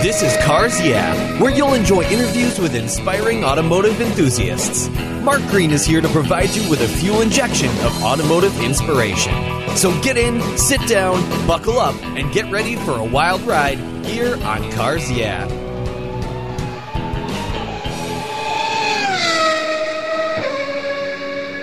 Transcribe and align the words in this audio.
This 0.02 0.24
is 0.24 0.38
Cars 0.38 0.80
Yeah, 0.80 1.14
where 1.42 1.54
you'll 1.54 1.74
enjoy 1.74 2.04
interviews 2.04 2.60
with 2.60 2.76
inspiring 2.76 3.44
automotive 3.44 4.00
enthusiasts. 4.00 4.88
Mark 5.22 5.42
Green 5.48 5.72
is 5.72 5.86
here 5.86 6.00
to 6.00 6.08
provide 6.08 6.52
you 6.52 6.70
with 6.70 6.80
a 6.80 6.88
fuel 6.88 7.20
injection 7.20 7.68
of 7.86 8.02
automotive 8.02 8.58
inspiration. 8.62 9.34
So 9.76 9.92
get 10.02 10.16
in, 10.16 10.40
sit 10.58 10.80
down, 10.88 11.20
buckle 11.46 11.78
up, 11.78 12.02
and 12.16 12.32
get 12.32 12.50
ready 12.50 12.78
for 12.78 12.98
a 12.98 13.04
wild 13.04 13.42
ride 13.42 13.80
here 14.06 14.42
on 14.46 14.72
Cars 14.72 15.12
Yeah. 15.12 15.46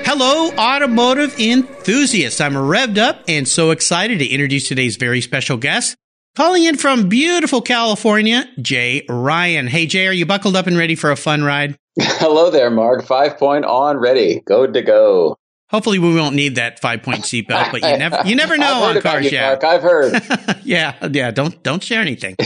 Hello, 0.09 0.53
automotive 0.53 1.37
enthusiasts. 1.41 2.41
I'm 2.41 2.53
revved 2.53 2.97
up 2.97 3.25
and 3.27 3.47
so 3.47 3.73
excited 3.73 4.21
to 4.21 4.25
introduce 4.25 4.69
today's 4.69 4.95
very 4.95 5.21
special 5.21 5.57
guest. 5.57 5.97
Calling 6.37 6.63
in 6.63 6.77
from 6.77 7.09
beautiful 7.09 7.61
California, 7.61 8.45
Jay 8.63 9.05
Ryan. 9.09 9.67
Hey, 9.67 9.87
Jay, 9.87 10.07
are 10.07 10.13
you 10.13 10.25
buckled 10.25 10.55
up 10.55 10.69
and 10.69 10.79
ready 10.79 10.95
for 10.95 11.11
a 11.11 11.17
fun 11.17 11.43
ride? 11.43 11.77
Hello 12.01 12.51
there, 12.53 12.71
Mark. 12.71 13.05
Five 13.05 13.37
point 13.37 13.65
on, 13.65 13.97
ready, 13.97 14.43
go 14.47 14.65
to 14.65 14.81
go. 14.81 15.37
Hopefully, 15.71 15.99
we 15.99 16.15
won't 16.15 16.37
need 16.37 16.55
that 16.55 16.79
five 16.79 17.03
point 17.03 17.23
seatbelt, 17.23 17.73
but 17.73 17.83
you 17.83 17.97
never 17.99 18.23
you 18.25 18.37
never 18.37 18.57
know 18.57 18.85
on 18.85 19.01
cars. 19.01 19.33
Yeah, 19.33 19.49
Mark. 19.49 19.65
I've 19.65 19.83
heard. 19.83 20.23
yeah, 20.63 21.09
yeah. 21.09 21.33
Don't 21.33 21.61
don't 21.65 21.83
share 21.83 22.01
anything. 22.01 22.37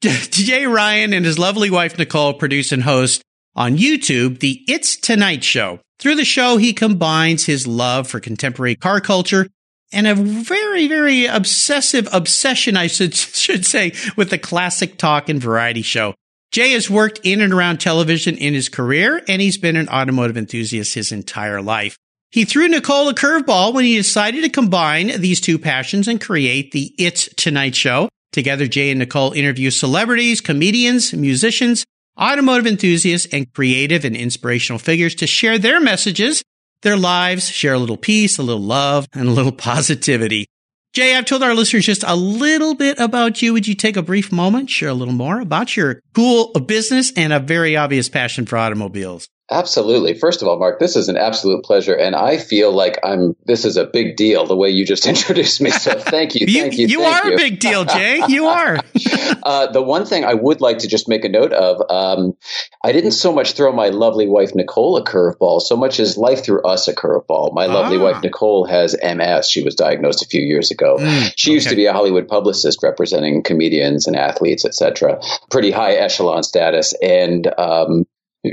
Jay 0.00 0.66
Ryan 0.66 1.14
and 1.14 1.26
his 1.26 1.36
lovely 1.36 1.68
wife 1.68 1.98
Nicole 1.98 2.34
produce 2.34 2.70
and 2.70 2.84
host 2.84 3.24
on 3.56 3.76
YouTube 3.76 4.38
the 4.38 4.62
It's 4.68 4.94
Tonight 4.96 5.42
Show. 5.42 5.80
Through 6.02 6.16
the 6.16 6.24
show, 6.24 6.56
he 6.56 6.72
combines 6.72 7.46
his 7.46 7.64
love 7.64 8.08
for 8.08 8.18
contemporary 8.18 8.74
car 8.74 9.00
culture 9.00 9.46
and 9.92 10.08
a 10.08 10.16
very, 10.16 10.88
very 10.88 11.26
obsessive 11.26 12.08
obsession, 12.12 12.76
I 12.76 12.88
should, 12.88 13.14
should 13.14 13.64
say, 13.64 13.92
with 14.16 14.30
the 14.30 14.36
classic 14.36 14.98
talk 14.98 15.28
and 15.28 15.40
variety 15.40 15.82
show. 15.82 16.16
Jay 16.50 16.72
has 16.72 16.90
worked 16.90 17.20
in 17.22 17.40
and 17.40 17.52
around 17.52 17.78
television 17.78 18.36
in 18.36 18.52
his 18.52 18.68
career, 18.68 19.22
and 19.28 19.40
he's 19.40 19.58
been 19.58 19.76
an 19.76 19.88
automotive 19.88 20.36
enthusiast 20.36 20.94
his 20.94 21.12
entire 21.12 21.62
life. 21.62 21.96
He 22.32 22.44
threw 22.44 22.66
Nicole 22.66 23.08
a 23.08 23.14
curveball 23.14 23.72
when 23.72 23.84
he 23.84 23.94
decided 23.94 24.42
to 24.42 24.48
combine 24.48 25.20
these 25.20 25.40
two 25.40 25.56
passions 25.56 26.08
and 26.08 26.20
create 26.20 26.72
the 26.72 26.92
It's 26.98 27.32
Tonight 27.36 27.76
Show. 27.76 28.08
Together, 28.32 28.66
Jay 28.66 28.90
and 28.90 28.98
Nicole 28.98 29.30
interview 29.34 29.70
celebrities, 29.70 30.40
comedians, 30.40 31.14
musicians, 31.14 31.84
automotive 32.20 32.66
enthusiasts, 32.66 33.28
and 33.32 33.52
creative 33.52 34.04
and 34.04 34.16
inspirational 34.16 34.78
figures 34.78 35.14
to 35.16 35.26
share 35.26 35.58
their 35.58 35.80
messages, 35.80 36.42
their 36.82 36.96
lives, 36.96 37.48
share 37.48 37.74
a 37.74 37.78
little 37.78 37.96
peace, 37.96 38.38
a 38.38 38.42
little 38.42 38.62
love, 38.62 39.06
and 39.12 39.28
a 39.28 39.32
little 39.32 39.52
positivity. 39.70 40.46
Jay, 40.92 41.16
I've 41.16 41.24
told 41.24 41.42
our 41.42 41.54
listeners 41.54 41.86
just 41.86 42.04
a 42.06 42.14
little 42.14 42.74
bit 42.74 42.98
about 42.98 43.40
you. 43.40 43.54
Would 43.54 43.66
you 43.66 43.74
take 43.74 43.96
a 43.96 44.02
brief 44.02 44.30
moment, 44.30 44.68
share 44.68 44.90
a 44.90 44.94
little 44.94 45.14
more 45.14 45.40
about 45.40 45.74
your 45.74 46.02
cool 46.14 46.52
business 46.52 47.12
and 47.16 47.32
a 47.32 47.40
very 47.40 47.76
obvious 47.76 48.10
passion 48.10 48.44
for 48.44 48.58
automobiles? 48.58 49.26
Absolutely. 49.52 50.14
First 50.14 50.40
of 50.40 50.48
all, 50.48 50.58
Mark, 50.58 50.78
this 50.78 50.96
is 50.96 51.08
an 51.08 51.16
absolute 51.16 51.62
pleasure, 51.62 51.94
and 51.94 52.16
I 52.16 52.38
feel 52.38 52.72
like 52.72 52.98
I'm. 53.04 53.36
This 53.44 53.64
is 53.64 53.76
a 53.76 53.84
big 53.84 54.16
deal 54.16 54.46
the 54.46 54.56
way 54.56 54.70
you 54.70 54.86
just 54.86 55.06
introduced 55.12 55.60
me. 55.60 55.70
So 55.70 55.98
thank 55.98 56.34
you, 56.34 56.46
thank 56.46 56.78
you. 56.78 56.86
You, 56.86 57.00
you 57.00 57.02
are 57.02 57.28
you. 57.28 57.34
a 57.34 57.36
big 57.36 57.60
deal, 57.60 57.84
Jay. 57.84 58.22
You 58.28 58.46
are. 58.46 58.78
uh, 59.42 59.70
the 59.70 59.82
one 59.82 60.06
thing 60.06 60.24
I 60.24 60.34
would 60.34 60.60
like 60.60 60.78
to 60.78 60.88
just 60.88 61.08
make 61.08 61.24
a 61.24 61.28
note 61.28 61.52
of, 61.52 61.82
um, 61.90 62.34
I 62.82 62.92
didn't 62.92 63.12
so 63.12 63.32
much 63.32 63.52
throw 63.52 63.72
my 63.72 63.88
lovely 63.88 64.26
wife 64.26 64.54
Nicole 64.54 64.96
a 64.96 65.04
curveball, 65.04 65.60
so 65.60 65.76
much 65.76 66.00
as 66.00 66.16
life 66.16 66.44
threw 66.44 66.62
us 66.62 66.88
a 66.88 66.94
curveball. 66.94 67.52
My 67.52 67.66
lovely 67.66 67.98
ah. 67.98 68.04
wife 68.04 68.22
Nicole 68.22 68.64
has 68.66 68.96
MS. 69.02 69.50
She 69.50 69.62
was 69.62 69.74
diagnosed 69.74 70.22
a 70.22 70.26
few 70.26 70.40
years 70.40 70.70
ago. 70.70 70.96
Mm, 70.98 71.32
she 71.36 71.52
used 71.52 71.68
to 71.68 71.76
be 71.76 71.86
a 71.86 71.92
Hollywood 71.92 72.26
publicist 72.26 72.82
representing 72.82 73.42
comedians 73.42 74.06
and 74.06 74.16
athletes, 74.16 74.64
etc. 74.64 75.20
Pretty 75.50 75.70
high 75.70 75.92
echelon 75.92 76.42
status, 76.42 76.94
and 77.02 77.52
um, 77.58 78.06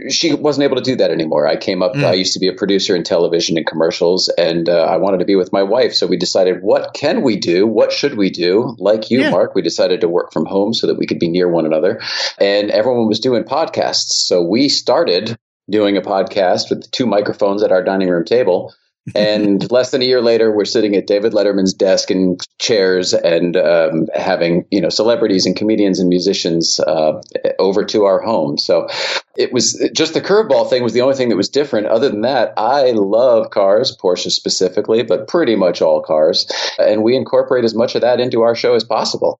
she 0.10 0.34
wasn't 0.34 0.64
able 0.64 0.76
to 0.76 0.84
do 0.84 0.96
that 0.98 1.10
anymore. 1.10 1.48
I 1.48 1.56
came 1.56 1.82
up, 1.82 1.94
mm. 1.94 2.04
I 2.04 2.14
used 2.14 2.34
to 2.34 2.40
be 2.40 2.48
a 2.48 2.54
producer 2.54 2.96
in 2.96 3.04
television 3.04 3.58
and 3.58 3.66
commercials, 3.66 4.30
and 4.30 4.70
uh, 4.70 4.84
I 4.84 4.98
wanted 4.98 5.18
to 5.20 5.26
be 5.26 5.36
with 5.36 5.52
my 5.52 5.64
wife. 5.64 5.94
So 5.94 6.06
we 6.06 6.18
decided, 6.18 6.62
what 6.62 6.94
can 6.94 7.24
we 7.24 7.38
do? 7.38 7.66
What 7.66 7.92
should 7.92 8.16
we 8.16 8.30
do? 8.30 8.76
Like 8.78 9.10
you, 9.10 9.22
yeah. 9.22 9.32
Mark, 9.32 9.56
we 9.56 9.62
decided 9.62 10.02
to 10.02 10.08
work 10.08 10.32
from 10.32 10.46
home 10.46 10.74
so 10.74 10.86
that 10.88 10.98
we 10.98 11.08
could 11.08 11.20
be 11.20 11.30
near 11.30 11.50
one 11.50 11.66
another. 11.66 12.02
And 12.40 12.70
everyone 12.70 13.08
was 13.08 13.20
doing 13.20 13.44
podcasts. 13.44 14.12
So 14.12 14.44
we 14.44 14.70
started 14.70 15.38
doing 15.70 15.98
a 15.98 16.02
podcast 16.02 16.70
with 16.70 16.90
two 16.92 17.08
microphones 17.08 17.64
at 17.64 17.72
our 17.72 17.84
dining 17.84 18.10
room 18.10 18.26
table 18.26 18.74
and 19.16 19.72
less 19.72 19.92
than 19.92 20.02
a 20.02 20.06
year 20.06 20.22
later, 20.22 20.52
we're 20.52 20.66
sitting 20.66 20.96
at 20.96 21.08
David 21.08 21.34
Letterman's 21.34 21.74
desk 21.74 22.12
in 22.12 22.38
chairs 22.60 23.14
and 23.14 23.56
um, 23.58 24.08
having 24.14 24.66
you 24.72 24.82
know 24.82 24.90
celebrities 24.90 25.46
and 25.46 25.56
comedians 25.56 26.00
and 26.00 26.10
musicians 26.10 26.80
uh, 26.80 27.22
over 27.58 27.86
to 27.86 28.06
our 28.06 28.22
home. 28.22 28.58
So 28.58 28.88
it 29.38 29.54
was 29.54 29.90
just 29.94 30.14
the 30.14 30.22
curveball 30.22 30.70
thing 30.70 30.84
was 30.84 30.94
the 30.94 31.02
only 31.02 31.16
thing 31.16 31.30
that 31.30 31.36
was 31.36 31.50
different. 31.50 31.88
Other 31.88 32.10
than 32.10 32.22
that, 32.22 32.54
I 32.58 32.92
love 32.92 33.52
cars, 33.52 33.96
Porsche 33.96 34.32
specifically, 34.32 35.04
but 35.04 35.28
pretty 35.28 35.56
much 35.56 35.82
all 35.82 36.02
cars, 36.02 36.52
and 36.78 37.04
we 37.04 37.16
incorporate 37.16 37.64
as 37.64 37.76
much 37.76 37.96
of 37.96 38.02
that 38.02 38.20
into 38.20 38.42
our 38.42 38.56
show 38.56 38.76
as 38.76 38.84
possible. 38.84 39.40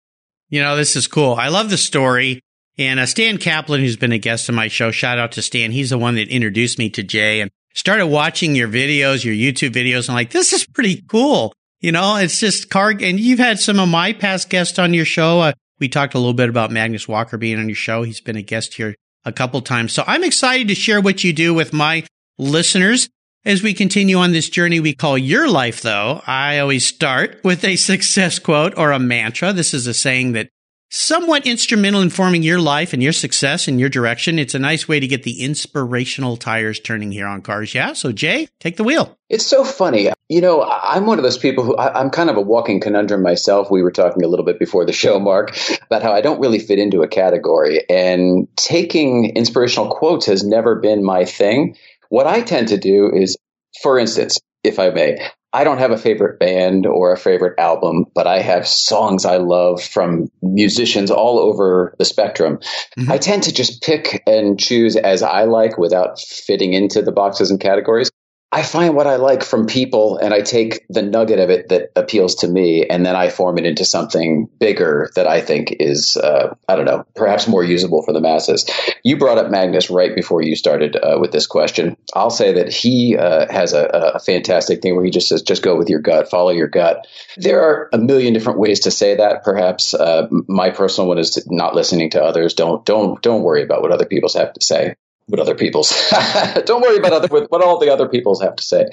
You 0.50 0.62
know, 0.62 0.76
this 0.76 0.96
is 0.96 1.08
cool. 1.08 1.34
I 1.36 1.50
love 1.50 1.70
the 1.70 1.78
story. 1.78 2.42
And 2.80 3.00
uh, 3.00 3.06
Stan 3.06 3.38
Kaplan, 3.38 3.82
who's 3.82 3.98
been 3.98 4.14
a 4.14 4.18
guest 4.18 4.50
on 4.50 4.56
my 4.56 4.70
show, 4.70 4.90
shout 4.90 5.20
out 5.20 5.34
to 5.34 5.42
Stan. 5.42 5.72
He's 5.72 5.90
the 5.90 5.98
one 5.98 6.16
that 6.16 6.30
introduced 6.30 6.80
me 6.80 6.90
to 6.92 7.04
Jay. 7.04 7.42
And 7.42 7.52
started 7.80 8.08
watching 8.08 8.58
your 8.58 8.68
videos, 8.68 9.24
your 9.24 9.34
YouTube 9.34 9.72
videos, 9.72 10.10
and 10.10 10.16
like, 10.16 10.32
this 10.32 10.52
is 10.52 10.66
pretty 10.66 11.02
cool. 11.08 11.54
You 11.80 11.94
know, 11.94 12.18
it's 12.18 12.38
just 12.38 12.70
car, 12.70 12.90
and 12.90 13.18
you've 13.18 13.40
had 13.40 13.58
some 13.58 13.80
of 13.80 13.88
my 13.88 14.12
past 14.12 14.50
guests 14.50 14.78
on 14.78 14.94
your 14.94 15.06
show. 15.06 15.40
Uh, 15.40 15.54
we 15.80 15.88
talked 15.88 16.14
a 16.14 16.18
little 16.18 16.34
bit 16.34 16.50
about 16.50 16.72
Magnus 16.72 17.08
Walker 17.08 17.38
being 17.38 17.58
on 17.58 17.70
your 17.70 17.78
show. 17.78 18.04
He's 18.04 18.20
been 18.20 18.36
a 18.36 18.42
guest 18.42 18.74
here 18.74 18.96
a 19.24 19.32
couple 19.32 19.62
times. 19.62 19.94
So 19.94 20.04
I'm 20.06 20.26
excited 20.26 20.68
to 20.68 20.76
share 20.76 21.00
what 21.00 21.24
you 21.24 21.32
do 21.32 21.54
with 21.54 21.72
my 21.72 22.06
listeners. 22.38 23.08
As 23.46 23.64
we 23.64 23.74
continue 23.74 24.18
on 24.18 24.34
this 24.34 24.50
journey 24.50 24.82
we 24.82 24.94
call 24.94 25.18
your 25.18 25.50
life, 25.50 25.82
though, 25.82 26.22
I 26.28 26.60
always 26.60 26.86
start 26.86 27.40
with 27.46 27.64
a 27.64 27.78
success 27.78 28.40
quote 28.40 28.78
or 28.78 28.92
a 28.92 29.00
mantra. 29.00 29.54
This 29.54 29.74
is 29.74 29.88
a 29.88 29.94
saying 29.94 30.34
that 30.34 30.50
somewhat 30.90 31.46
instrumental 31.46 32.02
in 32.02 32.10
forming 32.10 32.44
your 32.44 32.60
life 32.60 32.94
and 32.94 33.02
your 33.02 33.14
success 33.14 33.68
and 33.68 33.80
your 33.80 33.90
direction. 33.90 34.40
It's 34.40 34.56
a 34.56 34.60
nice 34.60 34.88
way 34.88 35.00
to 35.00 35.08
get 35.08 35.24
the 35.24 35.44
inspirational 35.44 36.38
tires 36.38 36.80
turning 36.80 37.12
here 37.12 37.28
on 37.28 37.42
cars. 37.42 37.74
Yeah. 37.74 37.94
So 37.94 38.12
Jay, 38.12 38.48
take 38.60 38.78
the 38.78 38.84
wheel. 38.84 39.18
It's 39.30 39.46
so 39.46 39.64
funny. 39.64 40.10
You 40.28 40.42
know, 40.42 40.64
I'm 40.64 41.06
one 41.06 41.20
of 41.20 41.24
those 41.24 41.38
people 41.38 41.64
who 41.64 41.76
I, 41.76 42.02
am 42.02 42.10
kind 42.10 42.30
of 42.30 42.38
a 42.38 42.42
walking 42.42 42.80
conundrum 42.80 43.22
myself. 43.22 43.70
We 43.70 43.84
were 43.84 43.92
talking 43.92 44.24
a 44.24 44.28
little 44.28 44.46
bit 44.46 44.60
before 44.60 44.86
the 44.86 44.94
show, 44.94 45.20
Mark, 45.20 45.56
about 45.84 46.02
how 46.02 46.12
I 46.12 46.22
don't 46.22 46.40
really 46.40 46.60
fit 46.60 46.80
into 46.80 47.04
a 47.04 47.08
category 47.08 47.84
and 47.90 48.48
taking 48.56 49.36
inspirational 49.36 49.92
quotes 49.92 50.26
has 50.26 50.44
never 50.44 50.76
been 50.76 51.04
my 51.04 51.26
thing. 51.26 51.78
What 52.10 52.26
I 52.26 52.42
tend 52.42 52.70
to 52.70 52.78
do 52.78 53.12
is, 53.14 53.38
for 53.84 54.00
instance, 54.00 54.40
if 54.64 54.80
I 54.80 54.90
may, 54.90 55.20
I 55.52 55.64
don't 55.64 55.80
have 55.80 55.92
a 55.92 55.98
favorite 55.98 56.40
band 56.40 56.86
or 56.86 57.12
a 57.12 57.18
favorite 57.18 57.58
album, 57.58 58.06
but 58.14 58.28
I 58.28 58.40
have 58.40 58.68
songs 58.68 59.26
I 59.26 59.38
love 59.38 59.82
from 59.82 60.30
musicians 60.44 61.10
all 61.10 61.40
over 61.40 61.96
the 61.98 62.06
spectrum. 62.06 62.60
Mm-hmm. 62.98 63.12
I 63.12 63.18
tend 63.18 63.44
to 63.44 63.54
just 63.54 63.82
pick 63.82 64.22
and 64.28 64.60
choose 64.60 64.96
as 64.96 65.24
I 65.24 65.46
like 65.46 65.78
without 65.78 66.20
fitting 66.20 66.74
into 66.74 67.02
the 67.02 67.12
boxes 67.12 67.50
and 67.50 67.60
categories. 67.60 68.12
I 68.52 68.64
find 68.64 68.96
what 68.96 69.06
I 69.06 69.18
like 69.18 69.44
from 69.44 69.68
people 69.68 70.18
and 70.18 70.34
I 70.34 70.42
take 70.42 70.84
the 70.90 71.04
nugget 71.04 71.38
of 71.38 71.52
it 71.52 71.70
that 71.70 71.92
appeals 71.96 72.34
to 72.36 72.48
me 72.48 72.84
and 72.84 73.06
then 73.06 73.16
I 73.16 73.30
form 73.30 73.60
it 73.60 73.66
into 73.66 73.86
something 73.86 74.50
bigger 74.60 75.12
that 75.16 75.28
I 75.28 75.40
think 75.40 75.76
is, 75.80 76.18
uh, 76.18 76.56
I 76.68 76.76
don't 76.76 76.86
know, 76.86 77.06
perhaps 77.16 77.48
more 77.48 77.64
usable 77.64 78.02
for 78.02 78.12
the 78.12 78.22
masses. 78.22 78.68
You 79.04 79.18
brought 79.18 79.38
up 79.38 79.52
Magnus 79.52 79.92
right 79.92 80.16
before 80.16 80.42
you 80.42 80.56
started 80.56 80.96
uh, 80.96 81.20
with 81.20 81.32
this 81.32 81.46
question. 81.46 81.96
I'll 82.16 82.32
say 82.32 82.52
that 82.54 82.74
he 82.74 83.16
uh, 83.16 83.52
has 83.52 83.74
a, 83.74 83.86
a, 83.86 84.20
fantastic 84.20 84.82
thing 84.82 84.96
where 84.96 85.06
he 85.06 85.12
just 85.12 85.30
says, 85.30 85.44
just 85.44 85.62
go 85.62 85.78
with 85.78 85.90
your 85.90 86.00
gut, 86.00 86.32
follow 86.32 86.50
your 86.50 86.68
gut. 86.68 87.06
There 87.38 87.62
are 87.62 87.90
a 87.94 88.00
million 88.00 88.34
different 88.34 88.60
ways 88.60 88.80
to 88.82 88.92
say 88.92 89.16
that. 89.16 89.44
Perhaps 89.44 89.94
uh, 89.94 90.28
my 90.48 90.72
personal 90.72 91.08
one 91.08 91.20
is 91.20 91.46
not 91.52 91.76
listening 91.76 92.10
to 92.12 92.24
others. 92.24 92.56
Don't, 92.56 92.84
don't, 92.84 93.22
don't 93.22 93.44
worry 93.44 93.62
about 93.62 93.84
what 93.84 93.92
other 93.92 94.06
people 94.06 94.30
have 94.36 94.54
to 94.54 94.66
say 94.66 94.96
what 95.30 95.40
other 95.40 95.56
people's. 95.56 95.92
Don't 96.66 96.82
worry 96.82 96.98
about 96.98 97.14
other 97.14 97.28
what 97.28 97.64
all 97.64 97.80
the 97.80 97.92
other 97.92 98.10
people's 98.10 98.42
have 98.42 98.56
to 98.56 98.64
say. 98.64 98.86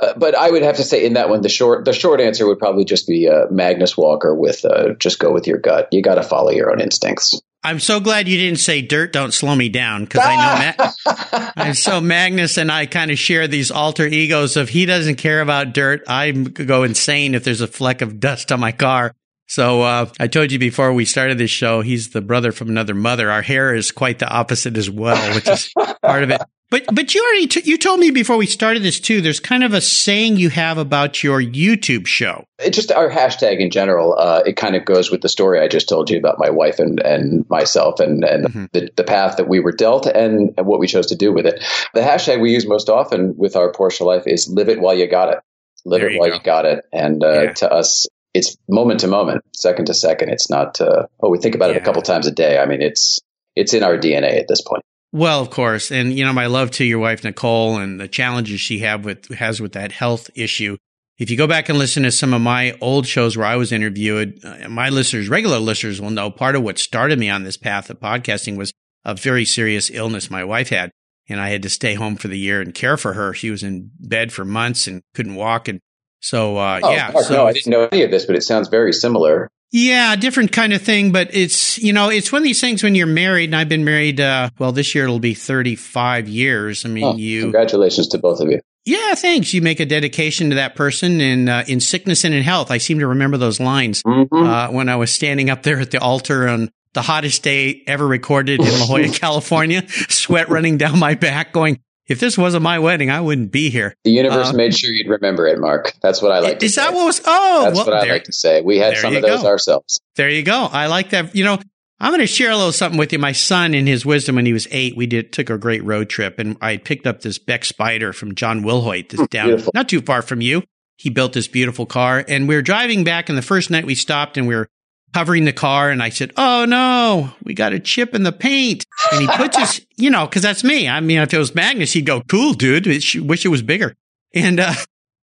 Uh, 0.00 0.14
but 0.16 0.34
I 0.34 0.50
would 0.50 0.62
have 0.62 0.76
to 0.76 0.84
say 0.84 1.04
in 1.04 1.14
that 1.14 1.28
one, 1.28 1.42
the 1.42 1.48
short 1.48 1.84
the 1.84 1.92
short 1.92 2.20
answer 2.20 2.46
would 2.46 2.58
probably 2.58 2.84
just 2.84 3.06
be 3.06 3.28
uh, 3.28 3.46
Magnus 3.50 3.96
Walker 3.96 4.34
with 4.34 4.64
uh, 4.64 4.94
just 4.94 5.18
go 5.18 5.32
with 5.32 5.46
your 5.46 5.58
gut. 5.58 5.88
You 5.92 6.02
got 6.02 6.16
to 6.16 6.22
follow 6.22 6.50
your 6.50 6.70
own 6.70 6.80
instincts. 6.80 7.40
I'm 7.62 7.80
so 7.80 7.98
glad 7.98 8.28
you 8.28 8.36
didn't 8.36 8.58
say 8.58 8.82
dirt 8.82 9.12
don't 9.14 9.32
slow 9.32 9.54
me 9.54 9.70
down 9.70 10.04
because 10.04 10.20
I 10.22 10.36
know 10.36 10.92
Ma- 11.32 11.50
and 11.56 11.76
so 11.76 11.98
Magnus 11.98 12.58
and 12.58 12.70
I 12.70 12.84
kind 12.84 13.10
of 13.10 13.18
share 13.18 13.48
these 13.48 13.70
alter 13.70 14.06
egos 14.06 14.58
of 14.58 14.68
he 14.68 14.84
doesn't 14.84 15.16
care 15.16 15.40
about 15.40 15.72
dirt. 15.72 16.02
I 16.06 16.32
go 16.32 16.82
insane 16.82 17.34
if 17.34 17.42
there's 17.42 17.62
a 17.62 17.66
fleck 17.66 18.02
of 18.02 18.20
dust 18.20 18.52
on 18.52 18.60
my 18.60 18.72
car. 18.72 19.14
So 19.46 19.82
uh, 19.82 20.06
I 20.18 20.26
told 20.26 20.52
you 20.52 20.58
before 20.58 20.92
we 20.92 21.04
started 21.04 21.38
this 21.38 21.50
show, 21.50 21.80
he's 21.82 22.10
the 22.10 22.22
brother 22.22 22.52
from 22.52 22.68
another 22.68 22.94
mother. 22.94 23.30
Our 23.30 23.42
hair 23.42 23.74
is 23.74 23.92
quite 23.92 24.18
the 24.18 24.28
opposite 24.28 24.76
as 24.76 24.90
well, 24.90 25.34
which 25.34 25.48
is 25.48 25.72
part 26.02 26.22
of 26.22 26.30
it. 26.30 26.40
But 26.70 26.86
but 26.92 27.14
you 27.14 27.22
already 27.22 27.46
t- 27.46 27.70
you 27.70 27.78
told 27.78 28.00
me 28.00 28.10
before 28.10 28.36
we 28.36 28.46
started 28.46 28.82
this 28.82 28.98
too. 28.98 29.20
There's 29.20 29.38
kind 29.38 29.62
of 29.62 29.74
a 29.74 29.80
saying 29.80 30.38
you 30.38 30.48
have 30.50 30.76
about 30.76 31.22
your 31.22 31.40
YouTube 31.40 32.06
show. 32.06 32.46
It's 32.58 32.76
just 32.76 32.90
our 32.90 33.08
hashtag 33.08 33.60
in 33.60 33.70
general. 33.70 34.16
Uh, 34.18 34.42
it 34.44 34.56
kind 34.56 34.74
of 34.74 34.84
goes 34.84 35.10
with 35.10 35.20
the 35.20 35.28
story 35.28 35.60
I 35.60 35.68
just 35.68 35.88
told 35.88 36.10
you 36.10 36.18
about 36.18 36.38
my 36.38 36.50
wife 36.50 36.80
and, 36.80 36.98
and 37.00 37.48
myself 37.48 38.00
and 38.00 38.24
and 38.24 38.46
mm-hmm. 38.46 38.64
the, 38.72 38.90
the 38.96 39.04
path 39.04 39.36
that 39.36 39.46
we 39.46 39.60
were 39.60 39.70
dealt 39.70 40.06
and, 40.06 40.54
and 40.56 40.66
what 40.66 40.80
we 40.80 40.88
chose 40.88 41.06
to 41.08 41.16
do 41.16 41.32
with 41.32 41.46
it. 41.46 41.62
The 41.92 42.00
hashtag 42.00 42.40
we 42.40 42.50
use 42.50 42.66
most 42.66 42.88
often 42.88 43.36
with 43.36 43.54
our 43.54 43.70
Porsche 43.70 44.00
life 44.00 44.26
is 44.26 44.48
"Live 44.48 44.68
it 44.68 44.80
while 44.80 44.94
you 44.94 45.06
got 45.06 45.28
it." 45.28 45.38
Live 45.84 46.00
there 46.00 46.08
it 46.08 46.14
you 46.14 46.18
while 46.18 46.30
go. 46.30 46.34
you 46.34 46.42
got 46.42 46.64
it. 46.64 46.84
And 46.92 47.22
uh, 47.22 47.42
yeah. 47.42 47.52
to 47.52 47.72
us, 47.72 48.08
it's 48.34 48.56
moment 48.68 49.00
to 49.00 49.06
moment, 49.06 49.42
second 49.54 49.86
to 49.86 49.94
second. 49.94 50.28
It's 50.28 50.50
not. 50.50 50.80
Uh, 50.80 51.06
oh, 51.20 51.30
we 51.30 51.38
think 51.38 51.54
about 51.54 51.70
yeah. 51.70 51.76
it 51.76 51.82
a 51.82 51.84
couple 51.84 52.02
times 52.02 52.26
a 52.26 52.32
day. 52.32 52.58
I 52.58 52.66
mean, 52.66 52.82
it's 52.82 53.20
it's 53.54 53.72
in 53.72 53.82
our 53.82 53.96
DNA 53.96 54.38
at 54.38 54.48
this 54.48 54.60
point. 54.60 54.82
Well, 55.12 55.40
of 55.40 55.50
course, 55.50 55.92
and 55.92 56.12
you 56.12 56.24
know, 56.24 56.32
my 56.32 56.46
love 56.46 56.72
to 56.72 56.84
your 56.84 56.98
wife 56.98 57.22
Nicole 57.22 57.76
and 57.76 58.00
the 58.00 58.08
challenges 58.08 58.60
she 58.60 58.80
have 58.80 59.04
with 59.04 59.32
has 59.34 59.60
with 59.60 59.72
that 59.72 59.92
health 59.92 60.28
issue. 60.34 60.76
If 61.16 61.30
you 61.30 61.36
go 61.36 61.46
back 61.46 61.68
and 61.68 61.78
listen 61.78 62.02
to 62.02 62.10
some 62.10 62.34
of 62.34 62.42
my 62.42 62.76
old 62.80 63.06
shows 63.06 63.36
where 63.36 63.46
I 63.46 63.54
was 63.54 63.70
interviewed, 63.70 64.44
uh, 64.44 64.68
my 64.68 64.88
listeners, 64.88 65.28
regular 65.28 65.60
listeners, 65.60 66.00
will 66.00 66.10
know 66.10 66.28
part 66.28 66.56
of 66.56 66.64
what 66.64 66.76
started 66.76 67.20
me 67.20 67.30
on 67.30 67.44
this 67.44 67.56
path 67.56 67.88
of 67.88 68.00
podcasting 68.00 68.56
was 68.56 68.72
a 69.04 69.14
very 69.14 69.44
serious 69.44 69.90
illness 69.90 70.28
my 70.28 70.42
wife 70.42 70.70
had, 70.70 70.90
and 71.28 71.40
I 71.40 71.50
had 71.50 71.62
to 71.62 71.70
stay 71.70 71.94
home 71.94 72.16
for 72.16 72.26
the 72.26 72.38
year 72.38 72.60
and 72.60 72.74
care 72.74 72.96
for 72.96 73.12
her. 73.12 73.32
She 73.32 73.52
was 73.52 73.62
in 73.62 73.92
bed 74.00 74.32
for 74.32 74.44
months 74.44 74.88
and 74.88 75.02
couldn't 75.14 75.36
walk, 75.36 75.68
and 75.68 75.78
so 76.24 76.56
uh, 76.56 76.80
oh, 76.82 76.90
yeah. 76.90 77.12
So, 77.20 77.34
no, 77.34 77.46
I 77.46 77.52
didn't 77.52 77.70
know 77.70 77.86
any 77.92 78.02
of 78.02 78.10
this, 78.10 78.24
but 78.24 78.34
it 78.34 78.42
sounds 78.42 78.68
very 78.68 78.94
similar. 78.94 79.50
Yeah, 79.72 80.16
different 80.16 80.52
kind 80.52 80.72
of 80.72 80.80
thing, 80.80 81.12
but 81.12 81.34
it's, 81.34 81.76
you 81.78 81.92
know, 81.92 82.08
it's 82.08 82.32
one 82.32 82.40
of 82.40 82.44
these 82.44 82.62
things 82.62 82.82
when 82.82 82.94
you're 82.94 83.06
married, 83.06 83.46
and 83.46 83.56
I've 83.56 83.68
been 83.68 83.84
married, 83.84 84.20
uh, 84.20 84.48
well, 84.58 84.72
this 84.72 84.94
year 84.94 85.04
it'll 85.04 85.18
be 85.18 85.34
35 85.34 86.28
years. 86.28 86.86
I 86.86 86.88
mean, 86.88 87.04
oh, 87.04 87.16
you. 87.16 87.42
Congratulations 87.42 88.08
to 88.08 88.18
both 88.18 88.40
of 88.40 88.50
you. 88.50 88.60
Yeah, 88.86 89.14
thanks. 89.16 89.52
You 89.52 89.60
make 89.60 89.80
a 89.80 89.86
dedication 89.86 90.48
to 90.50 90.56
that 90.56 90.76
person 90.76 91.20
in, 91.20 91.48
uh, 91.48 91.64
in 91.68 91.80
sickness 91.80 92.24
and 92.24 92.32
in 92.32 92.42
health. 92.42 92.70
I 92.70 92.78
seem 92.78 93.00
to 93.00 93.06
remember 93.08 93.36
those 93.36 93.60
lines, 93.60 94.02
mm-hmm. 94.02 94.34
uh, 94.34 94.70
when 94.70 94.88
I 94.88 94.96
was 94.96 95.12
standing 95.12 95.50
up 95.50 95.62
there 95.62 95.80
at 95.80 95.90
the 95.90 96.00
altar 96.00 96.48
on 96.48 96.70
the 96.94 97.02
hottest 97.02 97.42
day 97.42 97.82
ever 97.86 98.06
recorded 98.06 98.60
in 98.60 98.66
La 98.80 98.86
Jolla, 98.86 99.08
California, 99.12 99.82
sweat 100.08 100.48
running 100.48 100.78
down 100.78 100.98
my 100.98 101.16
back 101.16 101.52
going, 101.52 101.80
if 102.06 102.20
this 102.20 102.36
wasn't 102.36 102.62
my 102.62 102.78
wedding, 102.78 103.10
I 103.10 103.20
wouldn't 103.20 103.50
be 103.50 103.70
here. 103.70 103.94
The 104.04 104.10
universe 104.10 104.50
uh, 104.50 104.52
made 104.52 104.76
sure 104.76 104.90
you'd 104.90 105.08
remember 105.08 105.46
it, 105.46 105.58
Mark. 105.58 105.94
That's 106.02 106.20
what 106.20 106.32
I 106.32 106.40
like. 106.40 106.62
Is 106.62 106.74
that 106.74 106.92
what 106.92 107.06
was? 107.06 107.20
Oh, 107.24 107.62
that's 107.64 107.76
well, 107.76 107.86
what 107.86 107.94
I 107.94 108.10
like 108.10 108.24
to 108.24 108.32
say. 108.32 108.60
We 108.60 108.78
had 108.78 108.96
some 108.96 109.16
of 109.16 109.22
those 109.22 109.42
go. 109.42 109.48
ourselves. 109.48 110.00
There 110.16 110.28
you 110.28 110.42
go. 110.42 110.68
I 110.70 110.86
like 110.86 111.10
that. 111.10 111.34
You 111.34 111.44
know, 111.44 111.58
I'm 112.00 112.10
going 112.10 112.20
to 112.20 112.26
share 112.26 112.50
a 112.50 112.56
little 112.56 112.72
something 112.72 112.98
with 112.98 113.12
you. 113.12 113.18
My 113.18 113.32
son, 113.32 113.72
in 113.72 113.86
his 113.86 114.04
wisdom, 114.04 114.36
when 114.36 114.44
he 114.44 114.52
was 114.52 114.68
eight, 114.70 114.96
we 114.96 115.06
did 115.06 115.32
took 115.32 115.48
a 115.48 115.56
great 115.56 115.82
road 115.84 116.10
trip, 116.10 116.38
and 116.38 116.56
I 116.60 116.76
picked 116.76 117.06
up 117.06 117.22
this 117.22 117.38
Beck 117.38 117.62
Spyder 117.62 118.14
from 118.14 118.34
John 118.34 118.62
Wilhoit. 118.62 119.08
This 119.08 119.26
down 119.28 119.46
beautiful. 119.46 119.72
not 119.74 119.88
too 119.88 120.02
far 120.02 120.20
from 120.20 120.40
you. 120.40 120.62
He 120.96 121.10
built 121.10 121.32
this 121.32 121.48
beautiful 121.48 121.86
car, 121.86 122.24
and 122.28 122.46
we 122.46 122.54
were 122.54 122.62
driving 122.62 123.04
back. 123.04 123.28
And 123.28 123.38
the 123.38 123.42
first 123.42 123.70
night 123.70 123.86
we 123.86 123.94
stopped, 123.94 124.36
and 124.36 124.46
we 124.46 124.54
were 124.54 124.68
covering 125.14 125.44
the 125.44 125.52
car 125.52 125.90
and 125.90 126.02
I 126.02 126.08
said, 126.08 126.32
Oh 126.36 126.64
no, 126.64 127.32
we 127.44 127.54
got 127.54 127.72
a 127.72 127.78
chip 127.78 128.14
in 128.14 128.24
the 128.24 128.32
paint. 128.32 128.84
And 129.12 129.20
he 129.20 129.28
puts 129.28 129.56
his, 129.56 129.86
you 129.96 130.10
know, 130.10 130.26
cause 130.26 130.42
that's 130.42 130.64
me. 130.64 130.88
I 130.88 131.00
mean, 131.00 131.20
if 131.20 131.32
it 131.32 131.38
was 131.38 131.54
Magnus, 131.54 131.92
he'd 131.92 132.06
go, 132.06 132.20
cool, 132.22 132.52
dude. 132.52 132.86
wish 132.86 133.44
it 133.44 133.50
was 133.50 133.62
bigger. 133.62 133.94
And, 134.34 134.60
uh, 134.60 134.74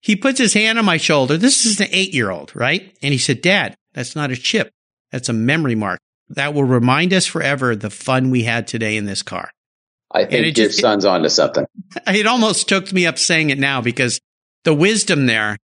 he 0.01 0.15
puts 0.15 0.39
his 0.39 0.55
hand 0.55 0.79
on 0.79 0.85
my 0.85 0.99
shoulder. 0.99 1.37
This 1.37 1.67
is 1.67 1.81
an 1.81 1.89
eight 1.91 2.15
year 2.15 2.31
old, 2.31 2.55
right? 2.55 2.97
And 3.03 3.13
he 3.13 3.19
said, 3.19 3.41
Dad, 3.41 3.75
that's 3.93 4.15
not 4.15 4.31
a 4.31 4.37
chip. 4.37 4.71
That's 5.11 5.29
a 5.29 5.33
memory 5.33 5.75
mark. 5.75 5.99
That 6.29 6.55
will 6.55 6.65
remind 6.65 7.13
us 7.13 7.27
forever 7.27 7.75
the 7.75 7.91
fun 7.91 8.31
we 8.31 8.43
had 8.43 8.67
today 8.67 8.97
in 8.97 9.07
this 9.07 9.23
car. 9.23 9.51
I 10.13 10.25
think 10.25 10.57
your 10.57 10.69
just, 10.69 10.81
son's 10.81 11.05
it, 11.05 11.09
onto 11.09 11.29
something. 11.29 11.67
It 12.07 12.27
almost 12.27 12.69
choked 12.69 12.93
me 12.93 13.07
up 13.07 13.19
saying 13.19 13.51
it 13.51 13.59
now 13.59 13.81
because 13.81 14.21
the 14.65 14.75
wisdom 14.75 15.27
there 15.27 15.57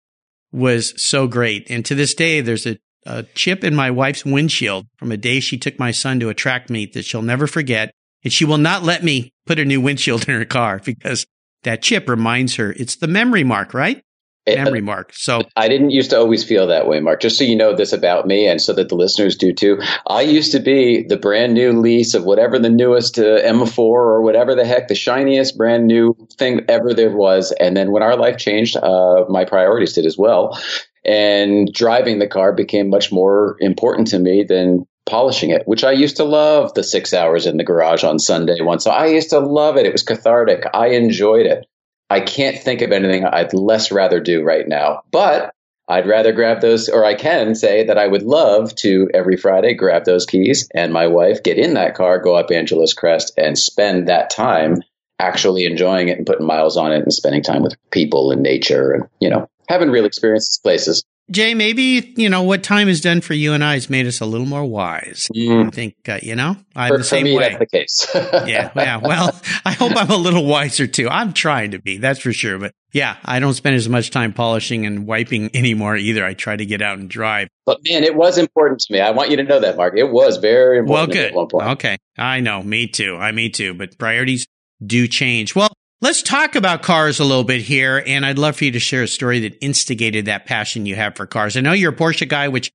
was 0.51 1.01
so 1.01 1.27
great. 1.27 1.69
And 1.69 1.85
to 1.85 1.95
this 1.95 2.13
day, 2.13 2.41
there's 2.41 2.65
a 2.65 2.77
a 3.05 3.23
chip 3.35 3.63
in 3.63 3.75
my 3.75 3.91
wife's 3.91 4.25
windshield 4.25 4.87
from 4.97 5.11
a 5.11 5.17
day 5.17 5.39
she 5.39 5.57
took 5.57 5.77
my 5.79 5.91
son 5.91 6.19
to 6.19 6.29
a 6.29 6.33
track 6.33 6.69
meet 6.69 6.93
that 6.93 7.05
she'll 7.05 7.21
never 7.21 7.47
forget. 7.47 7.93
And 8.23 8.31
she 8.31 8.45
will 8.45 8.57
not 8.57 8.83
let 8.83 9.03
me 9.03 9.33
put 9.45 9.59
a 9.59 9.65
new 9.65 9.81
windshield 9.81 10.23
in 10.27 10.35
her 10.35 10.45
car 10.45 10.79
because 10.83 11.25
that 11.63 11.81
chip 11.81 12.09
reminds 12.09 12.55
her 12.55 12.71
it's 12.71 12.95
the 12.97 13.07
memory 13.07 13.43
mark, 13.43 13.73
right? 13.73 14.01
It, 14.45 14.57
memory 14.57 14.81
mark. 14.81 15.13
So 15.13 15.43
I 15.55 15.69
didn't 15.69 15.91
used 15.91 16.09
to 16.09 16.17
always 16.17 16.43
feel 16.43 16.67
that 16.67 16.85
way, 16.85 16.99
Mark. 16.99 17.21
Just 17.21 17.37
so 17.37 17.45
you 17.45 17.55
know 17.55 17.73
this 17.73 17.93
about 17.93 18.27
me, 18.27 18.45
and 18.45 18.61
so 18.61 18.73
that 18.73 18.89
the 18.89 18.95
listeners 18.95 19.37
do 19.37 19.53
too. 19.53 19.79
I 20.05 20.21
used 20.21 20.51
to 20.51 20.59
be 20.59 21.03
the 21.07 21.15
brand 21.15 21.53
new 21.53 21.71
lease 21.71 22.13
of 22.13 22.25
whatever 22.25 22.59
the 22.59 22.69
newest 22.69 23.17
uh, 23.17 23.41
M4 23.41 23.79
or 23.79 24.21
whatever 24.21 24.53
the 24.53 24.65
heck 24.65 24.89
the 24.89 24.95
shiniest 24.95 25.57
brand 25.57 25.87
new 25.87 26.13
thing 26.37 26.59
ever 26.67 26.93
there 26.93 27.15
was. 27.15 27.53
And 27.57 27.77
then 27.77 27.91
when 27.91 28.03
our 28.03 28.17
life 28.17 28.37
changed, 28.37 28.75
uh, 28.75 29.23
my 29.29 29.45
priorities 29.45 29.93
did 29.93 30.05
as 30.05 30.17
well 30.17 30.59
and 31.05 31.71
driving 31.73 32.19
the 32.19 32.27
car 32.27 32.53
became 32.53 32.89
much 32.89 33.11
more 33.11 33.57
important 33.59 34.07
to 34.07 34.19
me 34.19 34.43
than 34.43 34.85
polishing 35.05 35.49
it, 35.49 35.67
which 35.67 35.83
I 35.83 35.91
used 35.91 36.17
to 36.17 36.23
love 36.23 36.73
the 36.73 36.83
six 36.83 37.13
hours 37.13 37.45
in 37.45 37.57
the 37.57 37.63
garage 37.63 38.03
on 38.03 38.19
Sunday 38.19 38.61
once. 38.61 38.87
I 38.87 39.07
used 39.07 39.31
to 39.31 39.39
love 39.39 39.75
it. 39.77 39.85
It 39.85 39.91
was 39.91 40.03
cathartic. 40.03 40.63
I 40.73 40.87
enjoyed 40.87 41.45
it. 41.45 41.65
I 42.09 42.21
can't 42.21 42.57
think 42.57 42.81
of 42.81 42.91
anything 42.91 43.25
I'd 43.25 43.53
less 43.53 43.91
rather 43.91 44.19
do 44.19 44.43
right 44.43 44.67
now, 44.67 45.01
but 45.11 45.53
I'd 45.87 46.07
rather 46.07 46.31
grab 46.31 46.61
those, 46.61 46.87
or 46.87 47.03
I 47.03 47.15
can 47.15 47.55
say 47.55 47.83
that 47.85 47.97
I 47.97 48.07
would 48.07 48.23
love 48.23 48.73
to 48.75 49.09
every 49.13 49.35
Friday 49.35 49.73
grab 49.73 50.05
those 50.05 50.25
keys 50.25 50.69
and 50.73 50.93
my 50.93 51.07
wife 51.07 51.43
get 51.43 51.57
in 51.57 51.73
that 51.73 51.95
car, 51.95 52.19
go 52.19 52.35
up 52.35 52.51
Angeles 52.51 52.93
Crest, 52.93 53.33
and 53.37 53.57
spend 53.57 54.07
that 54.07 54.29
time 54.29 54.81
actually 55.19 55.65
enjoying 55.65 56.07
it 56.07 56.17
and 56.17 56.25
putting 56.25 56.45
miles 56.45 56.77
on 56.77 56.91
it 56.91 57.03
and 57.03 57.13
spending 57.13 57.43
time 57.43 57.63
with 57.63 57.75
people 57.91 58.31
and 58.31 58.41
nature 58.41 58.91
and, 58.91 59.03
you 59.19 59.29
know, 59.29 59.49
haven't 59.73 59.91
really 59.91 60.07
experienced 60.07 60.51
these 60.51 60.59
places. 60.59 61.03
Jay, 61.31 61.53
maybe 61.53 62.13
you 62.17 62.29
know 62.29 62.43
what 62.43 62.63
time 62.63 62.89
has 62.89 62.99
done 62.99 63.21
for 63.21 63.33
you 63.33 63.53
and 63.53 63.63
I 63.63 63.75
has 63.75 63.89
made 63.89 64.07
us 64.07 64.19
a 64.19 64.25
little 64.25 64.45
more 64.45 64.65
wise. 64.65 65.29
Mm. 65.33 65.67
I 65.67 65.69
think 65.69 65.95
uh, 66.09 66.19
you 66.21 66.35
know 66.35 66.57
I'm 66.75 66.89
for, 66.89 66.97
the 66.97 67.03
same 67.03 67.23
me, 67.23 67.37
way. 67.37 67.49
That's 67.49 67.59
the 67.59 67.65
case. 67.65 68.07
yeah, 68.45 68.71
yeah. 68.75 68.97
Well, 68.97 69.33
I 69.65 69.71
hope 69.71 69.93
I'm 69.95 70.11
a 70.11 70.17
little 70.17 70.45
wiser 70.45 70.85
too. 70.85 71.07
I'm 71.07 71.31
trying 71.31 71.71
to 71.71 71.79
be, 71.79 71.97
that's 71.97 72.19
for 72.19 72.33
sure. 72.33 72.59
But 72.59 72.73
yeah, 72.91 73.15
I 73.23 73.39
don't 73.39 73.53
spend 73.53 73.77
as 73.77 73.87
much 73.87 74.11
time 74.11 74.33
polishing 74.33 74.85
and 74.85 75.07
wiping 75.07 75.49
anymore 75.55 75.95
either. 75.95 76.25
I 76.25 76.33
try 76.33 76.57
to 76.57 76.65
get 76.65 76.81
out 76.81 76.99
and 76.99 77.09
drive. 77.09 77.47
But 77.65 77.79
man, 77.89 78.03
it 78.03 78.15
was 78.15 78.37
important 78.37 78.81
to 78.81 78.93
me. 78.93 78.99
I 78.99 79.11
want 79.11 79.31
you 79.31 79.37
to 79.37 79.43
know 79.43 79.61
that, 79.61 79.77
Mark. 79.77 79.93
It 79.95 80.11
was 80.11 80.37
very 80.37 80.77
important. 80.77 81.33
Well, 81.33 81.45
good. 81.45 81.63
Okay, 81.71 81.97
I 82.17 82.41
know. 82.41 82.61
Me 82.61 82.87
too. 82.87 83.15
I 83.15 83.31
me 83.31 83.49
too. 83.49 83.73
But 83.73 83.97
priorities 83.97 84.45
do 84.85 85.07
change. 85.07 85.55
Well, 85.55 85.71
Let's 86.03 86.21
talk 86.21 86.55
about 86.55 86.83
cars 86.83 87.21
a 87.21 87.23
little 87.23 87.45
bit 87.45 87.61
here. 87.61 88.03
And 88.05 88.25
I'd 88.25 88.37
love 88.37 88.57
for 88.57 88.65
you 88.65 88.71
to 88.71 88.79
share 88.81 89.03
a 89.03 89.07
story 89.07 89.39
that 89.39 89.57
instigated 89.63 90.25
that 90.25 90.45
passion 90.45 90.85
you 90.85 90.97
have 90.97 91.15
for 91.15 91.25
cars. 91.25 91.55
I 91.55 91.61
know 91.61 91.71
you're 91.71 91.93
a 91.93 91.95
Porsche 91.95 92.27
guy, 92.27 92.49
which 92.49 92.73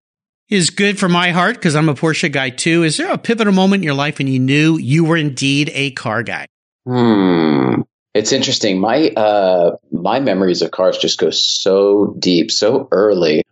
is 0.49 0.71
good 0.71 0.99
for 0.99 1.11
my 1.11 1.31
heart 1.33 1.57
because 1.57 1.77
I'm 1.77 1.91
a 1.91 1.95
Porsche 1.95 2.33
guy 2.33 2.49
too. 2.49 2.85
Is 2.85 2.97
there 2.97 3.13
a 3.13 3.19
pivotal 3.19 3.53
moment 3.53 3.81
in 3.81 3.83
your 3.83 3.93
life 3.93 4.17
when 4.17 4.29
you 4.29 4.39
knew 4.39 4.79
you 4.79 5.05
were 5.05 5.19
indeed 5.19 5.71
a 5.75 5.91
car 5.91 6.23
guy? 6.23 6.47
Hmm. 6.87 7.83
It's 8.15 8.33
interesting. 8.33 8.81
My 8.81 9.11
uh, 9.11 9.77
my 9.93 10.21
memories 10.21 10.63
of 10.63 10.71
cars 10.71 10.97
just 10.97 11.19
go 11.19 11.29
so 11.29 12.17
deep, 12.19 12.51
so 12.51 12.89
early. 12.91 13.43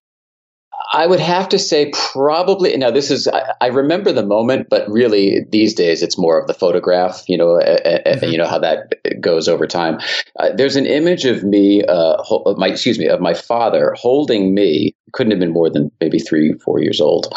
I 0.97 1.07
would 1.07 1.21
have 1.21 1.51
to 1.51 1.59
say 1.59 1.93
probably 1.93 2.75
now 2.75 2.91
this 2.91 3.11
is 3.11 3.29
I, 3.29 3.53
I, 3.61 3.67
remember 3.67 4.13
the 4.13 4.25
moment, 4.25 4.69
but 4.71 4.89
really 4.89 5.45
these 5.51 5.75
days 5.75 6.03
it's 6.03 6.17
more 6.17 6.41
of 6.41 6.47
the 6.47 6.55
photograph. 6.55 7.23
You 7.29 7.37
know, 7.37 7.61
mm-hmm. 7.61 8.25
you 8.25 8.39
know 8.39 8.47
how 8.47 8.59
that 8.61 8.95
goes 9.21 9.47
over 9.47 9.67
time. 9.67 10.01
Uh, 10.41 10.53
there's 10.57 10.75
an 10.75 10.87
image 10.87 11.27
of 11.27 11.45
me, 11.45 11.85
uh, 11.85 12.17
ho- 12.23 12.55
my 12.57 12.69
excuse 12.69 12.99
me, 12.99 13.09
of 13.09 13.21
my 13.21 13.35
father 13.35 13.95
holding 13.95 14.55
me. 14.55 14.95
Couldn't 15.13 15.33
have 15.33 15.41
been 15.41 15.53
more 15.53 15.69
than 15.69 15.93
maybe 16.01 16.19
three, 16.19 16.55
four 16.65 16.81
years 16.81 16.99
old. 16.99 17.31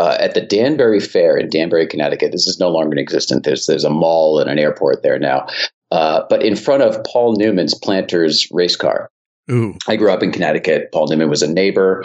Uh, 0.00 0.16
at 0.18 0.34
the 0.34 0.40
Danbury 0.40 0.98
Fair 0.98 1.36
in 1.36 1.48
Danbury, 1.48 1.86
Connecticut. 1.86 2.32
This 2.32 2.48
is 2.48 2.58
no 2.58 2.70
longer 2.70 2.92
in 2.92 2.98
existence. 2.98 3.42
There's 3.44 3.66
there's 3.66 3.84
a 3.84 3.90
mall 3.90 4.40
and 4.40 4.50
an 4.50 4.58
airport 4.58 5.04
there 5.04 5.18
now. 5.20 5.46
Uh, 5.92 6.24
but 6.28 6.42
in 6.42 6.56
front 6.56 6.82
of 6.82 7.04
Paul 7.04 7.36
Newman's 7.36 7.74
Planters 7.74 8.48
race 8.50 8.74
car. 8.74 9.12
Ooh. 9.48 9.76
I 9.86 9.94
grew 9.94 10.12
up 10.12 10.22
in 10.24 10.32
Connecticut. 10.32 10.90
Paul 10.92 11.08
Newman 11.08 11.30
was 11.30 11.42
a 11.42 11.52
neighbor 11.52 12.04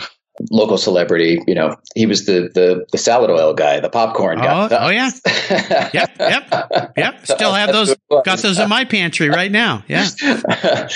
local 0.52 0.78
celebrity. 0.78 1.42
You 1.48 1.56
know, 1.56 1.76
he 1.96 2.06
was 2.06 2.26
the 2.26 2.50
the, 2.54 2.86
the 2.92 2.98
salad 2.98 3.30
oil 3.30 3.54
guy, 3.54 3.80
the 3.80 3.90
popcorn 3.90 4.40
guy. 4.40 4.68
Oh, 4.72 4.78
oh 4.80 4.90
yeah, 4.90 5.12
yep, 5.94 6.16
yep, 6.20 6.94
yep. 6.98 7.26
Still 7.26 7.54
have 7.54 7.72
those. 7.72 7.96
Got 8.24 8.40
those 8.40 8.60
in 8.60 8.70
my 8.70 8.86
pantry 8.86 9.30
right 9.30 9.52
now. 9.52 9.84
Yeah. 9.88 10.08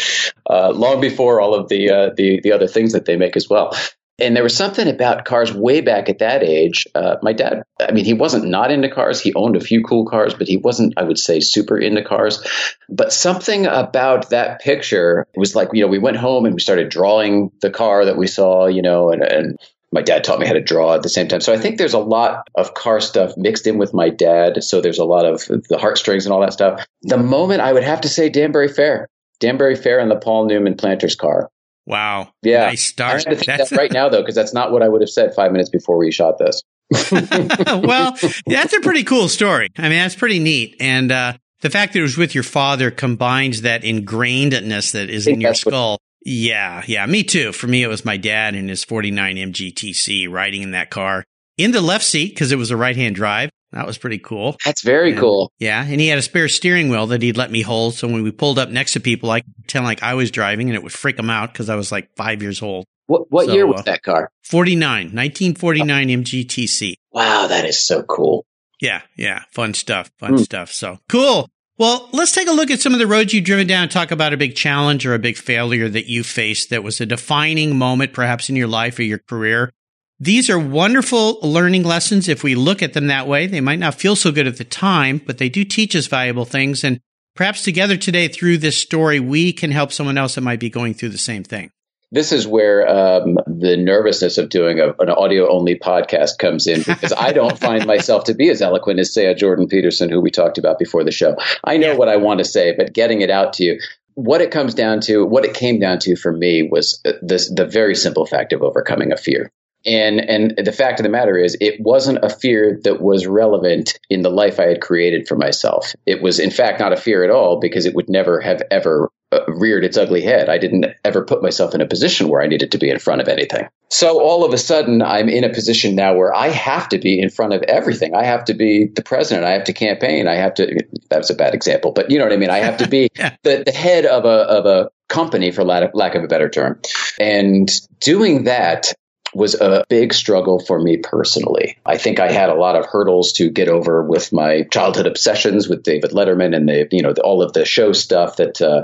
uh, 0.50 0.72
long 0.72 1.02
before 1.02 1.42
all 1.42 1.54
of 1.56 1.70
the 1.70 1.90
uh, 1.90 2.10
the 2.16 2.40
the 2.42 2.52
other 2.52 2.68
things 2.68 2.94
that 2.94 3.06
they 3.06 3.18
make 3.18 3.36
as 3.36 3.50
well. 3.50 3.76
And 4.22 4.36
there 4.36 4.44
was 4.44 4.56
something 4.56 4.88
about 4.88 5.26
cars 5.26 5.54
way 5.54 5.82
back 5.82 6.10
at 6.10 6.20
that 6.20 6.44
age. 6.44 6.86
Uh, 6.94 7.16
my 7.22 7.34
dad, 7.34 7.64
I 7.80 7.92
mean, 7.92 8.06
he 8.06 8.14
wasn't 8.14 8.46
not 8.46 8.72
into 8.72 8.90
cars. 8.90 9.22
He 9.22 9.34
owned 9.34 9.56
a 9.56 9.62
few 9.62 9.84
cool 9.84 10.06
cars, 10.06 10.34
but 10.34 10.48
he 10.48 10.58
wasn't, 10.58 10.94
I 10.98 11.04
would 11.04 11.18
say, 11.18 11.40
super 11.40 11.78
into 11.78 12.04
cars. 12.04 12.46
But 12.90 13.14
something 13.14 13.66
about 13.66 14.30
that 14.30 14.62
picture 14.62 15.26
was 15.36 15.56
like, 15.56 15.70
you 15.74 15.82
know, 15.82 15.88
we 15.88 16.00
went 16.00 16.18
home 16.18 16.46
and 16.46 16.54
we 16.54 16.62
started 16.62 16.90
drawing 16.90 17.52
the 17.62 17.70
car 17.70 18.06
that 18.06 18.18
we 18.18 18.28
saw, 18.28 18.68
you 18.68 18.82
know, 18.82 19.12
and, 19.12 19.24
and 19.24 19.58
my 19.92 20.02
dad 20.02 20.24
taught 20.24 20.40
me 20.40 20.46
how 20.46 20.54
to 20.54 20.62
draw 20.62 20.96
at 20.96 21.04
the 21.04 21.10
same 21.10 21.28
time. 21.28 21.42
So 21.42 21.54
I 21.54 21.58
think 21.58 21.78
there's 21.78 21.94
a 21.94 22.00
lot 22.00 22.48
of 22.56 22.74
car 22.74 23.00
stuff 23.00 23.36
mixed 23.38 23.66
in 23.68 23.78
with 23.78 23.94
my 23.94 24.10
dad. 24.10 24.64
So 24.64 24.82
there's 24.82 25.00
a 25.00 25.06
lot 25.06 25.26
of 25.26 25.46
the 25.48 25.78
heartstrings 25.80 26.26
and 26.26 26.34
all 26.34 26.42
that 26.42 26.54
stuff. 26.54 26.86
The 27.04 27.18
moment 27.18 27.62
I 27.62 27.74
would 27.74 27.84
have 27.84 28.02
to 28.02 28.10
say 28.10 28.30
Danbury 28.30 28.68
Fair, 28.68 29.08
Danbury 29.40 29.76
Fair 29.76 30.00
and 30.00 30.12
the 30.12 30.16
Paul 30.16 30.46
Newman 30.46 30.76
Planter's 30.76 31.16
car. 31.16 31.50
Wow. 31.90 32.32
Yeah. 32.44 32.68
Nice 32.68 32.84
start. 32.84 33.26
I 33.26 33.32
have 33.32 33.40
to 33.40 33.46
think 33.46 33.58
that's... 33.58 33.72
that 33.72 33.78
right 33.78 33.92
now 33.92 34.10
though, 34.10 34.22
because 34.22 34.36
that's 34.36 34.54
not 34.54 34.72
what 34.72 34.84
I 34.84 34.88
would 34.88 35.02
have 35.02 35.10
said 35.10 35.34
five 35.34 35.52
minutes 35.52 35.72
before 35.72 35.98
we 35.98 36.12
shot 36.12 36.38
this. 36.38 36.62
well, 37.12 38.16
that's 38.46 38.74
a 38.74 38.80
pretty 38.82 39.04
cool 39.04 39.28
story. 39.28 39.70
I 39.78 39.84
mean, 39.84 39.98
that's 39.98 40.16
pretty 40.16 40.38
neat. 40.38 40.78
And 40.80 41.12
uh, 41.12 41.34
the 41.62 41.72
fact 41.72 41.94
that 41.94 42.00
it 42.00 42.04
was 42.04 42.16
with 42.16 42.36
your 42.36 42.44
father 42.44 42.92
combines 42.92 43.64
that 43.64 43.82
ingrainedness 43.82 44.92
that 44.94 45.10
is 45.10 45.28
in 45.28 45.42
your 45.42 45.56
skull. 45.56 45.94
What- 45.94 46.00
yeah, 46.26 46.84
yeah, 46.86 47.06
me 47.06 47.24
too. 47.24 47.54
For 47.54 47.66
me, 47.66 47.82
it 47.82 47.88
was 47.88 48.06
my 48.06 48.18
dad 48.18 48.54
in 48.54 48.68
his 48.68 48.84
49 48.84 49.38
MGTC 49.38 50.30
riding 50.30 50.62
in 50.62 50.72
that 50.72 50.90
car 50.90 51.24
in 51.58 51.72
the 51.72 51.82
left 51.82 52.04
seat 52.04 52.30
because 52.30 52.52
it 52.52 52.58
was 52.58 52.72
a 52.72 52.78
right 52.78 52.96
hand 52.96 53.16
drive. 53.16 53.50
That 53.72 53.86
was 53.86 53.98
pretty 53.98 54.18
cool. 54.18 54.58
That's 54.66 54.82
very 54.82 55.12
and, 55.12 55.20
cool. 55.20 55.52
Yeah. 55.60 55.84
And 55.84 56.02
he 56.02 56.08
had 56.08 56.18
a 56.18 56.24
spare 56.24 56.48
steering 56.48 56.90
wheel 56.90 57.08
that 57.08 57.22
he'd 57.22 57.38
let 57.38 57.52
me 57.52 57.62
hold. 57.62 57.94
So 57.94 58.08
when 58.08 58.24
we 58.24 58.32
pulled 58.32 58.58
up 58.58 58.70
next 58.70 58.94
to 58.94 59.00
people, 59.00 59.30
I 59.30 59.42
could 59.42 59.56
pretend 59.56 59.86
like 59.86 60.02
I 60.02 60.16
was 60.16 60.32
driving 60.32 60.70
and 60.70 60.76
it 60.76 60.84
would 60.84 60.94
freak 60.94 61.18
them 61.18 61.30
out 61.30 61.54
because 61.54 61.70
I 61.70 61.76
was 61.76 61.92
like 61.92 62.16
five 62.16 62.42
years 62.42 62.62
old. 62.62 62.86
What, 63.06 63.32
what 63.32 63.46
so, 63.48 63.54
year 63.54 63.68
was 63.68 63.82
uh, 63.82 63.84
that 63.84 64.04
car? 64.04 64.32
49, 64.44 64.82
1949 64.82 66.10
oh. 66.10 66.14
MGTC. 66.14 66.94
Wow. 67.12 67.48
That 67.48 67.66
is 67.66 67.80
so 67.80 68.04
cool. 68.04 68.46
Yeah. 68.82 69.02
Yeah. 69.16 69.44
Fun 69.52 69.74
stuff. 69.74 70.10
Fun 70.18 70.34
mm. 70.34 70.40
stuff. 70.40 70.72
So 70.72 71.00
cool. 71.08 71.48
Well, 71.78 72.10
let's 72.12 72.34
take 72.34 72.50
a 72.50 72.52
look 72.52 72.72
at 72.72 72.82
some 72.82 72.92
of 72.92 73.00
the 73.00 73.08
roads 73.08 73.34
you've 73.34 73.46
driven 73.46 73.66
down 73.66 73.84
and 73.84 73.92
talk 73.92 74.12
about 74.12 74.34
a 74.34 74.38
big 74.38 74.54
challenge 74.54 75.06
or 75.06 75.14
a 75.14 75.20
big 75.20 75.38
failure 75.38 75.88
that 75.88 76.08
you 76.08 76.26
faced 76.26 76.72
that 76.72 76.84
was 76.84 77.00
a 77.00 77.06
defining 77.06 77.78
moment, 77.78 78.12
perhaps 78.12 78.50
in 78.50 78.58
your 78.58 78.68
life 78.68 79.00
or 79.00 79.04
your 79.04 79.20
career. 79.20 79.72
These 80.20 80.50
are 80.50 80.60
wonderful 80.60 81.40
learning 81.42 81.84
lessons. 81.84 82.28
If 82.28 82.44
we 82.44 82.56
look 82.56 82.82
at 82.82 82.94
them 82.94 83.08
that 83.08 83.28
way, 83.28 83.48
they 83.48 83.62
might 83.62 83.80
not 83.80 83.96
feel 83.96 84.16
so 84.16 84.32
good 84.32 84.48
at 84.48 84.58
the 84.58 84.66
time, 84.66 85.22
but 85.26 85.38
they 85.38 85.50
do 85.50 85.64
teach 85.64 85.96
us 85.96 86.08
valuable 86.08 86.46
things. 86.46 86.84
And 86.84 87.00
perhaps 87.36 87.64
together 87.64 87.96
today 87.96 88.28
through 88.28 88.58
this 88.58 88.78
story, 88.78 89.20
we 89.20 89.54
can 89.54 89.72
help 89.72 89.94
someone 89.94 90.18
else 90.18 90.36
that 90.36 90.42
might 90.42 90.60
be 90.60 90.70
going 90.70 90.94
through 90.94 91.10
the 91.10 91.18
same 91.18 91.44
thing 91.44 91.72
this 92.12 92.32
is 92.32 92.48
where 92.48 92.88
um, 92.88 93.38
the 93.46 93.78
nervousness 93.78 94.38
of 94.38 94.50
doing 94.50 94.80
a, 94.80 94.94
an 95.00 95.10
audio 95.10 95.50
only 95.52 95.78
podcast 95.78 96.40
comes 96.40 96.66
in 96.66 96.82
because 96.82 97.14
I 97.14 97.32
don't 97.34 97.58
find 97.60 97.86
myself 97.86 98.24
to 98.26 98.34
be 98.34 98.50
as 98.50 98.62
eloquent 98.62 99.00
as, 99.00 99.14
say, 99.14 99.28
a 99.28 99.36
Jordan 99.36 99.68
Peterson, 99.68 100.10
who 100.10 100.20
we 100.20 100.32
talked 100.32 100.58
about 100.58 100.80
before 100.80 101.04
the 101.04 101.12
show. 101.12 101.36
I 101.64 101.78
know 101.78 101.92
yeah. 101.92 101.98
what 101.98 102.10
I 102.10 102.18
want 102.18 102.40
to 102.40 102.46
say, 102.46 102.74
but 102.76 102.94
getting 102.94 103.22
it 103.22 103.30
out 103.30 103.54
to 103.54 103.64
you, 103.64 103.80
what 104.16 104.42
it 104.42 104.52
comes 104.52 104.74
down 104.74 105.02
to, 105.02 105.24
what 105.24 105.46
it 105.46 105.54
came 105.54 105.80
down 105.80 106.00
to 106.00 106.16
for 106.16 106.32
me 106.32 106.64
was 106.64 107.02
this, 107.22 107.50
the 107.54 107.66
very 107.66 107.96
simple 107.96 108.26
fact 108.26 108.54
of 108.54 108.64
overcoming 108.64 109.12
a 109.12 109.18
fear. 109.18 109.52
And 109.86 110.20
and 110.20 110.54
the 110.58 110.72
fact 110.72 111.00
of 111.00 111.04
the 111.04 111.10
matter 111.10 111.38
is, 111.38 111.58
it 111.62 111.80
wasn't 111.80 112.20
a 112.24 112.30
fear 112.30 112.80
that 112.84 113.02
was 113.02 113.28
relevant 113.28 113.98
in 114.10 114.22
the 114.22 114.30
life 114.30 114.60
I 114.60 114.68
had 114.68 114.82
created 114.82 115.28
for 115.28 115.36
myself. 115.36 115.94
It 116.06 116.22
was, 116.22 116.40
in 116.40 116.52
fact, 116.52 116.80
not 116.80 116.94
a 116.94 116.98
fear 116.98 117.24
at 117.24 117.30
all 117.30 117.60
because 117.60 117.86
it 117.86 117.96
would 117.96 118.10
never 118.10 118.42
have 118.42 118.62
ever 118.72 119.10
uh, 119.32 119.46
reared 119.48 119.86
its 119.86 119.96
ugly 119.96 120.22
head. 120.22 120.50
I 120.50 120.58
didn't 120.58 120.88
ever 121.06 121.24
put 121.24 121.44
myself 121.44 121.76
in 121.76 121.82
a 121.82 121.86
position 121.86 122.30
where 122.30 122.42
I 122.42 122.48
needed 122.48 122.72
to 122.72 122.78
be 122.78 122.90
in 122.90 122.98
front 122.98 123.22
of 123.22 123.28
anything. 123.28 123.68
So 123.90 124.20
all 124.22 124.44
of 124.44 124.54
a 124.54 124.58
sudden, 124.58 125.02
I'm 125.02 125.30
in 125.30 125.44
a 125.44 125.50
position 125.50 125.96
now 125.96 126.16
where 126.16 126.34
I 126.34 126.50
have 126.50 126.90
to 126.90 126.98
be 126.98 127.20
in 127.20 127.30
front 127.30 127.54
of 127.54 127.62
everything. 127.64 128.16
I 128.16 128.24
have 128.24 128.46
to 128.46 128.54
be 128.54 128.88
the 128.88 129.04
president. 129.04 129.46
I 129.46 129.52
have 129.52 129.66
to 129.66 129.74
campaign. 129.74 130.28
I 130.28 130.36
have 130.36 130.56
to. 130.56 130.84
That 131.10 131.20
was 131.20 131.30
a 131.30 131.36
bad 131.36 131.54
example, 131.54 131.92
but 131.92 132.10
you 132.10 132.18
know 132.18 132.26
what 132.26 132.34
I 132.34 132.38
mean. 132.38 132.50
I 132.50 132.58
have 132.58 132.78
to 132.78 132.88
be 132.88 133.10
yeah. 133.16 133.36
the, 133.44 133.64
the 133.66 133.72
head 133.72 134.06
of 134.06 134.26
a 134.26 134.28
of 134.28 134.66
a 134.66 134.90
company, 135.08 135.52
for 135.52 135.64
lack 135.64 135.84
of, 135.84 135.92
lack 135.94 136.16
of 136.16 136.24
a 136.24 136.28
better 136.28 136.50
term, 136.50 136.82
and 137.20 137.72
doing 138.00 138.46
that 138.46 138.94
was 139.34 139.56
a 139.56 139.86
big 139.90 140.14
struggle 140.14 140.60
for 140.60 140.80
me 140.80 140.98
personally. 140.98 141.78
I 141.86 141.98
think 141.98 142.20
I 142.20 142.32
had 142.32 142.50
a 142.50 142.56
lot 142.56 142.76
of 142.76 142.86
hurdles 142.86 143.32
to 143.34 143.50
get 143.50 143.68
over 143.68 144.04
with 144.04 144.34
my 144.34 144.64
childhood 144.72 145.08
obsessions 145.08 145.68
with 145.68 145.84
David 145.84 146.12
Letterman 146.12 146.56
and 146.56 146.68
the 146.68 146.88
you 146.92 147.02
know 147.02 147.14
the, 147.14 147.22
all 147.22 147.42
of 147.42 147.54
the 147.54 147.66
show 147.66 147.94
stuff 147.94 148.38
that 148.38 148.62
uh, 148.62 148.84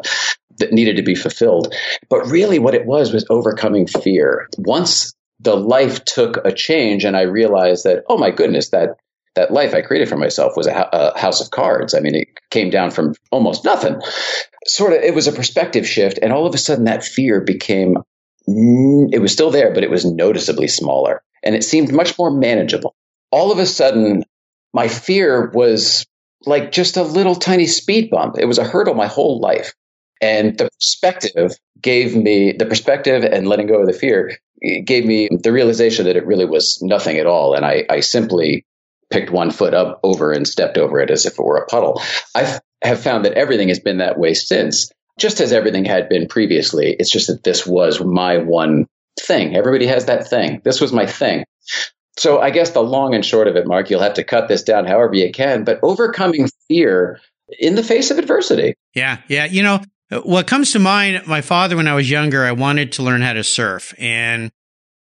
that 0.58 0.72
needed 0.72 0.98
to 0.98 1.04
be 1.04 1.16
fulfilled. 1.16 1.74
But 2.10 2.28
really, 2.28 2.60
what 2.60 2.76
it 2.76 2.86
was 2.86 3.14
was 3.14 3.26
overcoming 3.30 3.88
fear. 3.88 4.50
Once 4.58 5.14
the 5.40 5.56
life 5.56 6.06
took 6.06 6.38
a 6.46 6.52
change, 6.52 7.06
and 7.06 7.18
I 7.18 7.22
realized 7.22 7.84
that 7.84 8.04
oh 8.10 8.18
my 8.18 8.32
goodness 8.32 8.70
that. 8.70 8.98
That 9.36 9.52
life 9.52 9.74
I 9.74 9.82
created 9.82 10.08
for 10.08 10.16
myself 10.16 10.54
was 10.56 10.66
a, 10.66 10.90
a 10.94 11.20
house 11.20 11.42
of 11.42 11.52
cards. 11.52 11.94
I 11.94 12.00
mean, 12.00 12.16
it 12.16 12.30
came 12.52 12.70
down 12.70 12.90
from 12.90 13.16
almost 13.32 13.66
nothing. 13.66 14.02
Sort 14.66 14.94
of, 14.94 15.00
it 15.00 15.14
was 15.14 15.28
a 15.28 15.34
perspective 15.34 15.86
shift, 15.86 16.20
and 16.22 16.32
all 16.32 16.48
of 16.48 16.56
a 16.56 16.58
sudden, 16.58 16.86
that 16.86 17.04
fear 17.04 17.42
became 17.42 17.98
Mm, 18.48 19.10
it 19.14 19.20
was 19.20 19.32
still 19.32 19.52
there, 19.52 19.74
but 19.74 19.84
it 19.84 19.90
was 19.90 20.06
noticeably 20.06 20.68
smaller 20.68 21.24
and 21.44 21.56
it 21.56 21.64
seemed 21.64 21.94
much 21.94 22.18
more 22.18 22.32
manageable. 22.32 22.96
All 23.32 23.52
of 23.52 23.60
a 23.60 23.66
sudden, 23.66 24.24
my 24.74 24.88
fear 24.88 25.52
was 25.54 26.06
like 26.46 26.72
just 26.72 26.98
a 26.98 27.04
little 27.04 27.36
tiny 27.36 27.68
speed 27.68 28.10
bump. 28.10 28.36
It 28.38 28.46
was 28.46 28.58
a 28.58 28.64
hurdle 28.64 28.96
my 28.96 29.08
whole 29.08 29.40
life. 29.40 29.74
And 30.22 30.58
the 30.58 30.70
perspective 30.70 31.52
gave 31.82 32.16
me 32.16 32.52
the 32.52 32.66
perspective 32.66 33.24
and 33.24 33.48
letting 33.48 33.68
go 33.68 33.82
of 33.82 33.88
the 33.88 33.94
fear 33.94 34.38
eh, 34.64 34.80
gave 34.86 35.06
me 35.06 35.30
the 35.32 35.52
realization 35.52 36.06
that 36.06 36.16
it 36.16 36.26
really 36.26 36.46
was 36.46 36.80
nothing 36.82 37.18
at 37.18 37.28
all. 37.28 37.54
And 37.54 37.66
I, 37.66 37.86
I 37.90 38.00
simply 38.00 38.66
picked 39.12 39.30
one 39.30 39.52
foot 39.52 39.74
up 39.74 40.00
over 40.04 40.32
and 40.32 40.48
stepped 40.48 40.78
over 40.78 41.00
it 41.00 41.12
as 41.12 41.26
if 41.26 41.34
it 41.34 41.44
were 41.46 41.58
a 41.58 41.68
puddle. 41.68 42.02
I 42.34 42.60
have 42.82 43.02
found 43.02 43.26
that 43.26 43.34
everything 43.34 43.68
has 43.70 43.80
been 43.80 43.98
that 43.98 44.18
way 44.18 44.34
since 44.34 44.92
just 45.18 45.40
as 45.40 45.54
everything 45.54 45.86
had 45.86 46.10
been 46.10 46.28
previously. 46.28 46.96
It's 46.98 47.12
just 47.12 47.28
that 47.28 47.44
this 47.44 47.66
was 47.66 48.02
my 48.02 48.38
one 48.38 48.88
thing. 49.20 49.56
Everybody 49.56 49.88
has 49.88 50.06
that 50.06 50.28
thing. 50.28 50.62
This 50.64 50.82
was 50.82 50.92
my 50.92 51.06
thing. 51.06 51.46
So 52.18 52.40
I 52.40 52.50
guess 52.50 52.72
the 52.72 52.84
long 52.84 53.14
and 53.14 53.26
short 53.26 53.48
of 53.48 53.56
it, 53.56 53.68
Mark, 53.68 53.90
you'll 53.90 54.02
have 54.02 54.16
to 54.16 54.24
cut 54.24 54.48
this 54.48 54.64
down 54.64 54.86
however 54.86 55.16
you 55.16 55.32
can, 55.32 55.64
but 55.64 55.80
overcoming 55.84 56.50
fear 56.68 57.20
in 57.60 57.76
the 57.76 57.84
face 57.84 58.12
of 58.12 58.18
adversity. 58.18 58.76
Yeah. 58.94 59.20
Yeah. 59.28 59.46
You 59.46 59.64
know, 59.64 59.82
what 60.24 60.48
comes 60.48 60.72
to 60.74 60.80
mind, 60.80 61.28
my 61.28 61.42
father, 61.42 61.76
when 61.76 61.88
I 61.88 61.96
was 61.96 62.10
younger, 62.10 62.46
I 62.46 62.54
wanted 62.54 62.94
to 62.94 63.04
learn 63.04 63.22
how 63.22 63.34
to 63.34 63.44
surf 63.44 63.94
and 63.98 64.52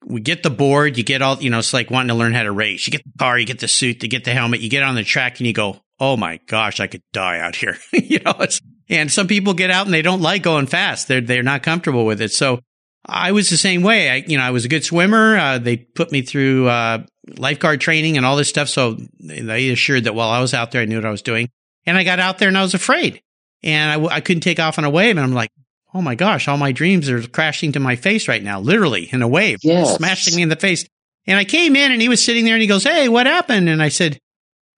we 0.04 0.20
get 0.20 0.42
the 0.42 0.50
board, 0.50 0.96
you 0.96 1.04
get 1.04 1.22
all, 1.22 1.36
you 1.40 1.50
know, 1.50 1.58
it's 1.58 1.74
like 1.74 1.90
wanting 1.90 2.08
to 2.08 2.14
learn 2.14 2.32
how 2.32 2.44
to 2.44 2.52
race. 2.52 2.86
You 2.86 2.92
get 2.92 3.02
the 3.04 3.18
car, 3.18 3.38
you 3.38 3.46
get 3.46 3.58
the 3.58 3.68
suit, 3.68 4.02
you 4.02 4.08
get 4.08 4.24
the 4.24 4.32
helmet, 4.32 4.60
you 4.60 4.70
get 4.70 4.82
on 4.82 4.94
the 4.94 5.04
track 5.04 5.38
and 5.38 5.46
you 5.46 5.52
go, 5.52 5.80
Oh 6.00 6.16
my 6.16 6.40
gosh, 6.46 6.80
I 6.80 6.86
could 6.86 7.02
die 7.12 7.40
out 7.40 7.56
here. 7.56 7.76
you 7.92 8.20
know, 8.20 8.34
it's, 8.40 8.60
and 8.88 9.10
some 9.10 9.26
people 9.26 9.54
get 9.54 9.70
out 9.70 9.86
and 9.86 9.94
they 9.94 10.02
don't 10.02 10.22
like 10.22 10.42
going 10.42 10.66
fast. 10.66 11.08
They're, 11.08 11.20
they're 11.20 11.42
not 11.42 11.62
comfortable 11.62 12.06
with 12.06 12.20
it. 12.20 12.32
So 12.32 12.60
I 13.04 13.32
was 13.32 13.50
the 13.50 13.56
same 13.56 13.82
way. 13.82 14.10
I, 14.10 14.16
you 14.26 14.36
know, 14.36 14.44
I 14.44 14.50
was 14.50 14.64
a 14.64 14.68
good 14.68 14.84
swimmer. 14.84 15.36
Uh, 15.36 15.58
they 15.58 15.76
put 15.76 16.12
me 16.12 16.22
through, 16.22 16.68
uh, 16.68 17.04
lifeguard 17.36 17.80
training 17.80 18.16
and 18.16 18.24
all 18.24 18.36
this 18.36 18.48
stuff. 18.48 18.68
So 18.68 18.96
they 19.20 19.70
assured 19.70 20.04
that 20.04 20.14
while 20.14 20.30
I 20.30 20.40
was 20.40 20.54
out 20.54 20.70
there, 20.70 20.82
I 20.82 20.84
knew 20.86 20.96
what 20.96 21.04
I 21.04 21.10
was 21.10 21.22
doing. 21.22 21.50
And 21.84 21.96
I 21.96 22.04
got 22.04 22.20
out 22.20 22.38
there 22.38 22.48
and 22.48 22.58
I 22.58 22.62
was 22.62 22.74
afraid 22.74 23.22
and 23.62 23.90
I 23.90 23.94
w- 23.94 24.10
I 24.10 24.20
couldn't 24.20 24.42
take 24.42 24.60
off 24.60 24.78
on 24.78 24.84
a 24.84 24.90
wave. 24.90 25.16
And 25.16 25.20
I'm 25.20 25.34
like, 25.34 25.50
Oh 25.94 26.02
my 26.02 26.14
gosh, 26.14 26.48
all 26.48 26.58
my 26.58 26.72
dreams 26.72 27.08
are 27.08 27.26
crashing 27.26 27.72
to 27.72 27.80
my 27.80 27.96
face 27.96 28.28
right 28.28 28.42
now, 28.42 28.60
literally 28.60 29.08
in 29.10 29.22
a 29.22 29.28
wave, 29.28 29.58
yes. 29.62 29.96
smashing 29.96 30.36
me 30.36 30.42
in 30.42 30.50
the 30.50 30.56
face. 30.56 30.86
And 31.26 31.38
I 31.38 31.44
came 31.44 31.76
in 31.76 31.92
and 31.92 32.02
he 32.02 32.10
was 32.10 32.22
sitting 32.22 32.44
there 32.44 32.54
and 32.54 32.60
he 32.60 32.68
goes, 32.68 32.84
Hey, 32.84 33.08
what 33.08 33.26
happened? 33.26 33.68
And 33.68 33.82
I 33.82 33.88
said, 33.88 34.18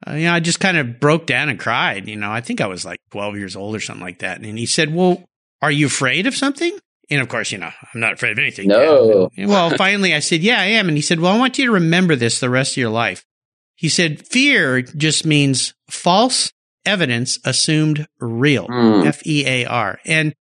uh, 0.07 0.13
you 0.13 0.25
know, 0.25 0.33
I 0.33 0.41
just 0.41 0.61
kind 0.61 0.77
of 0.77 0.99
broke 0.99 1.27
down 1.27 1.49
and 1.49 1.59
cried. 1.59 2.09
You 2.09 2.17
know, 2.17 2.31
I 2.31 2.41
think 2.41 2.61
I 2.61 2.67
was 2.67 2.85
like 2.85 3.01
12 3.11 3.37
years 3.37 3.57
old 3.57 3.75
or 3.75 3.81
something 3.81 4.05
like 4.05 4.21
that. 4.21 4.41
And 4.41 4.59
he 4.59 4.67
said, 4.67 4.95
Well, 4.95 5.25
are 5.61 5.71
you 5.71 5.87
afraid 5.87 6.27
of 6.27 6.35
something? 6.35 6.77
And 7.11 7.21
of 7.21 7.29
course, 7.29 7.53
you 7.53 7.59
know, 7.59 7.71
I'm 7.93 8.01
not 8.01 8.15
afraid 8.15 8.33
of 8.33 8.39
anything. 8.39 8.69
No. 8.69 9.31
well, 9.37 9.71
finally 9.71 10.15
I 10.15 10.21
said, 10.21 10.41
Yeah, 10.41 10.61
I 10.61 10.67
am. 10.67 10.89
And 10.89 10.97
he 10.97 11.03
said, 11.03 11.21
Well, 11.21 11.35
I 11.35 11.39
want 11.39 11.59
you 11.59 11.67
to 11.67 11.73
remember 11.73 12.17
this 12.17 12.41
the 12.41 12.51
rest 12.51 12.73
of 12.73 12.77
your 12.79 12.91
life. 12.91 13.25
He 13.75 13.89
said, 13.89 14.27
Fear 14.27 14.83
just 14.83 15.27
means 15.27 15.75
false 15.89 16.53
evidence 16.87 17.39
assumed 17.45 18.07
real. 18.21 18.67
Mm. 18.69 19.07
F 19.07 19.27
E 19.27 19.45
A 19.47 19.67
R. 19.67 19.99
And 20.07 20.35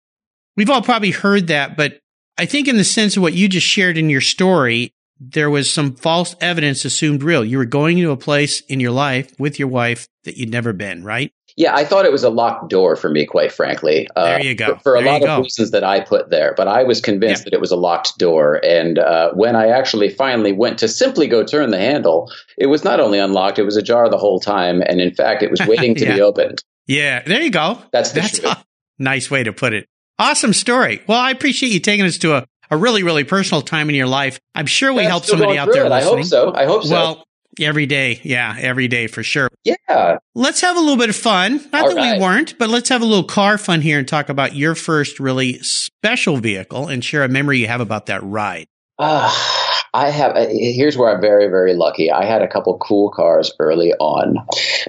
we've 0.56 0.70
all 0.70 0.82
probably 0.82 1.12
heard 1.12 1.48
that, 1.48 1.76
but 1.76 2.00
I 2.38 2.46
think 2.46 2.70
in 2.70 2.78
the 2.78 2.86
sense 2.86 3.18
of 3.18 3.24
what 3.24 3.34
you 3.34 3.50
just 3.50 3.68
shared 3.68 3.98
in 3.98 4.10
your 4.10 4.22
story, 4.22 4.94
there 5.20 5.50
was 5.50 5.70
some 5.70 5.96
false 5.96 6.36
evidence 6.40 6.86
assumed 6.86 7.24
real. 7.24 7.44
You 7.44 7.58
were 7.58 7.66
going 7.66 7.98
into 7.98 8.12
a 8.12 8.18
place 8.18 8.62
in 8.62 8.80
your 8.80 8.92
life 8.92 9.34
with 9.40 9.60
your 9.60 9.68
wife 9.68 10.08
that 10.24 10.38
you'd 10.38 10.50
never 10.50 10.74
been, 10.74 11.04
right? 11.04 11.32
Yeah, 11.58 11.76
I 11.76 11.84
thought 11.84 12.06
it 12.06 12.12
was 12.12 12.24
a 12.24 12.30
locked 12.30 12.70
door 12.70 12.96
for 12.96 13.10
me, 13.10 13.26
quite 13.26 13.52
frankly. 13.52 14.08
Uh, 14.16 14.26
there 14.26 14.44
you 14.44 14.56
go. 14.56 14.76
For, 14.76 14.82
for 14.82 14.96
a 14.96 15.02
lot 15.02 15.24
of 15.24 15.44
reasons 15.44 15.72
that 15.72 15.84
I 15.84 16.00
put 16.00 16.30
there, 16.30 16.54
but 16.56 16.70
I 16.70 16.84
was 16.84 17.02
convinced 17.02 17.44
that 17.44 17.54
it 17.54 17.60
was 17.60 17.72
a 17.72 17.76
locked 17.76 18.18
door. 18.18 18.64
And 18.64 18.98
uh, 18.98 19.34
when 19.34 19.58
I 19.58 19.68
actually 19.68 20.10
finally 20.10 20.54
went 20.54 20.80
to 20.80 20.88
simply 20.88 21.28
go 21.28 21.44
turn 21.44 21.72
the 21.72 21.78
handle, 21.78 22.32
it 22.58 22.68
was 22.68 22.86
not 22.86 23.02
only 23.02 23.20
unlocked; 23.20 23.60
it 23.60 23.64
was 23.64 23.76
ajar 23.76 24.10
the 24.10 24.18
whole 24.18 24.40
time. 24.40 24.82
And 24.82 25.02
in 25.02 25.14
fact, 25.14 25.44
it 25.44 25.52
was 25.52 25.60
waiting 25.68 25.96
to 25.96 26.06
yeah. 26.06 26.16
be 26.16 26.22
opened. 26.22 26.64
Yeah, 26.88 27.24
there 27.24 27.42
you 27.42 27.52
go. 27.52 27.82
That's 27.92 28.14
the 28.14 28.22
That's 28.22 28.40
truth. 28.40 28.54
A 28.54 28.64
nice 28.98 29.30
way 29.30 29.44
to 29.44 29.52
put 29.52 29.74
it. 29.74 29.86
Awesome 30.18 30.54
story. 30.54 31.02
Well, 31.08 31.20
I 31.20 31.32
appreciate 31.32 31.74
you 31.74 31.82
taking 31.82 32.06
us 32.06 32.18
to 32.20 32.36
a 32.36 32.46
a 32.70 32.78
really, 32.78 33.04
really 33.04 33.24
personal 33.24 33.62
time 33.62 33.90
in 33.90 33.96
your 33.96 34.08
life. 34.08 34.40
I'm 34.56 34.66
sure 34.66 34.94
we 34.94 35.04
help 35.04 35.26
somebody 35.26 35.58
out 35.58 35.70
there. 35.72 35.90
listening. 35.90 36.14
I 36.14 36.18
hope 36.18 36.26
so. 36.26 36.54
I 36.54 36.66
hope 36.66 36.84
so. 36.84 36.92
Well, 36.92 37.26
every 37.60 37.86
day. 37.86 38.20
Yeah, 38.24 38.56
every 38.60 38.88
day 38.88 39.08
for 39.08 39.24
sure. 39.24 39.50
Yeah. 39.64 40.18
Let's 40.36 40.62
have 40.62 40.78
a 40.78 40.80
little 40.80 40.98
bit 40.98 41.10
of 41.10 41.16
fun. 41.16 41.58
Not 41.72 41.84
All 41.84 41.90
that 41.90 41.96
right. 41.96 42.18
we 42.18 42.22
weren't, 42.24 42.58
but 42.58 42.70
let's 42.70 42.90
have 42.90 43.02
a 43.02 43.06
little 43.06 43.24
car 43.24 43.58
fun 43.58 43.82
here 43.82 44.00
and 44.00 44.08
talk 44.08 44.30
about 44.30 44.56
your 44.56 44.76
first 44.76 45.20
really 45.20 45.60
special 45.60 46.38
vehicle 46.38 46.88
and 46.88 47.04
share 47.04 47.24
a 47.24 47.30
memory 47.30 47.60
you 47.60 47.68
have 47.68 47.82
about 47.82 48.06
that 48.08 48.24
ride. 48.24 48.68
Uh, 48.98 49.34
I 49.94 50.10
have. 50.10 50.36
Uh, 50.36 50.48
here's 50.50 50.98
where 50.98 51.14
I'm 51.14 51.22
very, 51.22 51.48
very 51.48 51.74
lucky. 51.74 52.12
I 52.12 52.26
had 52.26 52.42
a 52.42 52.48
couple 52.48 52.78
cool 52.80 53.10
cars 53.12 53.52
early 53.60 53.94
on. 53.94 54.36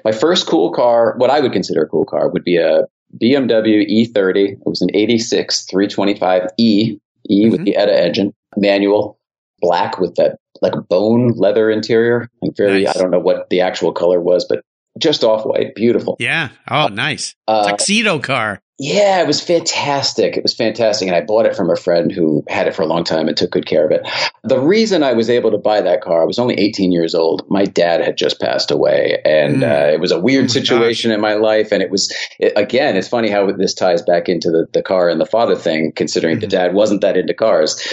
My 0.05 0.13
first 0.13 0.47
cool 0.47 0.73
car, 0.73 1.15
what 1.17 1.31
I 1.31 1.41
would 1.41 1.53
consider 1.53 1.83
a 1.83 1.89
cool 1.89 2.05
car, 2.05 2.29
would 2.29 2.45
be 2.45 2.57
a 2.57 2.87
BMW 3.21 3.89
E30. 3.89 4.53
It 4.53 4.59
was 4.67 4.83
an 4.83 4.91
86 4.95 5.67
325E, 5.73 7.01
E 7.31 7.45
mm-hmm. 7.45 7.53
with 7.53 7.65
the 7.65 7.77
ETA 7.77 8.05
engine, 8.05 8.35
manual, 8.57 9.19
black 9.61 9.99
with 9.99 10.17
that 10.17 10.39
like 10.63 10.75
bone 10.89 11.33
leather 11.37 11.71
interior. 11.71 12.29
Like 12.43 12.57
very, 12.57 12.85
nice. 12.85 12.97
I 12.97 13.01
don't 13.01 13.11
know 13.11 13.21
what 13.21 13.49
the 13.51 13.61
actual 13.61 13.93
color 13.93 14.21
was, 14.21 14.45
but 14.49 14.63
just 14.99 15.25
off 15.25 15.45
white, 15.45 15.75
beautiful. 15.75 16.17
Yeah. 16.19 16.51
Oh, 16.69 16.89
nice. 16.89 17.35
Uh, 17.47 17.69
Tuxedo 17.71 18.19
car. 18.19 18.61
Yeah, 18.83 19.21
it 19.21 19.27
was 19.27 19.43
fantastic. 19.43 20.39
It 20.39 20.43
was 20.43 20.55
fantastic. 20.55 21.07
And 21.07 21.15
I 21.15 21.21
bought 21.21 21.45
it 21.45 21.55
from 21.55 21.69
a 21.69 21.77
friend 21.77 22.11
who 22.11 22.43
had 22.49 22.67
it 22.67 22.75
for 22.75 22.81
a 22.81 22.87
long 22.87 23.05
time 23.05 23.29
and 23.29 23.37
took 23.37 23.51
good 23.51 23.67
care 23.67 23.85
of 23.85 23.93
it. 23.93 24.09
The 24.43 24.59
reason 24.59 25.03
I 25.03 25.13
was 25.13 25.29
able 25.29 25.51
to 25.51 25.59
buy 25.59 25.83
that 25.83 26.01
car, 26.01 26.23
I 26.23 26.25
was 26.25 26.39
only 26.39 26.55
18 26.55 26.91
years 26.91 27.15
old. 27.15 27.45
My 27.51 27.67
dad 27.67 28.01
had 28.01 28.17
just 28.17 28.41
passed 28.41 28.71
away. 28.71 29.21
And 29.23 29.57
mm. 29.59 29.71
uh, 29.71 29.93
it 29.93 30.01
was 30.01 30.13
a 30.13 30.19
weird 30.19 30.47
oh 30.47 30.49
situation 30.49 31.11
gosh. 31.11 31.17
in 31.17 31.21
my 31.21 31.35
life. 31.35 31.73
And 31.73 31.83
it 31.83 31.91
was, 31.91 32.11
it, 32.39 32.55
again, 32.57 32.97
it's 32.97 33.07
funny 33.07 33.29
how 33.29 33.53
this 33.53 33.75
ties 33.75 34.01
back 34.01 34.31
into 34.31 34.51
the, 34.51 34.67
the 34.73 34.83
car 34.83 35.11
and 35.11 35.21
the 35.21 35.27
father 35.27 35.57
thing, 35.57 35.93
considering 35.95 36.39
mm. 36.39 36.41
the 36.41 36.47
dad 36.47 36.73
wasn't 36.73 37.03
that 37.03 37.19
into 37.19 37.35
cars. 37.35 37.87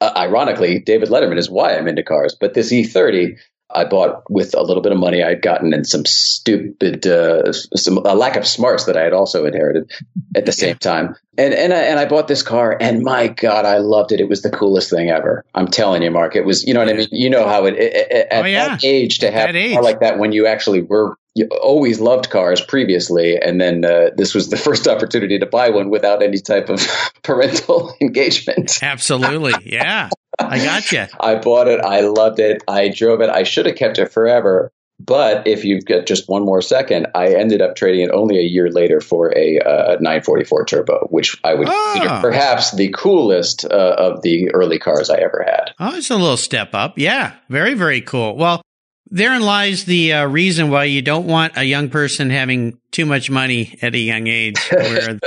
Uh, 0.00 0.12
ironically, 0.16 0.78
David 0.78 1.10
Letterman 1.10 1.36
is 1.36 1.50
why 1.50 1.76
I'm 1.76 1.88
into 1.88 2.02
cars. 2.02 2.34
But 2.40 2.54
this 2.54 2.72
E30, 2.72 3.36
I 3.76 3.84
bought 3.84 4.28
with 4.30 4.54
a 4.54 4.62
little 4.62 4.82
bit 4.82 4.92
of 4.92 4.98
money 4.98 5.22
I'd 5.22 5.42
gotten 5.42 5.74
and 5.74 5.86
some 5.86 6.04
stupid, 6.06 7.06
uh, 7.06 7.52
some 7.52 7.98
a 7.98 8.14
lack 8.14 8.36
of 8.36 8.46
smarts 8.46 8.86
that 8.86 8.96
I 8.96 9.02
had 9.02 9.12
also 9.12 9.44
inherited 9.44 9.90
at 10.34 10.46
the 10.46 10.52
same 10.52 10.76
time. 10.76 11.14
And 11.38 11.52
and 11.52 11.72
I, 11.74 11.82
and 11.82 12.00
I 12.00 12.06
bought 12.06 12.28
this 12.28 12.42
car, 12.42 12.76
and 12.80 13.02
my 13.02 13.28
God, 13.28 13.66
I 13.66 13.78
loved 13.78 14.12
it. 14.12 14.20
It 14.20 14.28
was 14.28 14.40
the 14.40 14.50
coolest 14.50 14.88
thing 14.88 15.10
ever. 15.10 15.44
I'm 15.54 15.68
telling 15.68 16.02
you, 16.02 16.10
Mark. 16.10 16.34
It 16.34 16.46
was, 16.46 16.66
you 16.66 16.72
know 16.72 16.80
what 16.80 16.88
I 16.88 16.94
mean. 16.94 17.08
You 17.12 17.28
know 17.28 17.46
how 17.46 17.66
it, 17.66 17.74
it, 17.74 17.92
it 17.94 18.28
at 18.30 18.44
oh, 18.44 18.46
yeah. 18.46 18.68
that 18.68 18.84
age 18.84 19.18
to 19.18 19.30
have 19.30 19.54
a 19.54 19.74
car 19.74 19.82
like 19.82 20.00
that 20.00 20.18
when 20.18 20.32
you 20.32 20.46
actually 20.46 20.80
were 20.80 21.18
always 21.44 22.00
loved 22.00 22.30
cars 22.30 22.60
previously, 22.60 23.38
and 23.40 23.60
then 23.60 23.84
uh, 23.84 24.10
this 24.16 24.34
was 24.34 24.48
the 24.48 24.56
first 24.66 24.88
opportunity 24.88 25.38
to 25.38 25.46
buy 25.46 25.70
one 25.70 25.90
without 25.90 26.22
any 26.22 26.38
type 26.38 26.68
of 26.68 26.86
parental 27.22 27.94
engagement. 28.00 28.82
Absolutely, 28.82 29.54
yeah. 29.64 30.10
I 30.38 30.58
got 30.58 30.92
you. 30.92 31.06
I 31.18 31.36
bought 31.36 31.68
it. 31.68 31.80
I 31.80 32.00
loved 32.00 32.40
it. 32.40 32.62
I 32.68 32.88
drove 32.88 33.22
it. 33.22 33.30
I 33.30 33.44
should 33.44 33.66
have 33.66 33.76
kept 33.76 33.98
it 33.98 34.12
forever. 34.12 34.70
But 34.98 35.46
if 35.46 35.64
you've 35.64 35.84
got 35.84 36.06
just 36.06 36.28
one 36.28 36.44
more 36.44 36.62
second, 36.62 37.08
I 37.14 37.34
ended 37.34 37.60
up 37.60 37.76
trading 37.76 38.00
it 38.00 38.10
only 38.10 38.38
a 38.38 38.42
year 38.42 38.70
later 38.70 39.00
for 39.00 39.36
a 39.36 39.58
uh, 39.58 39.96
944 40.00 40.64
turbo, 40.64 41.06
which 41.10 41.36
I 41.44 41.54
would 41.54 41.68
oh. 41.68 41.92
consider 41.94 42.20
perhaps 42.20 42.74
the 42.74 42.88
coolest 42.96 43.66
uh, 43.66 43.94
of 43.98 44.22
the 44.22 44.50
early 44.54 44.78
cars 44.78 45.10
I 45.10 45.18
ever 45.18 45.44
had. 45.46 45.74
Oh, 45.78 45.96
it's 45.96 46.10
a 46.10 46.16
little 46.16 46.38
step 46.38 46.74
up. 46.74 46.98
Yeah, 46.98 47.34
very, 47.50 47.74
very 47.74 48.00
cool. 48.00 48.36
Well, 48.36 48.62
therein 49.10 49.42
lies 49.42 49.84
the 49.84 50.12
uh, 50.12 50.26
reason 50.26 50.70
why 50.70 50.84
you 50.84 51.02
don't 51.02 51.26
want 51.26 51.56
a 51.56 51.64
young 51.64 51.90
person 51.90 52.30
having 52.30 52.78
too 52.90 53.06
much 53.06 53.30
money 53.30 53.78
at 53.82 53.94
a 53.94 53.98
young 53.98 54.26
age, 54.26 54.58
where 54.70 55.18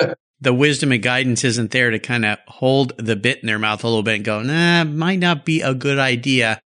the 0.42 0.54
wisdom 0.54 0.92
and 0.92 1.04
guidance 1.04 1.44
isn't 1.44 1.72
there 1.72 1.92
to 1.92 2.00
kind 2.00 2.26
of 2.26 2.40
hold 2.48 2.94
the 2.98 3.16
bit 3.16 3.40
in 3.40 3.48
their 3.48 3.60
mouth 3.60 3.84
a 3.84 3.88
little 3.88 4.04
bit 4.04 4.16
and 4.16 4.26
go, 4.26 4.42
nah, 4.42 4.84
might 4.84 5.20
not 5.20 5.46
be 5.46 5.62
a 5.62 5.74
good 5.74 6.00
idea. 6.00 6.62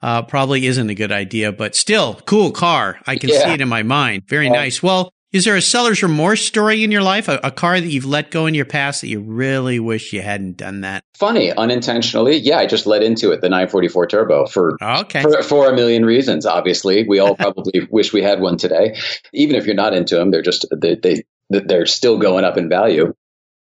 Uh, 0.00 0.22
probably 0.22 0.64
isn't 0.66 0.90
a 0.90 0.94
good 0.94 1.10
idea, 1.10 1.50
but 1.50 1.74
still, 1.74 2.14
cool 2.24 2.52
car. 2.52 3.00
I 3.06 3.16
can 3.16 3.30
yeah. 3.30 3.44
see 3.44 3.50
it 3.54 3.60
in 3.60 3.68
my 3.68 3.82
mind. 3.82 4.28
Very 4.28 4.46
yeah. 4.46 4.52
nice. 4.52 4.80
Well, 4.80 5.12
is 5.32 5.44
there 5.44 5.56
a 5.56 5.62
seller's 5.62 6.02
remorse 6.02 6.42
story 6.42 6.82
in 6.82 6.90
your 6.90 7.02
life? 7.02 7.28
A, 7.28 7.38
a, 7.44 7.50
car 7.50 7.80
that 7.80 7.86
you've 7.86 8.06
let 8.06 8.30
go 8.30 8.46
in 8.46 8.54
your 8.54 8.64
past 8.64 9.02
that 9.02 9.08
you 9.08 9.20
really 9.20 9.78
wish 9.78 10.12
you 10.12 10.22
hadn't 10.22 10.56
done 10.56 10.80
that? 10.80 11.04
Funny, 11.18 11.52
unintentionally. 11.52 12.36
Yeah, 12.36 12.58
I 12.58 12.66
just 12.66 12.86
let 12.86 13.02
into 13.02 13.30
it, 13.32 13.40
the 13.40 13.48
944 13.48 14.06
Turbo, 14.06 14.46
for, 14.46 14.78
okay. 14.82 15.22
for, 15.22 15.42
for 15.42 15.70
a 15.70 15.74
million 15.74 16.04
reasons, 16.04 16.46
obviously. 16.46 17.06
We 17.06 17.18
all 17.18 17.36
probably 17.36 17.86
wish 17.90 18.12
we 18.12 18.22
had 18.22 18.40
one 18.40 18.56
today. 18.56 18.96
Even 19.34 19.56
if 19.56 19.66
you're 19.66 19.74
not 19.74 19.92
into 19.92 20.14
them, 20.16 20.30
they're 20.30 20.42
just, 20.42 20.64
they, 20.74 20.94
they 20.94 21.24
they're 21.50 21.86
still 21.86 22.18
going 22.18 22.44
up 22.44 22.56
in 22.56 22.68
value. 22.68 23.14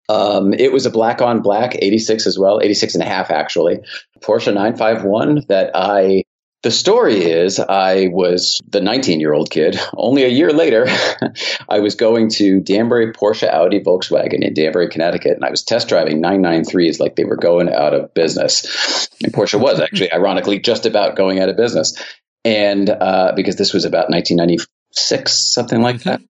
Um, 0.09 0.53
it 0.53 0.73
was 0.73 0.87
a 0.87 0.91
black 0.91 1.23
on 1.23 1.43
black 1.43 1.77
86 1.79 2.27
as 2.27 2.39
well, 2.39 2.61
86 2.61 2.95
and 2.95 3.03
a 3.03 3.07
half 3.07 3.31
actually. 3.31 3.81
Porsche 4.21 4.53
951 4.53 5.45
that 5.49 5.71
I 5.75 6.22
the 6.63 6.71
story 6.71 7.17
is 7.25 7.59
I 7.59 8.09
was 8.09 8.61
the 8.69 8.81
19 8.81 9.21
year 9.21 9.33
old 9.33 9.51
kid. 9.51 9.79
Only 9.95 10.25
a 10.25 10.29
year 10.29 10.53
later, 10.53 10.87
I 11.69 11.81
was 11.81 11.97
going 11.97 12.31
to 12.31 12.61
Danbury 12.61 13.13
Porsche 13.13 13.53
Audi 13.53 13.81
Volkswagen 13.81 14.43
in 14.43 14.55
Danbury, 14.55 14.89
Connecticut, 14.89 15.33
and 15.33 15.45
I 15.45 15.51
was 15.51 15.65
test 15.65 15.89
driving 15.89 16.23
993s 16.23 17.01
like 17.01 17.17
they 17.17 17.25
were 17.25 17.37
going 17.37 17.73
out 17.73 17.95
of 17.95 18.15
business. 18.15 19.09
And 19.23 19.33
Porsche 19.33 19.61
was 19.61 19.81
actually, 19.81 20.13
ironically, 20.13 20.61
just 20.61 20.87
about 20.87 21.17
going 21.17 21.41
out 21.41 21.49
of 21.49 21.57
business. 21.57 22.01
And 22.45 22.89
uh, 22.89 23.33
because 23.35 23.57
this 23.57 23.73
was 23.73 23.85
about 23.85 24.11
1996, 24.11 25.53
something 25.53 25.81
like 25.81 25.97
mm-hmm. 25.97 26.11
that 26.11 26.21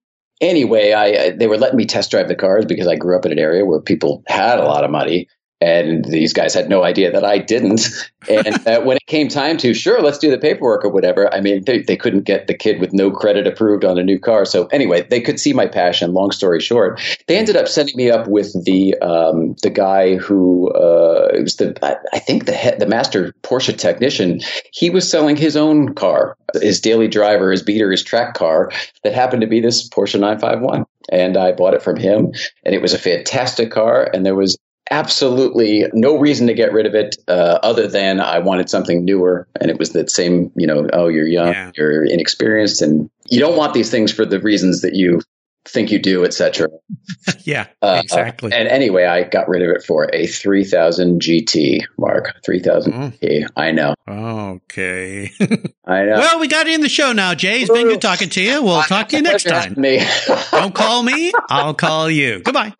anyway, 0.41 0.93
I, 0.93 1.31
they 1.31 1.47
were 1.47 1.57
letting 1.57 1.77
me 1.77 1.85
test 1.85 2.11
drive 2.11 2.27
the 2.27 2.35
cars 2.35 2.65
because 2.65 2.87
I 2.87 2.95
grew 2.95 3.15
up 3.15 3.25
in 3.25 3.31
an 3.31 3.39
area 3.39 3.65
where 3.65 3.81
people 3.81 4.23
had 4.27 4.59
a 4.59 4.65
lot 4.65 4.83
of 4.83 4.91
money 4.91 5.27
and 5.63 6.03
these 6.05 6.33
guys 6.33 6.53
had 6.53 6.67
no 6.67 6.83
idea 6.83 7.09
that 7.09 7.23
I 7.23 7.37
didn't. 7.37 7.87
And 8.29 8.67
uh, 8.67 8.81
when 8.81 8.97
it 8.97 9.05
came 9.07 9.27
time 9.27 9.57
to, 9.57 9.73
sure, 9.73 10.01
let's 10.01 10.17
do 10.17 10.29
the 10.29 10.37
paperwork 10.37 10.83
or 10.83 10.89
whatever, 10.89 11.33
I 11.33 11.39
mean, 11.39 11.63
they, 11.65 11.81
they 11.81 11.95
couldn't 11.95 12.23
get 12.23 12.47
the 12.47 12.53
kid 12.53 12.79
with 12.79 12.93
no 12.93 13.11
credit 13.11 13.47
approved 13.47 13.83
on 13.85 13.97
a 13.97 14.03
new 14.03 14.19
car. 14.19 14.45
So 14.45 14.67
anyway, 14.67 15.05
they 15.09 15.21
could 15.21 15.39
see 15.39 15.53
my 15.53 15.67
passion. 15.67 16.13
Long 16.13 16.31
story 16.31 16.59
short, 16.59 17.01
they 17.27 17.37
ended 17.37 17.55
up 17.55 17.67
setting 17.67 17.95
me 17.95 18.09
up 18.09 18.27
with 18.27 18.53
the 18.65 18.95
um, 18.99 19.55
the 19.61 19.69
guy 19.69 20.15
who 20.15 20.69
uh, 20.71 21.31
was 21.41 21.55
the 21.57 21.77
I 22.13 22.19
think 22.19 22.45
the 22.45 22.53
head, 22.53 22.79
the 22.79 22.87
master 22.87 23.33
Porsche 23.43 23.77
technician. 23.77 24.41
He 24.71 24.89
was 24.89 25.09
selling 25.09 25.35
his 25.35 25.55
own 25.55 25.93
car, 25.93 26.37
his 26.61 26.79
daily 26.81 27.07
driver, 27.07 27.51
his 27.51 27.63
beater, 27.63 27.91
his 27.91 28.03
track 28.03 28.33
car 28.33 28.71
that 29.03 29.13
happened 29.13 29.41
to 29.41 29.47
be 29.47 29.61
this 29.61 29.87
Porsche 29.89 30.19
951 30.19 30.85
and 31.09 31.35
I 31.35 31.51
bought 31.51 31.73
it 31.73 31.83
from 31.83 31.97
him. 31.97 32.31
And 32.63 32.73
it 32.73 32.81
was 32.81 32.93
a 32.93 32.97
fantastic 32.97 33.71
car. 33.71 34.09
And 34.13 34.25
there 34.25 34.35
was 34.35 34.57
absolutely 34.93 35.85
no 35.93 36.17
reason 36.17 36.45
to 36.47 36.53
get 36.53 36.71
rid 36.71 36.85
of 36.85 36.93
it 36.93 37.17
uh, 37.27 37.59
other 37.63 37.87
than 37.87 38.19
I 38.19 38.39
wanted 38.39 38.69
something 38.69 39.03
newer. 39.03 39.47
And 39.59 39.71
it 39.71 39.79
was 39.79 39.93
that 39.93 40.11
same, 40.11 40.51
you 40.55 40.67
know, 40.67 40.87
oh, 40.93 41.07
you're 41.07 41.27
young, 41.27 41.47
yeah. 41.47 41.71
you're 41.75 42.05
inexperienced, 42.05 42.81
and 42.81 43.09
you 43.27 43.39
don't 43.39 43.57
want 43.57 43.73
these 43.73 43.89
things 43.89 44.11
for 44.11 44.25
the 44.25 44.39
reasons 44.39 44.81
that 44.81 44.93
you 44.93 45.21
think 45.65 45.91
you 45.91 45.99
do, 45.99 46.25
etc. 46.25 46.69
yeah, 47.43 47.67
uh, 47.81 48.01
exactly. 48.03 48.51
and 48.53 48.67
anyway, 48.67 49.05
I 49.05 49.23
got 49.23 49.47
rid 49.47 49.61
of 49.61 49.69
it 49.69 49.83
for 49.83 50.09
a 50.13 50.27
3000 50.27 51.21
GT, 51.21 51.81
Mark. 51.97 52.41
3000 52.45 52.93
oh. 52.93 52.97
GT. 52.97 53.47
I 53.55 53.71
know. 53.71 53.95
Okay. 54.07 55.31
I 55.85 56.03
know. 56.03 56.17
Well, 56.17 56.39
we 56.39 56.47
got 56.47 56.67
it 56.67 56.75
in 56.75 56.81
the 56.81 56.89
show 56.89 57.13
now, 57.13 57.33
Jay. 57.33 57.61
It's 57.61 57.71
been 57.71 57.87
good 57.87 58.01
talking 58.01 58.29
to 58.29 58.41
you. 58.41 58.63
We'll 58.63 58.83
talk 58.83 59.09
to 59.09 59.17
you 59.17 59.21
next 59.21 59.43
time. 59.43 59.75
Me. 59.77 60.05
Don't 60.51 60.75
call 60.75 61.03
me. 61.03 61.31
I'll 61.49 61.73
call 61.73 62.09
you. 62.09 62.41
Goodbye. 62.41 62.73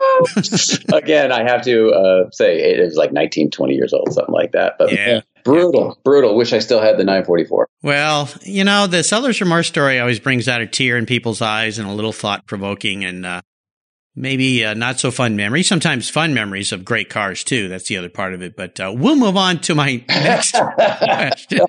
Again, 0.91 1.31
I 1.31 1.43
have 1.43 1.63
to 1.63 1.89
uh, 1.89 2.29
say 2.31 2.71
it 2.71 2.79
is 2.79 2.95
like 2.95 3.13
19, 3.13 3.51
20 3.51 3.73
years 3.73 3.93
old, 3.93 4.13
something 4.13 4.33
like 4.33 4.51
that. 4.53 4.75
But 4.77 4.91
yeah. 4.91 5.21
Brutal, 5.43 5.99
brutal. 6.03 6.35
Wish 6.35 6.53
I 6.53 6.59
still 6.59 6.81
had 6.81 6.97
the 6.97 7.03
944. 7.03 7.67
Well, 7.81 8.29
you 8.43 8.63
know, 8.63 8.87
the 8.87 9.03
seller's 9.03 9.41
remorse 9.41 9.67
story 9.67 9.99
always 9.99 10.19
brings 10.19 10.47
out 10.47 10.61
a 10.61 10.67
tear 10.67 10.97
in 10.97 11.05
people's 11.05 11.41
eyes 11.41 11.79
and 11.79 11.87
a 11.87 11.91
little 11.91 12.13
thought 12.13 12.45
provoking 12.45 13.03
and 13.03 13.25
uh, 13.25 13.41
maybe 14.15 14.63
uh, 14.63 14.73
not 14.73 14.99
so 14.99 15.11
fun 15.11 15.35
memories. 15.35 15.67
Sometimes 15.67 16.09
fun 16.09 16.33
memories 16.33 16.71
of 16.71 16.85
great 16.85 17.09
cars 17.09 17.43
too. 17.43 17.67
That's 17.67 17.87
the 17.87 17.97
other 17.97 18.09
part 18.09 18.33
of 18.33 18.41
it. 18.41 18.55
But 18.55 18.79
uh, 18.79 18.93
we'll 18.95 19.17
move 19.17 19.35
on 19.35 19.59
to 19.61 19.75
my 19.75 20.03
next 20.09 20.55
question. 20.55 21.65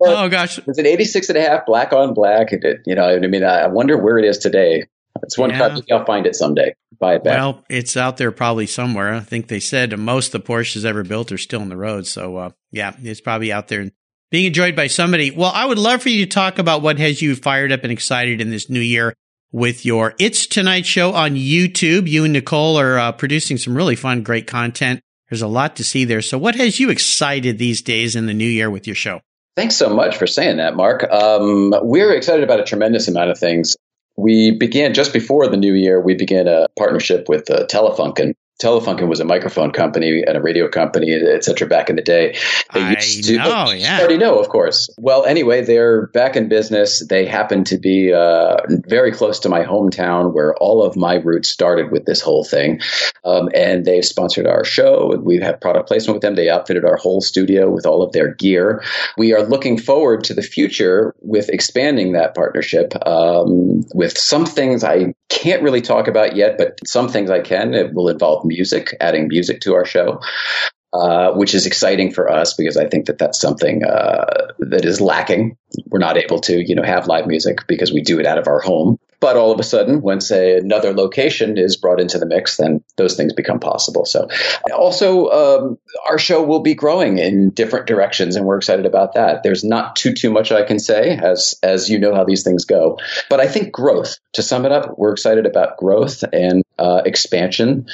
oh 0.00 0.28
gosh, 0.28 0.58
it's 0.58 0.78
an 0.78 0.86
86 0.86 1.30
and 1.30 1.38
a 1.38 1.42
half 1.42 1.66
black 1.66 1.92
on 1.92 2.12
black. 2.12 2.52
You 2.84 2.94
know, 2.94 3.08
I 3.08 3.18
mean, 3.18 3.44
I 3.44 3.66
wonder 3.68 3.96
where 3.96 4.18
it 4.18 4.24
is 4.24 4.38
today. 4.38 4.84
It's 5.22 5.38
one 5.38 5.50
yeah. 5.50 5.58
car. 5.58 5.78
I'll 5.90 6.04
find 6.04 6.26
it 6.26 6.34
someday. 6.34 6.74
Buy 6.98 7.14
it 7.14 7.24
back. 7.24 7.38
Well, 7.38 7.64
it's 7.68 7.96
out 7.96 8.16
there 8.16 8.32
probably 8.32 8.66
somewhere. 8.66 9.14
I 9.14 9.20
think 9.20 9.48
they 9.48 9.60
said 9.60 9.96
most 9.98 10.34
of 10.34 10.42
the 10.42 10.46
Porsches 10.46 10.84
ever 10.84 11.04
built 11.04 11.32
are 11.32 11.38
still 11.38 11.60
on 11.60 11.68
the 11.68 11.76
road. 11.76 12.06
So, 12.06 12.36
uh, 12.36 12.50
yeah, 12.70 12.94
it's 13.02 13.20
probably 13.20 13.52
out 13.52 13.68
there 13.68 13.90
being 14.30 14.46
enjoyed 14.46 14.74
by 14.74 14.88
somebody. 14.88 15.30
Well, 15.30 15.52
I 15.54 15.64
would 15.64 15.78
love 15.78 16.02
for 16.02 16.08
you 16.08 16.24
to 16.24 16.30
talk 16.30 16.58
about 16.58 16.82
what 16.82 16.98
has 16.98 17.22
you 17.22 17.36
fired 17.36 17.70
up 17.70 17.82
and 17.82 17.92
excited 17.92 18.40
in 18.40 18.50
this 18.50 18.68
new 18.68 18.80
year 18.80 19.14
with 19.52 19.84
your 19.84 20.14
It's 20.18 20.46
Tonight 20.46 20.86
show 20.86 21.12
on 21.12 21.34
YouTube. 21.34 22.08
You 22.08 22.24
and 22.24 22.32
Nicole 22.32 22.78
are 22.78 22.98
uh, 22.98 23.12
producing 23.12 23.58
some 23.58 23.76
really 23.76 23.96
fun, 23.96 24.22
great 24.22 24.46
content. 24.46 25.00
There's 25.28 25.42
a 25.42 25.48
lot 25.48 25.76
to 25.76 25.84
see 25.84 26.04
there. 26.04 26.22
So, 26.22 26.36
what 26.36 26.56
has 26.56 26.80
you 26.80 26.90
excited 26.90 27.58
these 27.58 27.82
days 27.82 28.16
in 28.16 28.26
the 28.26 28.34
new 28.34 28.48
year 28.48 28.70
with 28.70 28.86
your 28.86 28.96
show? 28.96 29.20
Thanks 29.54 29.76
so 29.76 29.90
much 29.90 30.16
for 30.16 30.26
saying 30.26 30.56
that, 30.56 30.76
Mark. 30.76 31.04
Um, 31.04 31.74
we're 31.82 32.14
excited 32.14 32.42
about 32.42 32.60
a 32.60 32.64
tremendous 32.64 33.06
amount 33.08 33.30
of 33.30 33.38
things 33.38 33.76
we 34.16 34.52
began 34.52 34.94
just 34.94 35.12
before 35.12 35.48
the 35.48 35.56
new 35.56 35.74
year. 35.74 36.00
We 36.00 36.14
began 36.14 36.46
a 36.46 36.66
partnership 36.78 37.28
with 37.28 37.50
uh, 37.50 37.66
Telefunken 37.66 38.34
Telefunken 38.62 39.08
was 39.08 39.20
a 39.20 39.24
microphone 39.24 39.72
company 39.72 40.22
and 40.26 40.36
a 40.36 40.40
radio 40.40 40.68
company, 40.68 41.12
etc. 41.12 41.66
Back 41.66 41.90
in 41.90 41.96
the 41.96 42.02
day, 42.02 42.36
they 42.72 42.80
I 42.80 42.90
used 42.92 43.24
to, 43.24 43.36
know, 43.36 43.66
oh, 43.68 43.72
yeah. 43.72 43.98
Already 43.98 44.18
know, 44.18 44.38
of 44.38 44.48
course. 44.48 44.88
Well, 44.98 45.24
anyway, 45.24 45.62
they're 45.62 46.06
back 46.08 46.36
in 46.36 46.48
business. 46.48 47.04
They 47.06 47.26
happen 47.26 47.64
to 47.64 47.78
be 47.78 48.12
uh, 48.12 48.58
very 48.86 49.12
close 49.12 49.40
to 49.40 49.48
my 49.48 49.64
hometown, 49.64 50.32
where 50.32 50.54
all 50.56 50.82
of 50.82 50.96
my 50.96 51.16
roots 51.16 51.48
started 51.48 51.90
with 51.90 52.04
this 52.04 52.20
whole 52.20 52.44
thing. 52.44 52.80
Um, 53.24 53.48
and 53.54 53.84
they've 53.84 54.04
sponsored 54.04 54.46
our 54.46 54.64
show. 54.64 55.16
We 55.20 55.40
have 55.40 55.60
product 55.60 55.88
placement 55.88 56.16
with 56.16 56.22
them. 56.22 56.34
They 56.34 56.48
outfitted 56.48 56.84
our 56.84 56.96
whole 56.96 57.20
studio 57.20 57.70
with 57.70 57.86
all 57.86 58.02
of 58.02 58.12
their 58.12 58.34
gear. 58.34 58.82
We 59.16 59.32
are 59.34 59.42
looking 59.42 59.78
forward 59.78 60.24
to 60.24 60.34
the 60.34 60.42
future 60.42 61.14
with 61.20 61.48
expanding 61.48 62.12
that 62.12 62.34
partnership 62.34 62.94
um, 63.06 63.84
with 63.94 64.16
some 64.16 64.46
things 64.46 64.84
I 64.84 65.14
can't 65.28 65.62
really 65.62 65.80
talk 65.80 66.08
about 66.08 66.36
yet, 66.36 66.58
but 66.58 66.78
some 66.86 67.08
things 67.08 67.30
I 67.30 67.40
can. 67.40 67.74
It 67.74 67.94
will 67.94 68.08
involve 68.08 68.44
music, 68.52 68.94
adding 69.00 69.28
music 69.28 69.60
to 69.62 69.74
our 69.74 69.84
show. 69.84 70.20
Uh, 70.94 71.32
which 71.32 71.54
is 71.54 71.64
exciting 71.64 72.12
for 72.12 72.30
us 72.30 72.52
because 72.52 72.76
I 72.76 72.86
think 72.86 73.06
that 73.06 73.16
that's 73.16 73.40
something 73.40 73.82
uh, 73.82 74.52
that 74.58 74.84
is 74.84 75.00
lacking. 75.00 75.56
We're 75.86 75.98
not 75.98 76.18
able 76.18 76.38
to, 76.40 76.62
you 76.62 76.74
know, 76.74 76.82
have 76.82 77.06
live 77.06 77.26
music 77.26 77.66
because 77.66 77.90
we 77.90 78.02
do 78.02 78.20
it 78.20 78.26
out 78.26 78.36
of 78.36 78.46
our 78.46 78.60
home. 78.60 78.98
But 79.18 79.36
all 79.36 79.52
of 79.52 79.58
a 79.58 79.62
sudden, 79.62 80.02
once 80.02 80.30
a, 80.30 80.58
another 80.58 80.92
location 80.92 81.56
is 81.56 81.76
brought 81.76 81.98
into 81.98 82.18
the 82.18 82.26
mix, 82.26 82.58
then 82.58 82.84
those 82.96 83.16
things 83.16 83.32
become 83.32 83.58
possible. 83.58 84.04
So, 84.04 84.28
also, 84.76 85.30
um, 85.30 85.78
our 86.10 86.18
show 86.18 86.42
will 86.42 86.60
be 86.60 86.74
growing 86.74 87.16
in 87.16 87.50
different 87.50 87.86
directions, 87.86 88.36
and 88.36 88.44
we're 88.44 88.58
excited 88.58 88.84
about 88.84 89.14
that. 89.14 89.44
There's 89.44 89.64
not 89.64 89.96
too 89.96 90.12
too 90.12 90.30
much 90.30 90.52
I 90.52 90.62
can 90.62 90.78
say, 90.78 91.16
as 91.16 91.54
as 91.62 91.88
you 91.88 92.00
know 92.00 92.14
how 92.14 92.24
these 92.24 92.42
things 92.42 92.66
go. 92.66 92.98
But 93.30 93.40
I 93.40 93.46
think 93.46 93.72
growth. 93.72 94.18
To 94.34 94.42
sum 94.42 94.66
it 94.66 94.72
up, 94.72 94.98
we're 94.98 95.12
excited 95.12 95.46
about 95.46 95.78
growth 95.78 96.24
and 96.32 96.61
uh, 96.78 97.02
expansion 97.04 97.86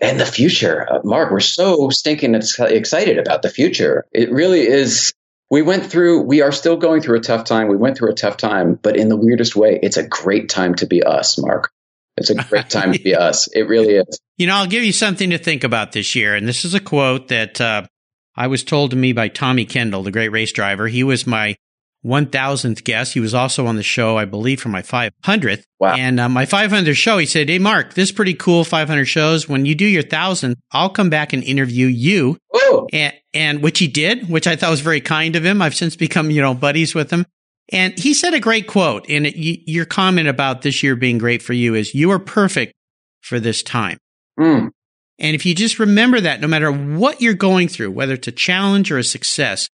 and 0.00 0.20
the 0.20 0.26
future. 0.26 0.86
Uh, 0.90 1.00
Mark, 1.04 1.30
we're 1.30 1.40
so 1.40 1.90
stinking 1.90 2.34
excited 2.34 3.18
about 3.18 3.42
the 3.42 3.50
future. 3.50 4.04
It 4.12 4.30
really 4.30 4.60
is 4.60 5.12
we 5.50 5.62
went 5.62 5.86
through 5.86 6.22
we 6.22 6.42
are 6.42 6.52
still 6.52 6.76
going 6.76 7.02
through 7.02 7.18
a 7.18 7.22
tough 7.22 7.44
time. 7.44 7.68
We 7.68 7.76
went 7.76 7.96
through 7.96 8.10
a 8.10 8.14
tough 8.14 8.36
time 8.36 8.78
but 8.80 8.96
in 8.96 9.08
the 9.08 9.16
weirdest 9.16 9.56
way 9.56 9.78
it's 9.82 9.96
a 9.96 10.06
great 10.06 10.48
time 10.48 10.74
to 10.76 10.86
be 10.86 11.02
us 11.02 11.38
mark. 11.38 11.70
It's 12.16 12.30
a 12.30 12.34
great 12.34 12.70
time 12.70 12.92
to 12.92 12.98
be 12.98 13.14
us. 13.16 13.48
It 13.48 13.68
really 13.68 13.94
is. 13.94 14.20
You 14.38 14.46
know 14.46 14.56
i'll 14.56 14.66
give 14.66 14.84
you 14.84 14.92
something 14.92 15.30
to 15.30 15.38
think 15.38 15.64
about 15.64 15.92
this 15.92 16.14
year 16.14 16.34
and 16.34 16.46
this 16.46 16.64
is 16.64 16.74
a 16.74 16.80
quote 16.80 17.28
that 17.28 17.60
uh, 17.60 17.86
i 18.34 18.46
was 18.46 18.64
told 18.64 18.90
to 18.90 18.96
me 18.96 19.12
by 19.12 19.28
tommy 19.28 19.64
kendall 19.64 20.02
the 20.02 20.10
great 20.10 20.28
race 20.28 20.52
driver. 20.52 20.88
He 20.88 21.04
was 21.04 21.26
my 21.26 21.56
1000th 22.04 22.84
guest. 22.84 23.14
He 23.14 23.20
was 23.20 23.34
also 23.34 23.66
on 23.66 23.76
the 23.76 23.82
show, 23.82 24.16
I 24.16 24.24
believe, 24.24 24.60
for 24.60 24.68
my 24.68 24.82
500th. 24.82 25.64
Wow. 25.78 25.94
And 25.94 26.20
uh, 26.20 26.28
my 26.28 26.46
500th 26.46 26.94
show, 26.96 27.18
he 27.18 27.26
said, 27.26 27.48
Hey, 27.48 27.58
Mark, 27.58 27.94
this 27.94 28.10
is 28.10 28.12
pretty 28.12 28.34
cool 28.34 28.64
500 28.64 29.04
shows. 29.04 29.48
When 29.48 29.66
you 29.66 29.74
do 29.74 29.84
your 29.84 30.02
1000th, 30.02 30.56
I'll 30.72 30.90
come 30.90 31.10
back 31.10 31.32
and 31.32 31.42
interview 31.42 31.86
you. 31.86 32.38
Oh. 32.54 32.86
And, 32.92 33.14
and 33.34 33.62
which 33.62 33.78
he 33.78 33.88
did, 33.88 34.28
which 34.28 34.46
I 34.46 34.56
thought 34.56 34.70
was 34.70 34.80
very 34.80 35.00
kind 35.00 35.36
of 35.36 35.44
him. 35.44 35.60
I've 35.60 35.74
since 35.74 35.96
become, 35.96 36.30
you 36.30 36.42
know, 36.42 36.54
buddies 36.54 36.94
with 36.94 37.10
him. 37.10 37.26
And 37.72 37.98
he 37.98 38.14
said 38.14 38.34
a 38.34 38.40
great 38.40 38.68
quote. 38.68 39.06
And 39.08 39.26
it, 39.26 39.70
your 39.70 39.84
comment 39.84 40.28
about 40.28 40.62
this 40.62 40.82
year 40.82 40.96
being 40.96 41.18
great 41.18 41.42
for 41.42 41.52
you 41.52 41.74
is 41.74 41.94
you 41.94 42.10
are 42.12 42.18
perfect 42.18 42.72
for 43.20 43.40
this 43.40 43.62
time. 43.62 43.98
Mm. 44.38 44.70
And 45.18 45.34
if 45.34 45.46
you 45.46 45.54
just 45.54 45.78
remember 45.78 46.20
that, 46.20 46.40
no 46.40 46.46
matter 46.46 46.70
what 46.70 47.20
you're 47.20 47.34
going 47.34 47.68
through, 47.68 47.90
whether 47.90 48.14
it's 48.14 48.28
a 48.28 48.32
challenge 48.32 48.92
or 48.92 48.98
a 48.98 49.04
success, 49.04 49.68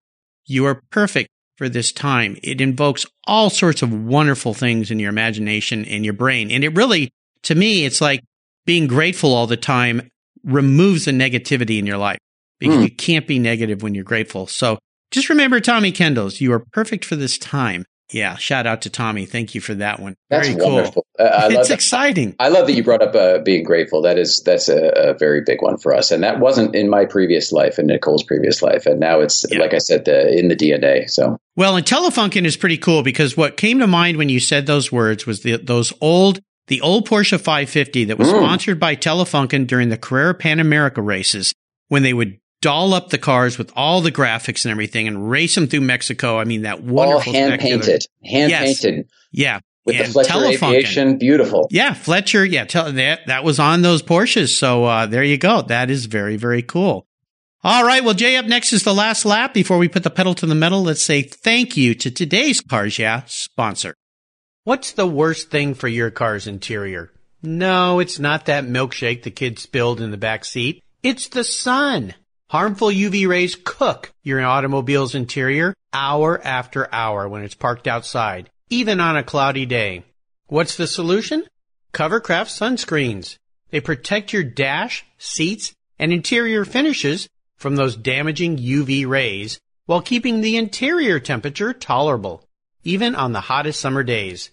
you 0.46 0.64
are 0.66 0.82
perfect 0.90 1.28
for 1.62 1.68
this 1.68 1.92
time. 1.92 2.37
It 2.42 2.61
invokes 2.61 3.07
all 3.25 3.48
sorts 3.48 3.83
of 3.83 3.92
wonderful 3.92 4.53
things 4.53 4.90
in 4.90 4.98
your 4.98 5.11
imagination 5.11 5.85
and 5.85 6.05
your 6.05 6.12
brain. 6.12 6.51
And 6.51 6.64
it 6.64 6.75
really, 6.75 7.12
to 7.44 7.55
me, 7.55 7.85
it's 7.85 8.01
like 8.01 8.20
being 8.66 8.88
grateful 8.88 9.33
all 9.33 9.46
the 9.46 9.57
time 9.57 10.11
removes 10.42 11.05
the 11.05 11.12
negativity 11.12 11.79
in 11.79 11.87
your 11.87 11.98
life 11.98 12.18
because 12.59 12.79
mm. 12.79 12.83
you 12.83 12.90
can't 12.90 13.29
be 13.29 13.38
negative 13.38 13.81
when 13.81 13.94
you're 13.94 14.03
grateful. 14.03 14.48
So 14.48 14.81
just 15.12 15.29
remember 15.29 15.61
Tommy 15.61 15.92
Kendall's, 15.92 16.40
you 16.40 16.53
are 16.53 16.64
perfect 16.72 17.05
for 17.05 17.14
this 17.14 17.38
time. 17.38 17.85
Yeah, 18.12 18.37
shout 18.37 18.66
out 18.66 18.83
to 18.83 18.90
Tommy. 18.90 19.27
Thank 19.27 19.55
you 19.55 19.61
for 19.61 19.75
that 19.75 20.01
one. 20.01 20.16
That's 20.29 20.48
very 20.48 20.62
wonderful. 20.62 21.07
Cool. 21.18 21.27
Uh, 21.27 21.48
it's 21.51 21.68
that. 21.68 21.75
exciting. 21.75 22.37
I 22.38 22.48
love 22.48 22.66
that 22.66 22.75
you 22.75 22.85
brought 22.85 23.03
up 23.03 23.14
uh, 23.14 23.38
being 23.38 23.64
grateful. 23.64 24.03
That 24.03 24.18
is 24.18 24.42
that's 24.44 24.68
a, 24.68 25.11
a, 25.11 25.14
very 25.14 25.42
big 25.44 25.62
one 25.62 25.79
for 25.79 25.94
us, 25.94 26.11
and 26.11 26.22
that 26.22 26.38
wasn't 26.38 26.75
in 26.75 26.90
my 26.90 27.05
previous 27.05 27.53
life, 27.53 27.79
in 27.79 27.87
Nicole's 27.87 28.22
previous 28.22 28.62
life, 28.62 28.87
and 28.87 29.01
now 29.01 29.20
it's 29.20 29.46
yeah. 29.51 29.59
like 29.59 29.75
I 29.75 29.79
said, 29.79 30.05
the, 30.05 30.38
in 30.38 30.48
the 30.48 30.57
DNA. 30.57 31.09
So 31.09 31.38
well, 31.57 31.77
and 31.77 31.87
Telefunken 31.87 32.44
is 32.44 32.57
pretty 32.57 32.79
cool 32.79 33.03
because 33.03 33.37
what 33.37 33.57
came 33.57 33.79
to 33.79 33.87
mind 33.87 34.16
when 34.16 34.29
you 34.29 34.40
said 34.40 34.66
those 34.66 34.92
words 34.92 35.27
was 35.27 35.42
the, 35.42 35.57
those 35.57 35.92
old 36.01 36.40
the 36.68 36.81
old 36.81 37.09
Porsche 37.09 37.40
550 37.40 38.05
that 38.05 38.18
was 38.18 38.29
mm. 38.29 38.38
sponsored 38.38 38.79
by 38.79 38.94
Telefunken 38.96 39.66
during 39.66 39.88
the 39.88 39.98
Carrera 39.98 40.35
Panamericana 40.35 41.05
races 41.05 41.55
when 41.88 42.03
they 42.03 42.12
would 42.14 42.38
doll 42.62 42.94
up 42.94 43.11
the 43.11 43.18
cars 43.18 43.59
with 43.59 43.70
all 43.77 44.01
the 44.01 44.11
graphics 44.11 44.64
and 44.64 44.72
everything 44.72 45.07
and 45.07 45.29
race 45.29 45.55
them 45.55 45.66
through 45.66 45.83
Mexico. 45.83 46.38
I 46.38 46.44
mean, 46.44 46.62
that 46.62 46.83
wonderful 46.83 47.35
all 47.35 47.38
hand 47.38 47.61
painted, 47.61 48.07
hand 48.25 48.51
yes. 48.51 48.81
painted. 48.81 49.09
Yeah. 49.31 49.61
With 49.85 49.96
and 49.96 50.07
the 50.07 50.12
Fletcher 50.12 50.33
Telefunken. 50.33 50.68
aviation, 50.68 51.18
beautiful. 51.18 51.68
Yeah, 51.70 51.92
Fletcher. 51.92 52.44
Yeah, 52.44 52.64
tell, 52.64 52.92
that 52.92 53.27
that 53.27 53.44
was 53.44 53.59
on 53.59 53.83
those 53.83 54.01
Porsches. 54.01 54.57
So 54.57 54.85
uh, 54.85 55.07
there 55.07 55.25
you 55.25 55.37
go. 55.37 55.62
That 55.62 55.90
is 55.90 56.07
very 56.07 56.37
very 56.37 56.62
cool. 56.62 57.07
All 57.64 57.85
right. 57.85 58.03
Well, 58.03 58.14
Jay, 58.14 58.37
up 58.37 58.46
next 58.46 58.72
is 58.72 58.85
the 58.85 58.94
last 58.94 59.25
lap. 59.25 59.53
Before 59.53 59.79
we 59.79 59.88
put 59.88 60.05
the 60.05 60.11
pedal 60.11 60.35
to 60.37 60.46
the 60.46 60.55
metal, 60.55 60.83
let's 60.83 61.03
say 61.03 61.22
thank 61.22 61.77
you 61.77 61.94
to 61.96 62.11
today's 62.11 62.61
Cars 62.61 62.98
Yeah 62.98 63.22
sponsor. 63.27 63.94
What's 64.64 64.92
the 64.92 65.07
worst 65.07 65.51
thing 65.51 65.75
for 65.75 65.88
your 65.88 66.11
car's 66.11 66.46
interior? 66.46 67.11
No, 67.42 67.98
it's 67.98 68.20
not 68.20 68.46
that 68.46 68.64
milkshake 68.64 69.25
the 69.25 69.33
kid 69.33 69.59
spilled 69.59 70.01
in 70.01 70.12
the 70.12 70.16
back 70.16 70.44
seat. 70.44 70.83
It's 71.03 71.27
the 71.27 71.42
sun. 71.42 72.14
Harmful 72.52 72.88
UV 72.88 73.26
rays 73.26 73.56
cook 73.56 74.12
your 74.22 74.44
automobile's 74.44 75.14
interior 75.14 75.74
hour 75.94 76.38
after 76.44 76.86
hour 76.94 77.26
when 77.26 77.42
it's 77.42 77.54
parked 77.54 77.88
outside, 77.88 78.50
even 78.68 79.00
on 79.00 79.16
a 79.16 79.22
cloudy 79.22 79.64
day. 79.64 80.04
What's 80.48 80.76
the 80.76 80.86
solution? 80.86 81.44
Covercraft 81.94 82.50
sunscreens. 82.50 83.38
They 83.70 83.80
protect 83.80 84.34
your 84.34 84.42
dash, 84.42 85.02
seats, 85.16 85.72
and 85.98 86.12
interior 86.12 86.66
finishes 86.66 87.26
from 87.56 87.76
those 87.76 87.96
damaging 87.96 88.58
UV 88.58 89.06
rays 89.06 89.58
while 89.86 90.02
keeping 90.02 90.42
the 90.42 90.58
interior 90.58 91.18
temperature 91.20 91.72
tolerable, 91.72 92.44
even 92.84 93.14
on 93.14 93.32
the 93.32 93.40
hottest 93.40 93.80
summer 93.80 94.02
days. 94.02 94.50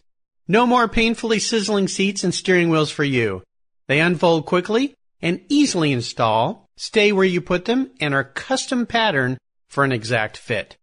No 0.47 0.65
more 0.65 0.87
painfully 0.87 1.39
sizzling 1.39 1.89
seats 1.89 2.23
and 2.23 2.33
steering 2.33 2.69
wheels 2.69 2.91
for 2.91 3.03
you. 3.03 3.43
They 3.87 3.99
unfold 3.99 4.45
quickly 4.45 4.95
and 5.21 5.41
easily 5.49 5.91
install 5.91 6.68
stay 6.79 7.11
where 7.11 7.25
you 7.25 7.41
put 7.41 7.65
them, 7.65 7.91
and 7.99 8.13
are 8.13 8.23
custom 8.23 8.85
patterned 8.85 9.37
for 9.67 9.83
an 9.83 9.91
exact 9.91 10.37
fit. 10.37 10.77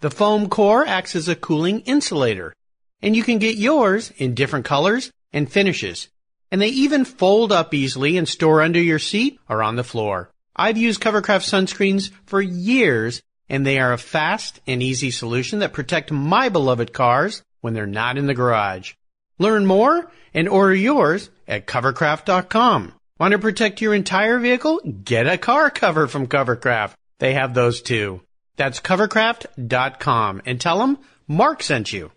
The 0.00 0.10
foam 0.10 0.50
core 0.50 0.86
acts 0.86 1.16
as 1.16 1.26
a 1.26 1.34
cooling 1.34 1.80
insulator, 1.80 2.52
and 3.00 3.16
you 3.16 3.22
can 3.22 3.38
get 3.38 3.56
yours 3.56 4.12
in 4.18 4.34
different 4.34 4.66
colors 4.66 5.10
and 5.32 5.50
finishes. 5.50 6.08
And 6.52 6.60
they 6.60 6.68
even 6.68 7.06
fold 7.06 7.50
up 7.50 7.72
easily 7.72 8.18
and 8.18 8.28
store 8.28 8.60
under 8.60 8.80
your 8.80 8.98
seat 8.98 9.40
or 9.48 9.62
on 9.62 9.76
the 9.76 9.84
floor. 9.84 10.30
I've 10.54 10.76
used 10.76 11.00
Covercraft 11.00 11.48
sunscreens 11.48 12.10
for 12.26 12.42
years, 12.42 13.22
and 13.48 13.64
they 13.64 13.78
are 13.78 13.94
a 13.94 13.98
fast 13.98 14.60
and 14.66 14.82
easy 14.82 15.10
solution 15.10 15.60
that 15.60 15.72
protect 15.72 16.12
my 16.12 16.50
beloved 16.50 16.92
cars 16.92 17.42
when 17.62 17.72
they're 17.72 17.86
not 17.86 18.18
in 18.18 18.26
the 18.26 18.34
garage. 18.34 18.92
Learn 19.38 19.64
more 19.64 20.10
and 20.34 20.46
order 20.46 20.74
yours 20.74 21.30
at 21.46 21.66
covercraft.com. 21.66 22.92
Want 23.18 23.32
to 23.32 23.38
protect 23.40 23.80
your 23.80 23.94
entire 23.94 24.38
vehicle? 24.38 24.80
Get 25.04 25.26
a 25.26 25.36
car 25.36 25.70
cover 25.70 26.06
from 26.06 26.28
Covercraft. 26.28 26.94
They 27.18 27.34
have 27.34 27.52
those 27.52 27.82
too. 27.82 28.22
That's 28.56 28.78
covercraft.com 28.78 30.42
and 30.46 30.60
tell 30.60 30.78
them 30.78 30.98
Mark 31.26 31.64
sent 31.64 31.92
you. 31.92 32.12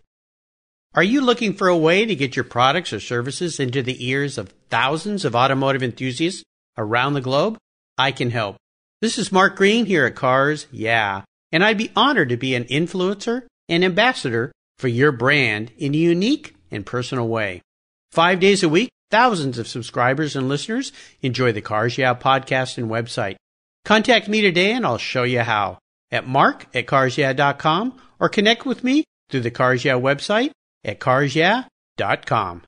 Are 0.94 1.02
you 1.02 1.22
looking 1.22 1.54
for 1.54 1.70
a 1.70 1.78
way 1.78 2.06
to 2.06 2.16
get 2.16 2.36
your 2.36 2.46
products 2.46 2.94
or 2.94 3.00
services 3.00 3.60
into 3.60 3.82
the 3.82 4.08
ears 4.08 4.38
of 4.38 4.54
thousands 4.70 5.26
of 5.26 5.36
automotive 5.36 5.82
enthusiasts 5.82 6.44
around 6.78 7.14
the 7.14 7.22
globe? 7.22 7.58
I 7.98 8.12
can 8.12 8.30
help. 8.30 8.58
This 9.02 9.18
is 9.18 9.32
Mark 9.32 9.56
Green 9.56 9.88
here 9.88 10.06
at 10.06 10.16
Cars 10.16 10.68
Yeah, 10.72 11.24
and 11.52 11.64
I'd 11.64 11.80
be 11.80 11.92
honored 11.96 12.30
to 12.30 12.38
be 12.38 12.54
an 12.54 12.66
influencer 12.66 13.48
and 13.68 13.84
ambassador 13.84 14.52
for 14.78 14.88
your 14.88 15.12
brand 15.12 15.72
in 15.78 15.96
a 15.96 15.98
unique 15.98 16.56
and 16.70 16.86
personal 16.86 17.28
way. 17.28 17.62
Five 18.12 18.40
days 18.40 18.62
a 18.62 18.70
week, 18.70 18.92
Thousands 19.12 19.58
of 19.58 19.68
subscribers 19.68 20.38
and 20.38 20.48
listeners 20.48 20.94
enjoy 21.22 21.52
the 21.52 21.62
Cars 21.62 21.98
Yeah 21.98 22.14
podcast 22.16 22.78
and 22.78 22.90
website. 22.90 23.36
Contact 23.84 24.30
me 24.30 24.40
today 24.40 24.72
and 24.72 24.86
I'll 24.86 24.98
show 24.98 25.24
you 25.24 25.42
how 25.42 25.80
at 26.12 26.26
mark 26.26 26.68
at 26.74 26.88
carsyeah.com 26.88 28.00
or 28.20 28.30
connect 28.30 28.66
with 28.66 28.86
me 28.86 29.04
through 29.30 29.42
the 29.42 29.52
Cars 29.52 29.84
Yeah 29.84 29.96
website 29.96 30.52
at 30.86 31.00
carsyeah.com. 31.00 32.64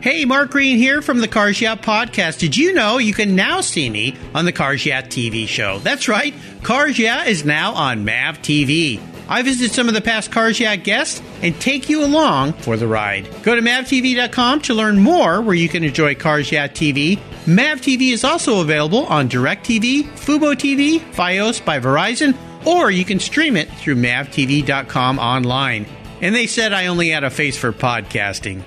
Hey, 0.00 0.24
Mark 0.24 0.50
Green 0.50 0.78
here 0.78 1.02
from 1.02 1.18
the 1.18 1.28
Cars 1.28 1.60
Yeah 1.60 1.76
podcast. 1.76 2.38
Did 2.38 2.56
you 2.56 2.72
know 2.72 2.96
you 2.96 3.12
can 3.12 3.36
now 3.36 3.60
see 3.60 3.90
me 3.90 4.16
on 4.34 4.46
the 4.46 4.52
Cars 4.52 4.86
Yeah 4.86 5.02
TV 5.02 5.46
show? 5.46 5.78
That's 5.80 6.08
right, 6.08 6.32
Cars 6.62 6.98
Yeah 6.98 7.24
is 7.24 7.44
now 7.44 7.74
on 7.74 8.06
MAV 8.06 8.38
TV. 8.38 8.98
I 9.30 9.42
visit 9.42 9.70
some 9.70 9.86
of 9.86 9.94
the 9.94 10.00
past 10.00 10.32
Cars 10.32 10.58
Yeah 10.58 10.74
guests 10.74 11.22
and 11.40 11.58
take 11.60 11.88
you 11.88 12.04
along 12.04 12.54
for 12.54 12.76
the 12.76 12.88
ride. 12.88 13.28
Go 13.44 13.54
to 13.54 13.62
mavtv.com 13.62 14.60
to 14.62 14.74
learn 14.74 14.98
more 14.98 15.40
where 15.40 15.54
you 15.54 15.68
can 15.68 15.84
enjoy 15.84 16.16
Cars 16.16 16.50
Yeah 16.50 16.66
TV. 16.66 17.20
Mav 17.46 17.80
TV 17.80 18.12
is 18.12 18.24
also 18.24 18.60
available 18.60 19.06
on 19.06 19.28
DirecTV, 19.28 20.02
Fubo 20.18 20.54
TV, 20.54 20.98
Fios 21.14 21.64
by 21.64 21.78
Verizon, 21.78 22.36
or 22.66 22.90
you 22.90 23.04
can 23.04 23.20
stream 23.20 23.56
it 23.56 23.70
through 23.74 23.94
mavtv.com 23.94 25.18
online. 25.20 25.86
And 26.20 26.34
they 26.34 26.48
said 26.48 26.72
I 26.72 26.88
only 26.88 27.10
had 27.10 27.22
a 27.22 27.30
face 27.30 27.56
for 27.56 27.72
podcasting. 27.72 28.64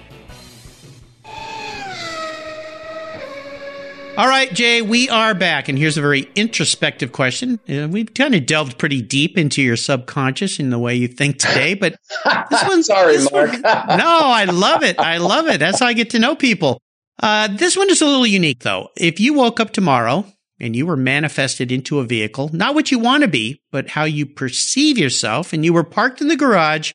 All 4.16 4.28
right, 4.28 4.54
Jay, 4.54 4.84
we 4.84 5.10
are 5.10 5.34
back, 5.34 5.70
and 5.70 5.78
here's 5.78 5.98
a 5.98 6.02
very 6.02 6.30
introspective 6.36 7.12
question. 7.12 7.60
Uh, 7.68 7.88
we've 7.88 8.14
kind 8.14 8.36
of 8.36 8.46
delved 8.46 8.78
pretty 8.78 9.02
deep 9.02 9.40
into 9.40 9.60
your 9.64 9.76
subconscious 9.76 10.60
in 10.60 10.70
the 10.70 10.78
way 10.78 10.94
you 10.94 11.08
think 11.08 11.40
today, 11.40 11.74
but 11.74 11.96
this 12.52 12.64
one's 12.68 12.86
sorry, 12.86 13.18
this 13.18 13.32
Mark. 13.32 13.52
One, 13.52 13.62
no, 13.64 14.22
I 14.24 14.46
love 14.46 14.84
it. 14.84 15.00
I 15.00 15.18
love 15.18 15.48
it. 15.48 15.60
That's 15.60 15.80
how 15.80 15.88
I 15.88 15.94
get 15.94 16.12
to 16.12 16.20
know 16.20 16.36
people. 16.36 16.80
Uh, 17.24 17.48
this 17.48 17.76
one 17.76 17.90
is 17.90 18.04
a 18.04 18.06
little 18.06 18.28
unique, 18.28 18.60
though. 18.60 18.90
If 18.96 19.20
you 19.20 19.34
woke 19.34 19.60
up 19.60 19.72
tomorrow 19.72 20.26
and 20.60 20.76
you 20.76 20.86
were 20.86 20.96
manifested 20.96 21.72
into 21.72 21.98
a 21.98 22.04
vehicle, 22.04 22.52
not 22.54 22.76
what 22.76 22.92
you 22.92 23.00
want 23.00 23.24
to 23.24 23.28
be, 23.28 23.64
but 23.72 23.90
how 23.90 24.04
you 24.04 24.28
perceive 24.28 25.00
yourself, 25.00 25.54
and 25.54 25.66
you 25.66 25.74
were 25.74 25.84
parked 25.84 26.22
in 26.22 26.28
the 26.28 26.38
garage, 26.38 26.92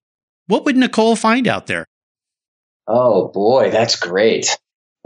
what 0.46 0.64
would 0.64 0.76
Nicole 0.76 1.16
find 1.16 1.48
out 1.48 1.66
there? 1.66 1.84
Oh 2.86 3.26
boy, 3.26 3.72
that's 3.72 3.96
great. 3.96 4.56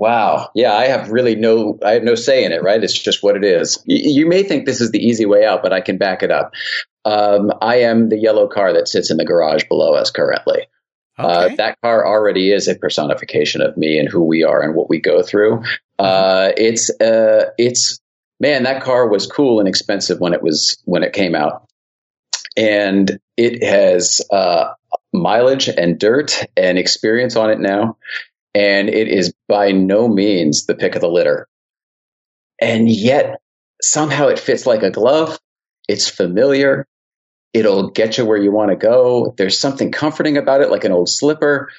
Wow. 0.02 0.50
Yeah, 0.56 0.72
I 0.72 0.86
have 0.86 1.12
really 1.12 1.36
no, 1.36 1.78
I 1.80 1.92
have 1.92 2.02
no 2.02 2.16
say 2.16 2.44
in 2.44 2.50
it, 2.50 2.60
right? 2.60 2.82
It's 2.82 2.98
just 2.98 3.22
what 3.22 3.36
it 3.36 3.44
is. 3.44 3.78
Y- 3.86 4.00
you 4.02 4.26
may 4.26 4.42
think 4.42 4.66
this 4.66 4.80
is 4.80 4.90
the 4.90 4.98
easy 4.98 5.26
way 5.26 5.46
out, 5.46 5.62
but 5.62 5.72
I 5.72 5.80
can 5.80 5.96
back 5.96 6.24
it 6.24 6.32
up. 6.32 6.54
Um, 7.04 7.52
I 7.62 7.82
am 7.82 8.08
the 8.08 8.18
yellow 8.18 8.48
car 8.48 8.72
that 8.72 8.88
sits 8.88 9.12
in 9.12 9.16
the 9.16 9.24
garage 9.24 9.62
below 9.68 9.94
us 9.94 10.10
currently. 10.10 10.66
Uh, 11.16 11.50
that 11.56 11.80
car 11.82 12.04
already 12.04 12.50
is 12.50 12.66
a 12.66 12.74
personification 12.74 13.60
of 13.60 13.76
me 13.76 13.96
and 13.96 14.08
who 14.08 14.24
we 14.24 14.42
are 14.42 14.60
and 14.60 14.74
what 14.74 14.90
we 14.90 15.00
go 15.00 15.22
through. 15.22 15.62
Uh, 16.00 16.50
it's, 16.56 16.90
uh, 17.00 17.50
it's, 17.56 18.00
man, 18.40 18.64
that 18.64 18.82
car 18.82 19.06
was 19.06 19.28
cool 19.28 19.60
and 19.60 19.68
expensive 19.68 20.18
when 20.18 20.34
it 20.34 20.42
was, 20.42 20.82
when 20.84 21.04
it 21.04 21.12
came 21.12 21.36
out. 21.36 21.68
And 22.56 23.20
it 23.36 23.62
has, 23.62 24.20
uh, 24.32 24.72
mileage 25.12 25.68
and 25.68 25.96
dirt 25.96 26.44
and 26.56 26.76
experience 26.76 27.36
on 27.36 27.50
it 27.50 27.60
now. 27.60 27.98
And 28.54 28.88
it 28.88 29.08
is 29.08 29.32
by 29.48 29.72
no 29.72 30.08
means 30.08 30.66
the 30.66 30.74
pick 30.74 30.94
of 30.94 31.00
the 31.00 31.08
litter. 31.08 31.48
And 32.60 32.88
yet 32.88 33.40
somehow 33.80 34.28
it 34.28 34.38
fits 34.38 34.66
like 34.66 34.82
a 34.82 34.90
glove. 34.90 35.38
It's 35.88 36.08
familiar. 36.08 36.86
It'll 37.52 37.90
get 37.90 38.16
you 38.16 38.24
where 38.24 38.38
you 38.38 38.52
want 38.52 38.70
to 38.70 38.76
go. 38.76 39.34
There's 39.36 39.58
something 39.58 39.90
comforting 39.90 40.36
about 40.36 40.60
it, 40.60 40.70
like 40.70 40.84
an 40.84 40.92
old 40.92 41.08
slipper. 41.08 41.70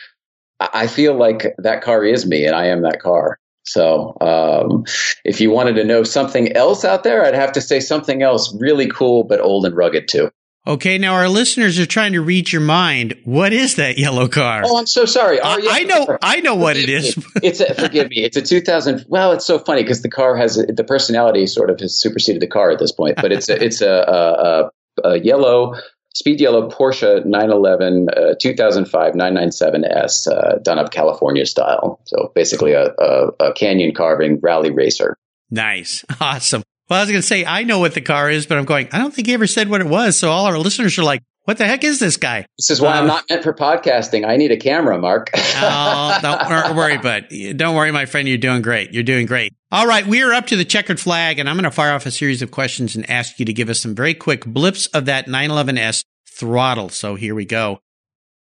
I 0.60 0.88
feel 0.88 1.16
like 1.16 1.56
that 1.58 1.82
car 1.82 2.04
is 2.04 2.26
me 2.26 2.46
and 2.46 2.56
I 2.56 2.68
am 2.68 2.82
that 2.84 3.02
car. 3.02 3.40
So, 3.66 4.18
um, 4.20 4.84
if 5.24 5.40
you 5.40 5.50
wanted 5.50 5.76
to 5.76 5.84
know 5.84 6.04
something 6.04 6.56
else 6.56 6.84
out 6.84 7.04
there, 7.04 7.26
I'd 7.26 7.34
have 7.34 7.54
to 7.54 7.62
say 7.62 7.80
something 7.80 8.22
else 8.22 8.54
really 8.60 8.90
cool, 8.90 9.24
but 9.24 9.40
old 9.40 9.66
and 9.66 9.76
rugged 9.76 10.08
too. 10.08 10.30
Okay, 10.66 10.98
now 10.98 11.16
our 11.16 11.28
listeners 11.28 11.78
are 11.78 11.86
trying 11.86 12.14
to 12.14 12.22
read 12.22 12.52
your 12.52 12.62
mind. 12.62 13.16
What 13.26 13.52
is 13.52 13.76
that 13.76 13.98
yellow 13.98 14.30
car? 14.30 14.62
Oh, 14.64 14.78
I'm 14.78 14.88
so 14.88 15.04
sorry. 15.04 15.42
I, 15.42 15.56
Oh, 15.56 15.58
yeah. 15.58 15.70
I 15.72 15.84
know, 15.84 16.18
I 16.22 16.40
know 16.40 16.56
what 16.56 16.78
it 16.78 16.88
is. 16.90 17.18
it's 17.44 17.60
a, 17.60 17.74
forgive 17.74 18.10
me. 18.10 18.24
It's 18.24 18.38
a 18.38 18.42
2000. 18.42 19.06
Well, 19.10 19.34
it's 19.34 19.46
so 19.46 19.60
funny 19.60 19.84
because 19.84 20.02
the 20.02 20.10
car 20.10 20.38
has 20.38 20.56
the 20.56 20.86
personality 20.86 21.48
sort 21.48 21.70
of 21.70 21.82
has 21.82 22.00
superseded 22.00 22.42
the 22.42 22.48
car 22.48 22.72
at 22.72 22.80
this 22.80 22.94
point. 22.94 23.18
But 23.18 23.34
it's 23.34 23.50
a 23.50 23.62
it's 23.62 23.82
a, 23.82 23.90
a, 23.92 24.72
a, 25.04 25.10
a 25.10 25.20
yellow 25.20 25.76
speed 26.16 26.40
yellow 26.40 26.70
Porsche 26.70 27.26
911 27.26 28.08
uh, 28.10 28.36
2005 28.40 29.14
997s 29.16 30.28
uh, 30.28 30.60
done 30.60 30.80
up 30.80 30.92
California 30.92 31.46
style. 31.46 32.00
So 32.06 32.32
basically 32.34 32.72
a, 32.72 32.94
a, 32.98 33.28
a 33.40 33.54
canyon 33.54 33.94
carving 33.94 34.40
rally 34.40 34.72
racer. 34.72 35.18
Nice, 35.52 36.06
awesome. 36.22 36.64
Well, 36.90 37.00
I 37.00 37.04
was 37.04 37.10
going 37.10 37.22
to 37.22 37.28
say 37.28 37.46
I 37.46 37.64
know 37.64 37.80
what 37.80 37.94
the 37.94 38.02
car 38.02 38.30
is, 38.30 38.46
but 38.46 38.58
I'm 38.58 38.66
going. 38.66 38.90
I 38.92 38.98
don't 39.00 39.14
think 39.14 39.28
he 39.28 39.34
ever 39.34 39.48
said 39.48 39.70
what 39.70 39.82
it 39.82 39.88
was. 39.88 40.18
So 40.18 40.30
all 40.30 40.46
our 40.46 40.58
listeners 40.58 40.98
are 41.00 41.04
like, 41.04 41.22
"What 41.46 41.58
the 41.58 41.66
heck 41.66 41.84
is 41.84 42.00
this 42.00 42.18
guy?" 42.18 42.46
This 42.58 42.70
is 42.70 42.82
why 42.82 42.98
Um, 42.98 43.02
I'm 43.04 43.08
not 43.08 43.24
meant 43.30 43.44
for 43.44 43.54
podcasting. 43.54 44.28
I 44.28 44.36
need 44.36 44.52
a 44.52 44.58
camera, 44.58 44.98
Mark. 45.00 45.30
Oh, 45.66 46.20
don't 46.22 46.50
wor- 46.50 46.76
worry, 46.76 46.98
but 46.98 47.30
don't 47.56 47.76
worry, 47.76 47.92
my 47.92 48.06
friend. 48.06 48.28
You're 48.28 48.38
doing 48.38 48.62
great. 48.62 48.92
You're 48.92 49.04
doing 49.04 49.26
great. 49.26 49.54
All 49.72 49.88
right, 49.88 50.06
we 50.06 50.22
are 50.24 50.34
up 50.34 50.48
to 50.48 50.56
the 50.58 50.66
checkered 50.66 51.00
flag, 51.00 51.40
and 51.40 51.48
I'm 51.50 51.56
going 51.56 51.64
to 51.64 51.72
fire 51.72 51.94
off 51.94 52.06
a 52.06 52.12
series 52.12 52.42
of 52.42 52.52
questions 52.52 52.96
and 52.96 53.10
ask 53.10 53.40
you 53.40 53.46
to 53.46 53.54
give 53.54 53.70
us 53.70 53.80
some 53.80 53.96
very 53.96 54.14
quick 54.14 54.46
blips 54.46 54.88
of 54.88 55.06
that 55.06 55.28
911S 55.28 56.04
throttle. 56.30 56.90
So 56.90 57.16
here 57.16 57.34
we 57.34 57.46
go. 57.46 57.80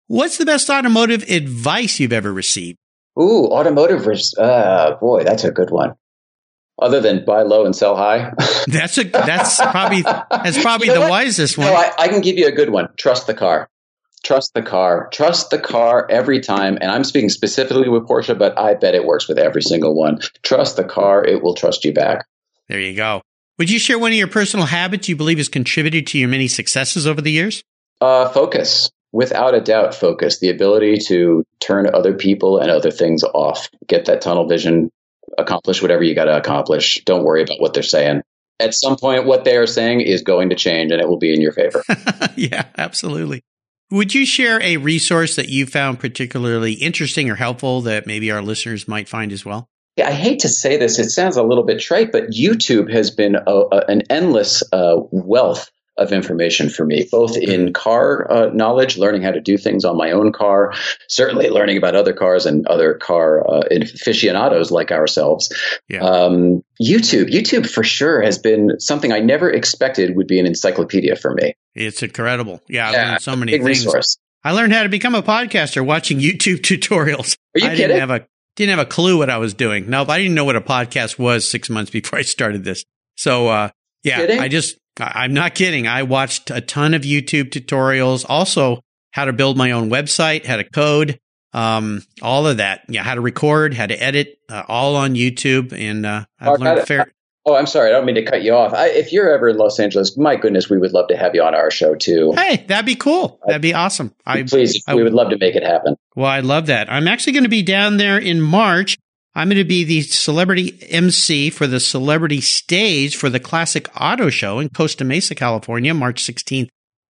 What's 0.08 0.36
the 0.36 0.44
best 0.46 0.68
automotive 0.68 1.22
advice 1.30 2.00
you've 2.00 2.12
ever 2.12 2.32
received? 2.32 2.76
Ooh, 3.20 3.46
automotive. 3.46 4.06
Res- 4.06 4.34
uh, 4.36 4.96
boy, 5.00 5.22
that's 5.24 5.44
a 5.44 5.50
good 5.52 5.70
one. 5.70 5.94
Other 6.82 7.00
than 7.00 7.24
buy 7.24 7.42
low 7.42 7.64
and 7.64 7.74
sell 7.74 7.96
high. 7.96 8.32
That's 8.66 8.98
a 8.98 9.04
that's 9.04 9.56
probably 9.60 10.02
that's 10.02 10.60
probably 10.60 10.88
You 10.88 10.94
know 10.94 11.00
the 11.00 11.06
what? 11.06 11.10
wisest 11.10 11.56
one. 11.58 11.66
No, 11.68 11.74
I, 11.74 11.92
I 11.98 12.08
can 12.08 12.20
give 12.20 12.36
you 12.38 12.46
a 12.46 12.52
good 12.52 12.70
one. 12.70 12.88
Trust 12.98 13.26
the 13.26 13.34
car. 13.34 13.68
Trust 14.24 14.54
the 14.54 14.62
car. 14.62 15.08
Trust 15.12 15.50
the 15.50 15.58
car 15.58 16.06
every 16.10 16.40
time. 16.40 16.78
And 16.80 16.90
I'm 16.90 17.02
speaking 17.04 17.28
specifically 17.28 17.88
with 17.88 18.04
Porsche, 18.04 18.38
but 18.38 18.56
I 18.58 18.74
bet 18.74 18.94
it 18.94 19.04
works 19.04 19.26
with 19.28 19.38
every 19.38 19.62
single 19.62 19.94
one. 19.96 20.20
Trust 20.42 20.76
the 20.76 20.84
car. 20.84 21.24
It 21.24 21.42
will 21.42 21.54
trust 21.54 21.84
you 21.84 21.92
back. 21.92 22.26
There 22.68 22.78
you 22.80 22.94
go. 22.94 23.22
Would 23.58 23.68
you 23.70 23.78
share 23.80 23.98
one 23.98 24.12
of 24.12 24.16
your 24.18 24.28
personal 24.28 24.66
habits 24.66 25.08
you 25.08 25.16
believe 25.16 25.38
has 25.38 25.48
contributed 25.48 26.06
to 26.08 26.18
your 26.18 26.28
many 26.28 26.46
successes 26.48 27.06
over 27.06 27.20
the 27.20 27.30
years? 27.32 27.62
Uh, 28.00 28.28
focus. 28.28 28.90
Without 29.10 29.54
a 29.54 29.60
doubt, 29.60 29.94
focus. 29.94 30.38
The 30.38 30.48
ability 30.50 30.98
to 31.08 31.44
turn 31.60 31.92
other 31.92 32.14
people 32.14 32.58
and 32.58 32.70
other 32.70 32.90
things 32.90 33.22
off. 33.24 33.68
Get 33.86 34.06
that 34.06 34.20
tunnel 34.22 34.46
vision. 34.48 34.90
Accomplish 35.38 35.82
whatever 35.82 36.02
you 36.02 36.14
got 36.14 36.26
to 36.26 36.36
accomplish. 36.36 37.02
Don't 37.04 37.24
worry 37.24 37.42
about 37.42 37.60
what 37.60 37.74
they're 37.74 37.82
saying. 37.82 38.22
At 38.60 38.74
some 38.74 38.96
point, 38.96 39.26
what 39.26 39.44
they 39.44 39.56
are 39.56 39.66
saying 39.66 40.02
is 40.02 40.22
going 40.22 40.50
to 40.50 40.56
change 40.56 40.92
and 40.92 41.00
it 41.00 41.08
will 41.08 41.18
be 41.18 41.34
in 41.34 41.40
your 41.40 41.52
favor. 41.52 41.82
yeah, 42.36 42.64
absolutely. 42.76 43.42
Would 43.90 44.14
you 44.14 44.24
share 44.24 44.62
a 44.62 44.78
resource 44.78 45.36
that 45.36 45.48
you 45.48 45.66
found 45.66 46.00
particularly 46.00 46.74
interesting 46.74 47.28
or 47.28 47.34
helpful 47.34 47.82
that 47.82 48.06
maybe 48.06 48.30
our 48.30 48.40
listeners 48.40 48.88
might 48.88 49.08
find 49.08 49.32
as 49.32 49.44
well? 49.44 49.68
Yeah, 49.96 50.08
I 50.08 50.12
hate 50.12 50.40
to 50.40 50.48
say 50.48 50.78
this. 50.78 50.98
It 50.98 51.10
sounds 51.10 51.36
a 51.36 51.42
little 51.42 51.64
bit 51.64 51.80
trite, 51.80 52.12
but 52.12 52.30
YouTube 52.30 52.90
has 52.90 53.10
been 53.10 53.34
a, 53.34 53.40
a, 53.50 53.84
an 53.88 54.02
endless 54.08 54.62
uh, 54.72 54.96
wealth 55.10 55.70
of 55.98 56.12
information 56.12 56.68
for 56.70 56.84
me, 56.86 57.06
both 57.10 57.36
in 57.36 57.72
car 57.72 58.30
uh, 58.30 58.46
knowledge, 58.52 58.96
learning 58.96 59.22
how 59.22 59.30
to 59.30 59.40
do 59.40 59.58
things 59.58 59.84
on 59.84 59.96
my 59.96 60.10
own 60.12 60.32
car, 60.32 60.72
certainly 61.08 61.48
learning 61.50 61.76
about 61.76 61.94
other 61.94 62.12
cars 62.12 62.46
and 62.46 62.66
other 62.66 62.94
car 62.94 63.46
uh, 63.48 63.62
aficionados 63.70 64.70
like 64.70 64.90
ourselves. 64.90 65.52
Yeah. 65.88 66.02
Um, 66.02 66.62
YouTube, 66.82 67.30
YouTube 67.30 67.68
for 67.68 67.84
sure 67.84 68.22
has 68.22 68.38
been 68.38 68.80
something 68.80 69.12
I 69.12 69.20
never 69.20 69.50
expected 69.50 70.16
would 70.16 70.26
be 70.26 70.38
an 70.40 70.46
encyclopedia 70.46 71.16
for 71.16 71.34
me. 71.34 71.54
It's 71.74 72.02
incredible. 72.02 72.60
Yeah, 72.68 72.88
I 72.88 72.92
Yeah, 72.92 73.08
learned 73.10 73.22
so 73.22 73.36
many 73.36 73.52
things. 73.52 73.64
resource. 73.64 74.16
I 74.44 74.52
learned 74.52 74.72
how 74.72 74.82
to 74.82 74.88
become 74.88 75.14
a 75.14 75.22
podcaster 75.22 75.84
watching 75.84 76.18
YouTube 76.20 76.58
tutorials. 76.62 77.36
Are 77.54 77.60
you 77.60 77.66
I 77.66 77.70
kidding? 77.70 77.88
didn't 77.88 78.00
have 78.00 78.10
a 78.10 78.26
didn't 78.56 78.76
have 78.76 78.86
a 78.86 78.90
clue 78.90 79.16
what 79.16 79.30
I 79.30 79.38
was 79.38 79.54
doing. 79.54 79.88
Nope, 79.88 80.10
I 80.10 80.18
didn't 80.18 80.34
know 80.34 80.44
what 80.44 80.56
a 80.56 80.60
podcast 80.60 81.18
was 81.18 81.48
six 81.48 81.70
months 81.70 81.90
before 81.92 82.18
I 82.18 82.22
started 82.22 82.64
this. 82.64 82.84
So 83.16 83.48
uh, 83.48 83.70
yeah, 84.02 84.16
Kidding? 84.18 84.40
I 84.40 84.48
just 84.48 84.76
I'm 84.98 85.32
not 85.34 85.54
kidding. 85.54 85.86
I 85.86 86.02
watched 86.02 86.50
a 86.50 86.60
ton 86.60 86.94
of 86.94 87.02
YouTube 87.02 87.50
tutorials. 87.50 88.24
Also, 88.28 88.80
how 89.12 89.24
to 89.24 89.32
build 89.32 89.56
my 89.56 89.70
own 89.72 89.90
website, 89.90 90.44
how 90.46 90.56
to 90.56 90.64
code, 90.64 91.18
um, 91.52 92.02
all 92.20 92.46
of 92.46 92.58
that. 92.58 92.82
Yeah, 92.88 93.02
how 93.02 93.14
to 93.14 93.20
record, 93.20 93.74
how 93.74 93.86
to 93.86 93.94
edit, 94.02 94.36
uh, 94.50 94.64
all 94.68 94.96
on 94.96 95.14
YouTube, 95.14 95.72
and 95.72 96.04
uh, 96.06 96.24
I've 96.40 96.46
Mark, 96.46 96.60
learned 96.60 96.78
I- 96.80 96.82
a 96.82 96.86
fair. 96.86 97.12
Oh, 97.44 97.56
I'm 97.56 97.66
sorry. 97.66 97.88
I 97.88 97.92
don't 97.92 98.06
mean 98.06 98.14
to 98.14 98.24
cut 98.24 98.42
you 98.44 98.54
off. 98.54 98.72
I, 98.72 98.86
if 98.90 99.12
you're 99.12 99.34
ever 99.34 99.48
in 99.48 99.56
Los 99.56 99.80
Angeles, 99.80 100.16
my 100.16 100.36
goodness, 100.36 100.70
we 100.70 100.78
would 100.78 100.92
love 100.92 101.08
to 101.08 101.16
have 101.16 101.34
you 101.34 101.42
on 101.42 101.56
our 101.56 101.72
show 101.72 101.96
too. 101.96 102.32
Hey, 102.36 102.64
that'd 102.68 102.86
be 102.86 102.94
cool. 102.94 103.40
That'd 103.44 103.60
be 103.60 103.74
awesome. 103.74 104.14
I 104.24 104.44
Please, 104.44 104.80
I- 104.86 104.94
we 104.94 105.02
would 105.02 105.12
love 105.12 105.30
to 105.30 105.38
make 105.38 105.56
it 105.56 105.64
happen. 105.64 105.96
Well, 106.14 106.30
I 106.30 106.38
love 106.38 106.66
that. 106.66 106.88
I'm 106.92 107.08
actually 107.08 107.32
going 107.32 107.42
to 107.42 107.48
be 107.48 107.62
down 107.64 107.96
there 107.96 108.16
in 108.16 108.40
March. 108.40 108.96
I'm 109.34 109.48
going 109.48 109.58
to 109.58 109.64
be 109.64 109.84
the 109.84 110.02
celebrity 110.02 110.78
MC 110.90 111.48
for 111.50 111.66
the 111.66 111.80
celebrity 111.80 112.40
stage 112.40 113.16
for 113.16 113.30
the 113.30 113.40
Classic 113.40 113.88
Auto 113.98 114.28
Show 114.28 114.58
in 114.58 114.68
Costa 114.68 115.04
Mesa, 115.04 115.34
California, 115.34 115.94
March 115.94 116.22
16th 116.22 116.68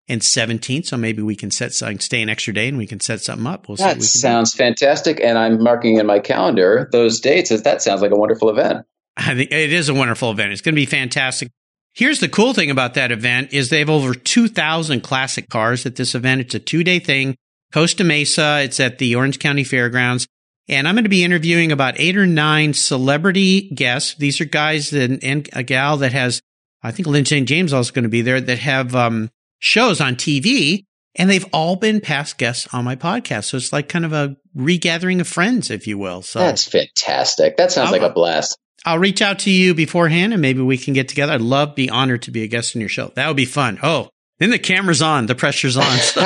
and 0.06 0.20
17th. 0.20 0.87
So 0.87 0.96
maybe 0.98 1.22
we 1.22 1.35
can 1.35 1.50
set 1.50 1.72
some, 1.72 1.98
stay 1.98 2.20
an 2.20 2.28
extra 2.28 2.52
day 2.52 2.68
and 2.68 2.76
we 2.76 2.87
can 2.87 3.00
set 3.00 3.22
something 3.22 3.46
up. 3.46 3.68
We'll 3.68 3.76
That 3.76 3.92
can 3.92 3.98
do. 4.00 4.04
sounds 4.04 4.52
fantastic, 4.52 5.20
and 5.20 5.38
I'm 5.38 5.62
marking 5.62 5.96
in 5.96 6.06
my 6.06 6.18
calendar 6.18 6.88
those 6.92 7.20
dates. 7.20 7.50
As 7.50 7.62
that 7.62 7.80
sounds 7.80 8.02
like 8.02 8.11
a 8.11 8.16
wonderful 8.16 8.50
event. 8.50 8.87
I 9.16 9.35
think 9.35 9.50
it 9.50 9.72
is 9.72 9.88
a 9.88 9.94
wonderful 9.94 10.30
event. 10.30 10.52
It's 10.52 10.61
going 10.61 10.74
to 10.74 10.80
be 10.80 10.87
fantastic. 10.87 11.48
Here's 11.94 12.20
the 12.20 12.28
cool 12.28 12.54
thing 12.54 12.70
about 12.70 12.94
that 12.94 13.12
event 13.12 13.52
is 13.52 13.68
they 13.68 13.80
have 13.80 13.90
over 13.90 14.14
2,000 14.14 15.00
classic 15.00 15.48
cars 15.48 15.87
at 15.87 15.96
this 15.96 16.14
event. 16.14 16.42
It's 16.42 16.54
a 16.54 16.61
two 16.61 16.85
day 16.85 16.98
thing. 16.98 17.35
Costa 17.72 18.04
Mesa. 18.04 18.61
It's 18.62 18.78
at 18.78 18.98
the 18.98 19.14
Orange 19.14 19.38
County 19.38 19.64
Fairgrounds. 19.64 20.26
And 20.70 20.87
I'm 20.87 20.94
going 20.94 21.04
to 21.04 21.11
be 21.11 21.24
interviewing 21.24 21.72
about 21.72 21.98
eight 21.98 22.16
or 22.16 22.26
nine 22.26 22.74
celebrity 22.74 23.70
guests. 23.70 24.14
These 24.14 24.40
are 24.40 24.44
guys 24.44 24.90
that, 24.90 25.22
and 25.24 25.48
a 25.52 25.64
gal 25.64 25.96
that 25.98 26.12
has, 26.12 26.40
I 26.80 26.92
think 26.92 27.09
Lyn 27.09 27.24
St. 27.24 27.46
James 27.46 27.72
also 27.72 27.92
going 27.92 28.04
to 28.04 28.09
be 28.09 28.22
there 28.22 28.40
that 28.40 28.59
have, 28.61 28.94
um, 28.94 29.30
shows 29.59 30.00
on 30.00 30.14
TV 30.14 30.85
and 31.16 31.28
they've 31.28 31.46
all 31.52 31.74
been 31.74 32.00
past 32.00 32.38
guests 32.38 32.72
on 32.72 32.85
my 32.85 32.94
podcast. 32.94 33.44
So 33.46 33.56
it's 33.56 33.72
like 33.72 33.88
kind 33.88 34.04
of 34.04 34.12
a 34.12 34.37
regathering 34.54 35.20
of 35.20 35.26
friends, 35.26 35.70
if 35.70 35.88
you 35.88 35.98
will. 35.98 36.22
So 36.22 36.38
that's 36.38 36.66
fantastic. 36.68 37.56
That 37.56 37.72
sounds 37.72 37.88
I'll, 37.88 38.00
like 38.00 38.09
a 38.09 38.14
blast. 38.14 38.56
I'll 38.87 38.98
reach 38.98 39.20
out 39.20 39.40
to 39.40 39.50
you 39.50 39.74
beforehand 39.74 40.33
and 40.33 40.40
maybe 40.40 40.62
we 40.62 40.78
can 40.78 40.94
get 40.94 41.09
together. 41.09 41.33
I'd 41.33 41.40
love, 41.40 41.74
be 41.74 41.90
honored 41.90 42.22
to 42.22 42.30
be 42.30 42.44
a 42.44 42.46
guest 42.46 42.76
on 42.76 42.80
your 42.80 42.88
show. 42.88 43.09
That 43.16 43.26
would 43.26 43.37
be 43.37 43.44
fun. 43.44 43.78
Oh, 43.83 44.09
then 44.40 44.48
the 44.48 44.59
camera's 44.59 45.03
on, 45.03 45.26
the 45.26 45.35
pressure's 45.35 45.76
on. 45.76 45.85
So. 46.00 46.20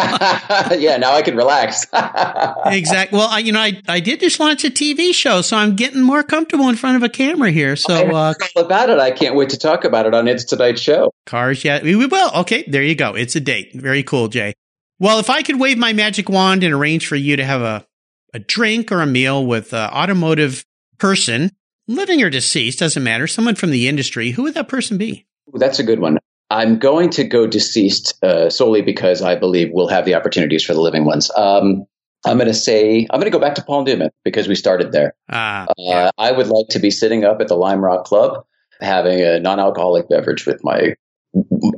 yeah, 0.77 0.96
now 0.98 1.14
I 1.14 1.22
can 1.22 1.37
relax. 1.37 1.85
exactly. 2.66 3.18
Well, 3.18 3.29
I, 3.29 3.40
you 3.40 3.53
know, 3.53 3.61
I, 3.61 3.83
I 3.88 4.00
did 4.00 4.20
just 4.20 4.38
launch 4.38 4.64
a 4.64 4.70
TV 4.70 5.12
show, 5.12 5.42
so 5.42 5.57
I'm 5.57 5.74
getting 5.74 6.00
more 6.00 6.22
comfortable 6.22 6.68
in 6.68 6.77
front 6.77 6.96
of 6.96 7.03
a 7.03 7.09
camera 7.09 7.50
here. 7.50 7.74
So 7.77 7.94
uh, 7.94 8.35
all 8.57 8.62
about 8.62 8.88
it. 8.88 8.98
I 8.98 9.11
can't 9.11 9.35
wait 9.35 9.50
to 9.50 9.59
talk 9.59 9.85
about 9.85 10.07
it 10.07 10.14
on 10.14 10.29
It's 10.29 10.44
Tonight 10.44 10.79
Show. 10.79 11.11
Cars, 11.27 11.64
yeah, 11.64 11.83
we, 11.83 11.96
we 11.96 12.07
will. 12.07 12.31
Okay, 12.40 12.64
there 12.68 12.83
you 12.83 12.94
go. 12.94 13.14
It's 13.14 13.35
a 13.35 13.40
date. 13.40 13.72
Very 13.74 14.05
cool, 14.05 14.29
Jay. 14.29 14.55
Well, 15.00 15.18
if 15.18 15.29
I 15.29 15.42
could 15.42 15.59
wave 15.59 15.77
my 15.77 15.92
magic 15.92 16.29
wand 16.29 16.62
and 16.62 16.72
arrange 16.72 17.07
for 17.07 17.16
you 17.16 17.37
to 17.37 17.44
have 17.44 17.62
a, 17.62 17.85
a 18.33 18.38
drink 18.38 18.92
or 18.92 19.00
a 19.00 19.07
meal 19.07 19.44
with 19.44 19.72
an 19.72 19.90
automotive 19.90 20.64
person, 20.98 21.50
living 21.88 22.22
or 22.22 22.31
deceased, 22.31 22.79
doesn't 22.79 23.03
matter, 23.03 23.27
someone 23.27 23.57
from 23.57 23.70
the 23.70 23.88
industry, 23.88 24.31
who 24.31 24.44
would 24.44 24.55
that 24.55 24.68
person 24.68 24.98
be? 24.98 25.27
That's 25.53 25.79
a 25.79 25.85
good 25.85 25.98
one. 25.98 26.18
I'm 26.50 26.78
going 26.78 27.11
to 27.11 27.24
go 27.24 27.46
deceased 27.46 28.22
uh, 28.22 28.50
solely 28.50 28.83
because 28.83 29.22
I 29.22 29.35
believe 29.35 29.70
we'll 29.72 29.88
have 29.88 30.04
the 30.04 30.14
opportunities 30.14 30.64
for 30.64 30.74
the 30.74 30.80
living 30.80 31.04
ones. 31.04 31.30
Um, 31.37 31.87
I'm 32.26 32.38
going 32.38 32.48
to 32.48 32.54
say 32.54 33.07
I'm 33.11 33.20
going 33.20 33.30
to 33.30 33.37
go 33.37 33.40
back 33.40 33.57
to 33.57 33.64
Paul 33.64 33.85
Newman 33.85 34.11
because 34.24 34.48
we 34.48 34.54
started 34.54 34.92
there. 34.92 35.14
Uh, 35.28 35.66
yeah. 35.76 36.11
I 36.16 36.33
would 36.33 36.48
like 36.48 36.68
to 36.70 36.78
be 36.78 36.90
sitting 36.90 37.24
up 37.24 37.40
at 37.40 37.48
the 37.48 37.57
Lime 37.57 37.85
Rock 37.85 38.04
Club 38.04 38.44
having 38.80 39.20
a 39.20 39.40
non-alcoholic 39.40 40.09
beverage 40.09 40.46
with 40.46 40.62
my 40.64 40.94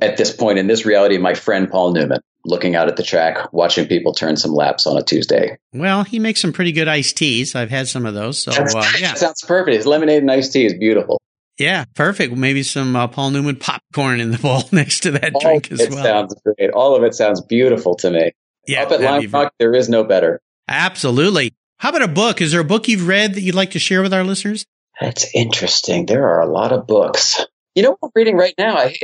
at 0.03 0.17
this 0.19 0.35
point 0.35 0.59
in 0.59 0.67
this 0.67 0.85
reality 0.85 1.17
my 1.17 1.33
friend 1.33 1.71
Paul 1.71 1.93
Newman 1.93 2.21
looking 2.45 2.77
out 2.77 2.89
at 2.89 2.97
the 2.97 3.03
track 3.03 3.53
watching 3.53 3.87
people 3.87 4.13
turn 4.13 4.37
some 4.37 4.53
laps 4.53 4.87
on 4.87 4.97
a 4.97 5.03
Tuesday. 5.03 5.59
Well, 5.73 6.05
he 6.05 6.19
makes 6.19 6.41
some 6.41 6.53
pretty 6.53 6.73
good 6.73 6.89
iced 6.89 7.17
teas. 7.17 7.55
I've 7.55 7.71
had 7.71 7.89
some 7.89 8.07
of 8.07 8.15
those. 8.15 8.43
So 8.43 8.53
uh, 8.53 8.85
yeah. 8.99 9.15
sounds 9.15 9.43
perfect. 9.43 9.77
His 9.77 9.87
lemonade 9.87 10.23
and 10.23 10.31
iced 10.31 10.53
tea 10.53 10.67
is 10.67 10.75
beautiful. 10.75 11.21
Yeah, 11.59 11.85
perfect. 11.95 12.37
Maybe 12.37 12.63
some 12.63 12.95
uh, 12.95 13.09
Paul 13.09 13.31
Newman 13.31 13.57
popcorn 13.57 14.21
in 14.21 14.31
the 14.31 14.39
bowl 14.39 14.65
next 14.73 15.01
to 15.01 15.13
that 15.13 15.35
All 15.35 15.41
drink 15.41 15.73
as 15.73 15.81
it 15.81 15.91
well. 15.91 16.05
Sounds 16.05 16.35
great. 16.45 16.71
All 16.71 16.95
of 16.95 17.03
it 17.03 17.15
sounds 17.15 17.41
beautiful 17.41 17.95
to 17.97 18.11
me. 18.11 18.33
Yeah, 18.67 18.83
up 18.83 18.93
at 18.93 19.01
Lime 19.01 19.31
Rock, 19.31 19.55
there 19.59 19.75
is 19.75 19.89
no 19.89 20.05
better. 20.05 20.41
Absolutely. 20.69 21.55
How 21.79 21.91
about 21.91 22.03
a 22.03 22.09
book? 22.09 22.41
Is 22.41 22.53
there 22.53 22.61
a 22.61 22.65
book 22.65 22.89
you've 22.89 23.07
read 23.07 23.35
that 23.35 23.43
you'd 23.43 23.55
like 23.55 23.73
to 23.73 23.79
share 23.79 24.03
with 24.03 24.13
our 24.13 24.25
listeners? 24.25 24.67
That's 25.01 25.33
interesting. 25.35 26.07
There 26.07 26.27
are 26.27 26.41
a 26.41 26.47
lot 26.47 26.73
of 26.73 26.87
books. 26.87 27.45
You 27.75 27.83
know 27.83 27.91
what 27.91 27.99
I'm 28.05 28.11
reading 28.15 28.37
right 28.39 28.55
now? 28.57 28.77
I, 28.77 28.95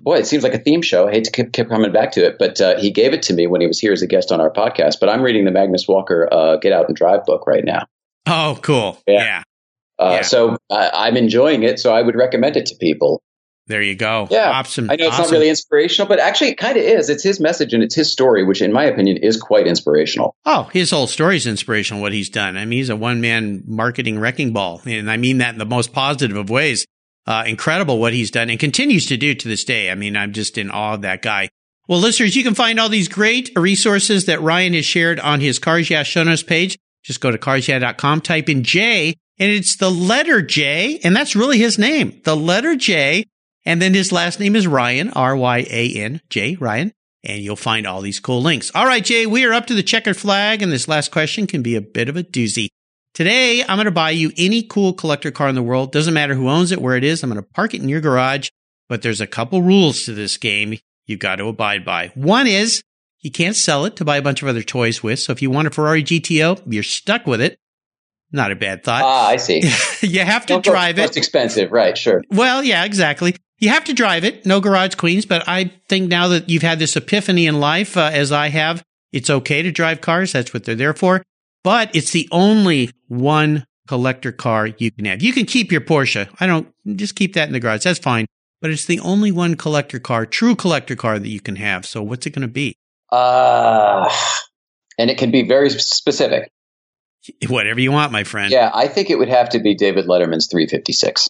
boy, 0.00 0.16
it 0.16 0.26
seems 0.26 0.42
like 0.42 0.54
a 0.54 0.58
theme 0.58 0.82
show. 0.82 1.06
I 1.06 1.12
hate 1.12 1.24
to 1.24 1.30
keep, 1.30 1.52
keep 1.52 1.68
coming 1.68 1.92
back 1.92 2.12
to 2.12 2.26
it, 2.26 2.36
but 2.38 2.60
uh, 2.60 2.78
he 2.78 2.90
gave 2.90 3.12
it 3.12 3.22
to 3.22 3.34
me 3.34 3.46
when 3.46 3.60
he 3.60 3.68
was 3.68 3.78
here 3.78 3.92
as 3.92 4.02
a 4.02 4.08
guest 4.08 4.32
on 4.32 4.40
our 4.40 4.50
podcast. 4.50 4.96
But 4.98 5.08
I'm 5.08 5.22
reading 5.22 5.44
the 5.44 5.52
Magnus 5.52 5.86
Walker 5.86 6.28
uh, 6.30 6.56
Get 6.56 6.72
Out 6.72 6.88
and 6.88 6.96
Drive 6.96 7.24
book 7.24 7.46
right 7.46 7.64
now. 7.64 7.86
Oh, 8.26 8.58
cool. 8.60 9.00
Yeah. 9.06 9.22
yeah. 9.22 9.42
Uh, 9.98 10.16
yeah. 10.16 10.22
So 10.22 10.56
I'm 10.70 11.16
enjoying 11.16 11.62
it. 11.62 11.78
So 11.78 11.94
I 11.94 12.02
would 12.02 12.16
recommend 12.16 12.56
it 12.56 12.66
to 12.66 12.76
people. 12.76 13.22
There 13.68 13.82
you 13.82 13.96
go. 13.96 14.28
Yeah. 14.30 14.50
Awesome. 14.50 14.90
I 14.90 14.96
know 14.96 15.06
it's 15.06 15.14
awesome. 15.14 15.24
not 15.24 15.32
really 15.32 15.48
inspirational, 15.48 16.08
but 16.08 16.20
actually 16.20 16.50
it 16.50 16.58
kind 16.58 16.76
of 16.76 16.84
is. 16.84 17.10
It's 17.10 17.24
his 17.24 17.40
message 17.40 17.74
and 17.74 17.82
it's 17.82 17.96
his 17.96 18.12
story, 18.12 18.44
which 18.44 18.62
in 18.62 18.72
my 18.72 18.84
opinion 18.84 19.16
is 19.16 19.40
quite 19.40 19.66
inspirational. 19.66 20.36
Oh, 20.44 20.64
his 20.72 20.92
whole 20.92 21.08
story 21.08 21.36
is 21.36 21.48
inspirational, 21.48 22.00
what 22.00 22.12
he's 22.12 22.30
done. 22.30 22.56
I 22.56 22.64
mean, 22.64 22.78
he's 22.78 22.90
a 22.90 22.96
one 22.96 23.20
man 23.20 23.64
marketing 23.66 24.20
wrecking 24.20 24.52
ball. 24.52 24.82
And 24.86 25.10
I 25.10 25.16
mean 25.16 25.38
that 25.38 25.54
in 25.54 25.58
the 25.58 25.66
most 25.66 25.92
positive 25.92 26.36
of 26.36 26.48
ways. 26.48 26.86
Uh, 27.26 27.42
incredible 27.44 27.98
what 27.98 28.12
he's 28.12 28.30
done 28.30 28.50
and 28.50 28.60
continues 28.60 29.06
to 29.06 29.16
do 29.16 29.34
to 29.34 29.48
this 29.48 29.64
day. 29.64 29.90
I 29.90 29.96
mean, 29.96 30.16
I'm 30.16 30.32
just 30.32 30.56
in 30.56 30.70
awe 30.70 30.94
of 30.94 31.02
that 31.02 31.22
guy. 31.22 31.48
Well, 31.88 31.98
listeners, 31.98 32.36
you 32.36 32.44
can 32.44 32.54
find 32.54 32.78
all 32.78 32.88
these 32.88 33.08
great 33.08 33.50
resources 33.56 34.26
that 34.26 34.40
Ryan 34.40 34.74
has 34.74 34.84
shared 34.84 35.18
on 35.18 35.40
his 35.40 35.58
Cars 35.58 35.90
Yeah 35.90 36.04
show 36.04 36.22
notes 36.22 36.44
page. 36.44 36.78
Just 37.06 37.20
go 37.20 37.30
to 37.30 37.38
carsyeah.com, 37.38 38.20
type 38.20 38.48
in 38.48 38.64
J 38.64 39.14
and 39.38 39.52
it's 39.52 39.76
the 39.76 39.90
letter 39.90 40.40
J, 40.40 40.98
and 41.04 41.14
that's 41.14 41.36
really 41.36 41.58
his 41.58 41.78
name, 41.78 42.20
the 42.24 42.36
letter 42.36 42.74
J. 42.74 43.24
And 43.64 43.82
then 43.82 43.94
his 43.94 44.12
last 44.12 44.38
name 44.38 44.54
is 44.54 44.66
Ryan, 44.66 45.10
R 45.10 45.36
Y 45.36 45.66
A 45.68 45.92
N, 45.94 46.20
J, 46.30 46.56
Ryan. 46.56 46.92
And 47.24 47.42
you'll 47.42 47.56
find 47.56 47.86
all 47.86 48.00
these 48.00 48.20
cool 48.20 48.40
links. 48.40 48.70
All 48.74 48.86
right, 48.86 49.04
Jay, 49.04 49.26
we 49.26 49.44
are 49.44 49.52
up 49.52 49.66
to 49.66 49.74
the 49.74 49.82
checkered 49.82 50.16
flag, 50.16 50.62
and 50.62 50.70
this 50.70 50.86
last 50.86 51.10
question 51.10 51.48
can 51.48 51.62
be 51.62 51.74
a 51.74 51.80
bit 51.80 52.08
of 52.08 52.16
a 52.16 52.22
doozy. 52.22 52.68
Today, 53.14 53.62
I'm 53.62 53.76
going 53.76 53.86
to 53.86 53.90
buy 53.90 54.10
you 54.10 54.30
any 54.36 54.62
cool 54.62 54.92
collector 54.92 55.32
car 55.32 55.48
in 55.48 55.56
the 55.56 55.62
world. 55.62 55.90
Doesn't 55.90 56.14
matter 56.14 56.34
who 56.34 56.48
owns 56.48 56.70
it, 56.70 56.80
where 56.80 56.96
it 56.96 57.02
is. 57.02 57.22
I'm 57.22 57.30
going 57.30 57.42
to 57.42 57.50
park 57.54 57.74
it 57.74 57.82
in 57.82 57.88
your 57.88 58.00
garage. 58.00 58.48
But 58.88 59.02
there's 59.02 59.20
a 59.20 59.26
couple 59.26 59.62
rules 59.62 60.04
to 60.04 60.14
this 60.14 60.36
game 60.36 60.78
you've 61.06 61.18
got 61.18 61.36
to 61.36 61.48
abide 61.48 61.84
by. 61.84 62.12
One 62.14 62.46
is 62.46 62.82
you 63.26 63.32
can't 63.32 63.56
sell 63.56 63.84
it 63.86 63.96
to 63.96 64.04
buy 64.04 64.18
a 64.18 64.22
bunch 64.22 64.40
of 64.40 64.46
other 64.46 64.62
toys 64.62 65.02
with. 65.02 65.18
So 65.18 65.32
if 65.32 65.42
you 65.42 65.50
want 65.50 65.66
a 65.66 65.72
Ferrari 65.72 66.04
GTO, 66.04 66.62
you're 66.72 66.84
stuck 66.84 67.26
with 67.26 67.40
it. 67.40 67.58
Not 68.30 68.52
a 68.52 68.54
bad 68.54 68.84
thought. 68.84 69.02
Ah, 69.02 69.26
I 69.30 69.36
see. 69.36 69.62
you 70.00 70.20
have 70.20 70.46
to 70.46 70.60
drive 70.60 71.00
it. 71.00 71.06
It's 71.06 71.16
expensive, 71.16 71.72
right? 71.72 71.98
Sure. 71.98 72.22
Well, 72.30 72.62
yeah, 72.62 72.84
exactly. 72.84 73.34
You 73.58 73.70
have 73.70 73.82
to 73.86 73.94
drive 73.94 74.22
it. 74.22 74.46
No 74.46 74.60
garage 74.60 74.94
queens, 74.94 75.26
but 75.26 75.42
I 75.48 75.72
think 75.88 76.08
now 76.08 76.28
that 76.28 76.48
you've 76.48 76.62
had 76.62 76.78
this 76.78 76.94
epiphany 76.94 77.48
in 77.48 77.58
life, 77.58 77.96
uh, 77.96 78.10
as 78.12 78.30
I 78.30 78.46
have, 78.50 78.84
it's 79.12 79.28
okay 79.28 79.62
to 79.62 79.72
drive 79.72 80.00
cars. 80.00 80.30
That's 80.30 80.54
what 80.54 80.62
they're 80.62 80.76
there 80.76 80.94
for. 80.94 81.20
But 81.64 81.96
it's 81.96 82.12
the 82.12 82.28
only 82.30 82.92
one 83.08 83.64
collector 83.88 84.30
car 84.30 84.68
you 84.68 84.92
can 84.92 85.04
have. 85.06 85.20
You 85.20 85.32
can 85.32 85.46
keep 85.46 85.72
your 85.72 85.80
Porsche. 85.80 86.28
I 86.38 86.46
don't 86.46 86.72
just 86.94 87.16
keep 87.16 87.34
that 87.34 87.48
in 87.48 87.52
the 87.52 87.58
garage. 87.58 87.82
That's 87.82 87.98
fine. 87.98 88.26
But 88.60 88.70
it's 88.70 88.84
the 88.84 89.00
only 89.00 89.32
one 89.32 89.56
collector 89.56 89.98
car, 89.98 90.26
true 90.26 90.54
collector 90.54 90.94
car 90.94 91.18
that 91.18 91.28
you 91.28 91.40
can 91.40 91.56
have. 91.56 91.86
So 91.86 92.04
what's 92.04 92.24
it 92.24 92.30
going 92.30 92.46
to 92.46 92.48
be? 92.48 92.76
Uh, 93.16 94.12
and 94.98 95.10
it 95.10 95.16
can 95.16 95.30
be 95.30 95.42
very 95.42 95.70
specific. 95.70 96.50
Whatever 97.48 97.80
you 97.80 97.90
want, 97.90 98.12
my 98.12 98.24
friend. 98.24 98.52
Yeah, 98.52 98.70
I 98.72 98.88
think 98.88 99.10
it 99.10 99.18
would 99.18 99.28
have 99.28 99.48
to 99.50 99.58
be 99.58 99.74
David 99.74 100.06
Letterman's 100.06 100.48
356. 100.48 101.28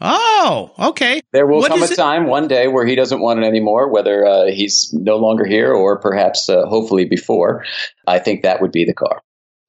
Oh, 0.00 0.72
okay. 0.78 1.20
There 1.32 1.46
will 1.46 1.58
what 1.58 1.70
come 1.70 1.82
a 1.82 1.86
it? 1.86 1.96
time 1.96 2.26
one 2.26 2.48
day 2.48 2.66
where 2.66 2.86
he 2.86 2.94
doesn't 2.94 3.20
want 3.20 3.40
it 3.40 3.44
anymore, 3.44 3.88
whether 3.88 4.26
uh, 4.26 4.46
he's 4.46 4.92
no 4.92 5.16
longer 5.16 5.44
here 5.44 5.72
or 5.72 6.00
perhaps, 6.00 6.48
uh, 6.48 6.66
hopefully, 6.66 7.04
before. 7.04 7.64
I 8.06 8.18
think 8.18 8.42
that 8.42 8.60
would 8.60 8.72
be 8.72 8.84
the 8.84 8.94
car. 8.94 9.22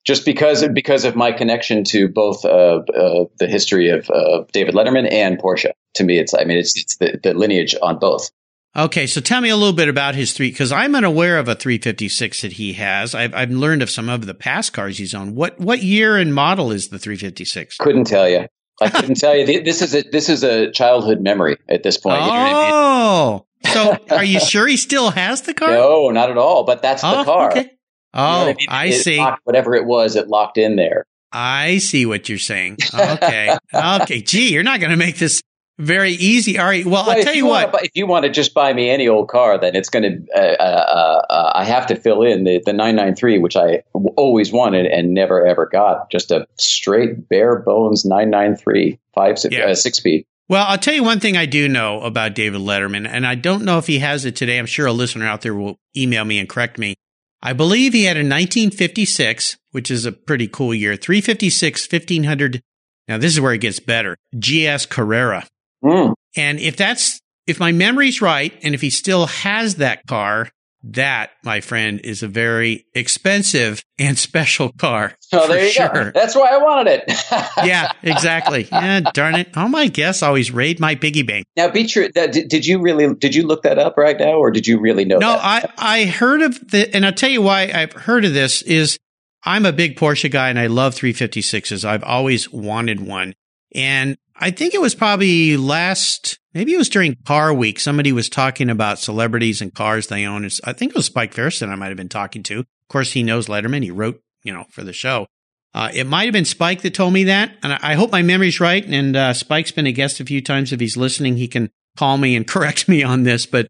Just 0.05 0.25
because 0.25 0.67
because 0.67 1.05
of 1.05 1.15
my 1.15 1.31
connection 1.31 1.83
to 1.85 2.07
both 2.09 2.45
uh, 2.45 2.81
uh 2.95 3.25
the 3.39 3.47
history 3.47 3.89
of 3.89 4.09
uh, 4.09 4.43
David 4.51 4.75
Letterman 4.75 5.11
and 5.11 5.39
Porsche. 5.39 5.71
To 5.95 6.03
me, 6.03 6.19
it's 6.19 6.33
I 6.33 6.43
mean 6.45 6.57
it's 6.57 6.77
it's 6.77 6.97
the, 6.97 7.19
the 7.21 7.33
lineage 7.33 7.75
on 7.81 7.99
both. 7.99 8.29
Okay, 8.75 9.05
so 9.05 9.21
tell 9.21 9.39
me 9.39 9.49
a 9.49 9.55
little 9.55 9.73
bit 9.73 9.87
about 9.87 10.15
his 10.15 10.33
three, 10.33 10.49
because 10.49 10.71
I'm 10.71 10.95
unaware 10.95 11.37
of 11.37 11.47
a 11.47 11.53
356 11.53 12.41
that 12.41 12.53
he 12.53 12.73
has. 12.73 13.13
I've, 13.13 13.33
I've 13.35 13.51
learned 13.51 13.83
of 13.83 13.89
some 13.91 14.09
of 14.09 14.25
the 14.25 14.33
past 14.33 14.73
cars 14.73 14.97
he's 14.97 15.13
owned. 15.13 15.35
What 15.35 15.59
what 15.59 15.83
year 15.83 16.17
and 16.17 16.33
model 16.33 16.71
is 16.71 16.87
the 16.87 16.97
356? 16.97 17.77
Couldn't 17.77 18.05
tell 18.05 18.27
you. 18.27 18.47
I 18.81 18.89
couldn't 18.89 19.15
tell 19.15 19.35
you. 19.35 19.61
This 19.61 19.83
is 19.83 19.93
a 19.93 20.01
this 20.01 20.27
is 20.27 20.43
a 20.43 20.71
childhood 20.71 21.21
memory 21.21 21.57
at 21.69 21.83
this 21.83 21.97
point. 21.97 22.17
Oh, 22.19 22.25
you 22.25 22.31
know 22.31 22.37
I 22.37 22.43
mean? 22.45 22.71
Oh, 22.73 23.45
so 23.71 23.97
are 24.15 24.23
you 24.23 24.39
sure 24.39 24.65
he 24.65 24.77
still 24.77 25.11
has 25.11 25.43
the 25.43 25.53
car? 25.53 25.69
No, 25.69 26.09
not 26.09 26.31
at 26.31 26.37
all. 26.39 26.63
But 26.63 26.81
that's 26.81 27.03
oh, 27.03 27.19
the 27.19 27.23
car. 27.25 27.51
Okay. 27.51 27.69
Oh, 28.15 28.39
you 28.39 28.45
know 28.45 28.47
I, 28.47 28.51
oh, 28.51 28.55
mean? 28.55 28.67
I 28.69 28.89
see. 28.89 29.17
Locked, 29.17 29.41
whatever 29.43 29.75
it 29.75 29.85
was, 29.85 30.15
it 30.15 30.27
locked 30.27 30.57
in 30.57 30.75
there. 30.77 31.05
I 31.31 31.79
see 31.79 32.05
what 32.05 32.29
you're 32.29 32.37
saying. 32.37 32.77
Okay. 32.93 33.57
okay. 33.73 34.21
Gee, 34.21 34.53
you're 34.53 34.63
not 34.63 34.79
going 34.79 34.91
to 34.91 34.97
make 34.97 35.17
this 35.17 35.41
very 35.79 36.11
easy. 36.11 36.59
All 36.59 36.65
right. 36.65 36.85
Well, 36.85 37.05
well 37.05 37.17
I'll 37.17 37.23
tell 37.23 37.33
you, 37.33 37.45
you 37.45 37.49
what. 37.49 37.83
if 37.83 37.91
you 37.95 38.05
want 38.05 38.25
to 38.25 38.31
just 38.31 38.53
buy 38.53 38.73
me 38.73 38.89
any 38.89 39.07
old 39.07 39.27
car, 39.27 39.57
then 39.57 39.75
it's 39.75 39.89
going 39.89 40.03
to. 40.03 40.33
Uh, 40.35 40.39
uh, 40.39 41.21
uh, 41.29 41.51
I 41.55 41.63
have 41.65 41.87
to 41.87 41.95
fill 41.95 42.21
in 42.23 42.43
the, 42.43 42.61
the 42.63 42.73
993, 42.73 43.39
which 43.39 43.55
I 43.55 43.83
always 44.15 44.51
wanted 44.51 44.85
and 44.85 45.13
never 45.13 45.45
ever 45.45 45.65
got. 45.65 46.11
Just 46.11 46.31
a 46.31 46.47
straight 46.57 47.27
bare 47.27 47.59
bones 47.59 48.05
993 48.05 48.99
five 49.13 49.37
yeah. 49.49 49.65
uh, 49.65 49.75
six 49.75 49.97
speed. 49.97 50.25
Well, 50.49 50.65
I'll 50.67 50.77
tell 50.77 50.93
you 50.93 51.03
one 51.03 51.19
thing 51.19 51.37
I 51.37 51.45
do 51.45 51.69
know 51.69 52.01
about 52.01 52.35
David 52.35 52.61
Letterman, 52.61 53.07
and 53.07 53.25
I 53.25 53.35
don't 53.35 53.63
know 53.63 53.77
if 53.77 53.87
he 53.87 53.99
has 53.99 54.25
it 54.25 54.35
today. 54.35 54.59
I'm 54.59 54.65
sure 54.65 54.85
a 54.85 54.93
listener 54.93 55.25
out 55.25 55.41
there 55.41 55.55
will 55.55 55.79
email 55.95 56.25
me 56.25 56.37
and 56.37 56.49
correct 56.49 56.77
me. 56.77 56.95
I 57.41 57.53
believe 57.53 57.93
he 57.93 58.03
had 58.03 58.17
a 58.17 58.19
1956, 58.19 59.57
which 59.71 59.89
is 59.89 60.05
a 60.05 60.11
pretty 60.11 60.47
cool 60.47 60.73
year, 60.73 60.95
356 60.95 61.91
1500. 61.91 62.61
Now, 63.07 63.17
this 63.17 63.33
is 63.33 63.41
where 63.41 63.53
it 63.53 63.59
gets 63.59 63.79
better. 63.79 64.15
GS 64.37 64.85
Carrera. 64.85 65.45
Mm. 65.83 66.13
And 66.35 66.59
if 66.59 66.77
that's, 66.77 67.19
if 67.47 67.59
my 67.59 67.71
memory's 67.71 68.21
right, 68.21 68.53
and 68.63 68.73
if 68.73 68.81
he 68.81 68.89
still 68.89 69.27
has 69.27 69.75
that 69.75 70.05
car, 70.07 70.49
that, 70.85 71.31
my 71.45 71.61
friend, 71.61 72.01
is 72.03 72.23
a 72.23 72.27
very 72.27 72.85
expensive 72.93 73.81
and 73.97 74.17
special 74.17 74.71
car. 74.73 75.13
Oh, 75.31 75.47
there 75.47 75.65
you 75.65 75.71
sure. 75.71 75.89
go. 75.89 76.11
That's 76.11 76.35
why 76.35 76.49
I 76.49 76.57
wanted 76.57 77.03
it. 77.07 77.25
yeah, 77.65 77.91
exactly. 78.01 78.67
Yeah, 78.71 79.01
darn 79.13 79.35
it. 79.35 79.49
Oh, 79.55 79.67
my 79.67 79.87
guess 79.87 80.21
always 80.21 80.51
raid 80.51 80.79
my 80.79 80.95
piggy 80.95 81.23
bank. 81.23 81.45
Now, 81.55 81.69
be 81.69 81.87
true. 81.87 82.09
That, 82.15 82.33
did, 82.33 82.49
did 82.49 82.65
you 82.65 82.81
really, 82.81 83.13
did 83.15 83.33
you 83.33 83.43
look 83.43 83.63
that 83.63 83.79
up 83.79 83.97
right 83.97 84.17
now 84.19 84.33
or 84.33 84.51
did 84.51 84.67
you 84.67 84.79
really 84.79 85.05
know 85.05 85.19
no, 85.19 85.31
that? 85.31 85.73
I, 85.77 86.01
I 86.01 86.05
heard 86.05 86.41
of 86.41 86.71
the, 86.71 86.93
and 86.93 87.05
I'll 87.05 87.13
tell 87.13 87.29
you 87.29 87.41
why 87.41 87.71
I've 87.73 87.93
heard 87.93 88.25
of 88.25 88.33
this 88.33 88.61
is 88.61 88.99
I'm 89.45 89.65
a 89.65 89.73
big 89.73 89.97
Porsche 89.97 90.29
guy 90.29 90.49
and 90.49 90.59
I 90.59 90.67
love 90.67 90.95
356s. 90.95 91.85
I've 91.85 92.03
always 92.03 92.51
wanted 92.51 92.99
one. 92.99 93.35
And 93.75 94.17
I 94.35 94.51
think 94.51 94.73
it 94.73 94.81
was 94.81 94.95
probably 94.95 95.57
last, 95.57 96.39
maybe 96.53 96.73
it 96.73 96.77
was 96.77 96.89
during 96.89 97.15
Car 97.25 97.53
Week. 97.53 97.79
Somebody 97.79 98.11
was 98.11 98.29
talking 98.29 98.69
about 98.69 98.99
celebrities 98.99 99.61
and 99.61 99.73
cars 99.73 100.07
they 100.07 100.25
own. 100.25 100.45
It's, 100.45 100.59
I 100.63 100.73
think 100.73 100.91
it 100.91 100.95
was 100.95 101.05
Spike 101.05 101.33
Feresten 101.33 101.69
I 101.69 101.75
might 101.75 101.87
have 101.87 101.97
been 101.97 102.09
talking 102.09 102.43
to. 102.43 102.59
Of 102.59 102.87
course, 102.89 103.11
he 103.11 103.23
knows 103.23 103.47
Letterman. 103.47 103.83
He 103.83 103.91
wrote, 103.91 104.21
you 104.43 104.53
know, 104.53 104.65
for 104.69 104.83
the 104.83 104.93
show. 104.93 105.27
Uh, 105.73 105.89
it 105.93 106.05
might 106.05 106.25
have 106.25 106.33
been 106.33 106.45
Spike 106.45 106.81
that 106.81 106.93
told 106.93 107.13
me 107.13 107.25
that. 107.25 107.51
And 107.63 107.73
I, 107.73 107.79
I 107.81 107.93
hope 107.95 108.11
my 108.11 108.21
memory's 108.21 108.59
right. 108.59 108.85
And 108.85 109.15
uh, 109.15 109.33
Spike's 109.33 109.71
been 109.71 109.87
a 109.87 109.91
guest 109.91 110.19
a 110.19 110.25
few 110.25 110.41
times. 110.41 110.71
If 110.71 110.79
he's 110.79 110.97
listening, 110.97 111.37
he 111.37 111.47
can 111.47 111.71
call 111.97 112.17
me 112.17 112.35
and 112.35 112.47
correct 112.47 112.87
me 112.87 113.03
on 113.03 113.23
this. 113.23 113.45
But 113.45 113.69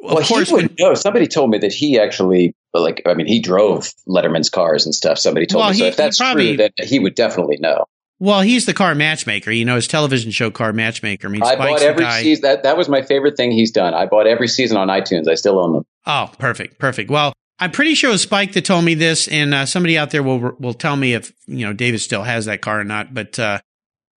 well, 0.00 0.18
of 0.18 0.26
course, 0.26 0.48
he 0.48 0.54
would 0.54 0.68
when, 0.68 0.76
know. 0.78 0.94
Somebody 0.94 1.26
told 1.26 1.50
me 1.50 1.58
that 1.58 1.72
he 1.72 1.98
actually, 1.98 2.54
like, 2.72 3.02
I 3.06 3.14
mean, 3.14 3.26
he 3.26 3.40
drove 3.40 3.92
Letterman's 4.08 4.50
cars 4.50 4.86
and 4.86 4.94
stuff. 4.94 5.18
Somebody 5.18 5.46
told 5.46 5.62
well, 5.62 5.70
me. 5.70 5.78
So 5.78 5.84
if 5.86 5.96
that's 5.96 6.18
probably, 6.18 6.56
true, 6.56 6.68
then 6.78 6.86
he 6.86 6.98
would 6.98 7.14
definitely 7.14 7.58
know. 7.58 7.86
Well, 8.20 8.42
he's 8.42 8.66
the 8.66 8.74
car 8.74 8.94
matchmaker. 8.94 9.50
You 9.50 9.64
know, 9.64 9.76
his 9.76 9.88
television 9.88 10.30
show 10.30 10.50
car 10.50 10.72
matchmaker. 10.72 11.28
I 11.28 11.30
mean, 11.30 11.42
I 11.42 11.56
bought 11.56 11.82
every 11.82 12.08
season. 12.10 12.42
That, 12.42 12.62
that 12.62 12.76
was 12.76 12.88
my 12.88 13.02
favorite 13.02 13.36
thing 13.36 13.50
he's 13.50 13.72
done. 13.72 13.92
I 13.92 14.06
bought 14.06 14.26
every 14.26 14.48
season 14.48 14.76
on 14.76 14.88
iTunes. 14.88 15.28
I 15.28 15.34
still 15.34 15.58
own 15.58 15.72
them. 15.72 15.86
Oh, 16.06 16.30
perfect. 16.38 16.78
Perfect. 16.78 17.10
Well, 17.10 17.32
I'm 17.58 17.70
pretty 17.70 17.94
sure 17.94 18.10
it 18.10 18.14
was 18.14 18.22
Spike 18.22 18.52
that 18.52 18.64
told 18.64 18.84
me 18.84 18.94
this, 18.94 19.28
and 19.28 19.54
uh, 19.54 19.66
somebody 19.66 19.96
out 19.98 20.10
there 20.10 20.22
will 20.22 20.56
will 20.58 20.74
tell 20.74 20.96
me 20.96 21.14
if 21.14 21.32
you 21.46 21.66
know 21.66 21.72
David 21.72 22.00
still 22.00 22.22
has 22.22 22.46
that 22.46 22.60
car 22.60 22.80
or 22.80 22.84
not. 22.84 23.14
But 23.14 23.38
uh, 23.38 23.60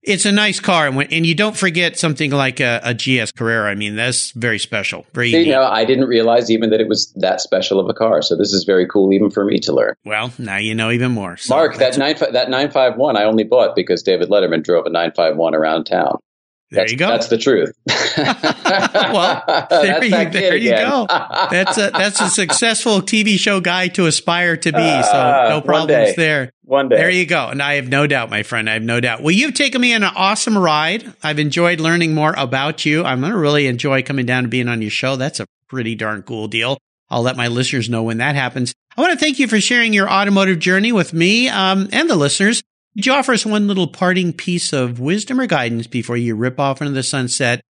it's 0.03 0.25
a 0.25 0.31
nice 0.31 0.59
car, 0.59 0.87
and, 0.87 0.95
when, 0.95 1.07
and 1.11 1.25
you 1.25 1.35
don't 1.35 1.55
forget 1.55 1.97
something 1.97 2.31
like 2.31 2.59
a, 2.59 2.79
a, 2.83 2.93
GS 2.93 3.31
Carrera. 3.33 3.69
I 3.69 3.75
mean, 3.75 3.95
that's 3.95 4.31
very 4.31 4.59
special. 4.59 5.05
Very. 5.13 5.29
You 5.29 5.51
know, 5.51 5.63
I 5.63 5.85
didn't 5.85 6.05
realize 6.05 6.49
even 6.49 6.69
that 6.69 6.79
it 6.79 6.87
was 6.87 7.11
that 7.17 7.41
special 7.41 7.79
of 7.79 7.89
a 7.89 7.93
car. 7.93 8.21
So 8.21 8.35
this 8.35 8.53
is 8.53 8.63
very 8.63 8.87
cool, 8.87 9.11
even 9.11 9.29
for 9.29 9.43
me 9.43 9.59
to 9.59 9.73
learn. 9.73 9.95
Well, 10.05 10.31
now 10.37 10.57
you 10.57 10.75
know 10.75 10.91
even 10.91 11.11
more. 11.11 11.37
So 11.37 11.55
Mark, 11.55 11.75
that 11.77 11.97
nine 11.97 12.15
that 12.31 12.49
nine 12.49 12.71
five 12.71 12.95
one 12.95 13.17
I 13.17 13.23
only 13.23 13.43
bought 13.43 13.75
because 13.75 14.03
David 14.03 14.29
Letterman 14.29 14.63
drove 14.63 14.85
a 14.85 14.89
nine 14.89 15.11
five 15.15 15.35
one 15.35 15.55
around 15.55 15.85
town. 15.85 16.19
There 16.69 16.81
that's, 16.81 16.91
you 16.91 16.97
go. 16.97 17.07
That's 17.07 17.27
the 17.29 17.37
truth. 17.37 17.71
well, 18.17 19.43
there, 19.69 20.03
you, 20.03 20.29
there 20.31 20.55
you, 20.57 20.71
go. 20.71 21.05
That's 21.07 21.77
a 21.77 21.91
that's 21.91 22.19
a 22.19 22.29
successful 22.29 23.01
TV 23.01 23.39
show 23.39 23.61
guy 23.61 23.87
to 23.89 24.05
aspire 24.05 24.57
to 24.57 24.71
be. 24.73 24.77
So 24.77 25.11
uh, 25.11 25.47
no 25.49 25.61
problems 25.61 26.15
there. 26.15 26.51
One 26.63 26.89
day. 26.89 26.97
There 26.97 27.09
you 27.09 27.25
go. 27.25 27.47
And 27.47 27.63
I 27.63 27.75
have 27.75 27.87
no 27.87 28.05
doubt, 28.05 28.29
my 28.29 28.43
friend. 28.43 28.69
I 28.69 28.73
have 28.73 28.83
no 28.83 28.99
doubt. 28.99 29.21
Well, 29.21 29.31
you've 29.31 29.53
taken 29.53 29.79
me 29.79 29.93
on 29.93 30.03
an 30.03 30.11
awesome 30.13 30.57
ride. 30.57 31.13
I've 31.23 31.39
enjoyed 31.39 31.79
learning 31.79 32.13
more 32.13 32.33
about 32.35 32.85
you. 32.85 33.05
I'm 33.05 33.21
going 33.21 33.31
to 33.31 33.37
really 33.37 33.67
enjoy 33.67 34.03
coming 34.03 34.25
down 34.25 34.43
and 34.43 34.51
being 34.51 34.67
on 34.67 34.81
your 34.81 34.91
show. 34.91 35.15
That's 35.15 35.39
a 35.39 35.45
pretty 35.69 35.95
darn 35.95 36.23
cool 36.23 36.49
deal. 36.49 36.77
I'll 37.09 37.21
let 37.21 37.37
my 37.37 37.47
listeners 37.47 37.89
know 37.89 38.03
when 38.03 38.17
that 38.17 38.35
happens. 38.35 38.73
I 38.97 39.01
want 39.01 39.17
to 39.17 39.19
thank 39.19 39.39
you 39.39 39.47
for 39.47 39.61
sharing 39.61 39.93
your 39.93 40.09
automotive 40.09 40.59
journey 40.59 40.91
with 40.91 41.13
me 41.13 41.47
um, 41.47 41.87
and 41.93 42.09
the 42.09 42.17
listeners. 42.17 42.63
Could 42.97 43.05
you 43.05 43.13
offer 43.13 43.33
us 43.33 43.45
one 43.45 43.67
little 43.67 43.85
parting 43.85 44.33
piece 44.33 44.73
of 44.73 44.99
wisdom 44.99 45.39
or 45.39 45.45
guidance 45.45 45.85
before 45.85 46.17
you 46.17 46.33
rip 46.33 46.59
off 46.59 46.81
into 46.81 46.93
the 46.93 47.03
sunset 47.03 47.61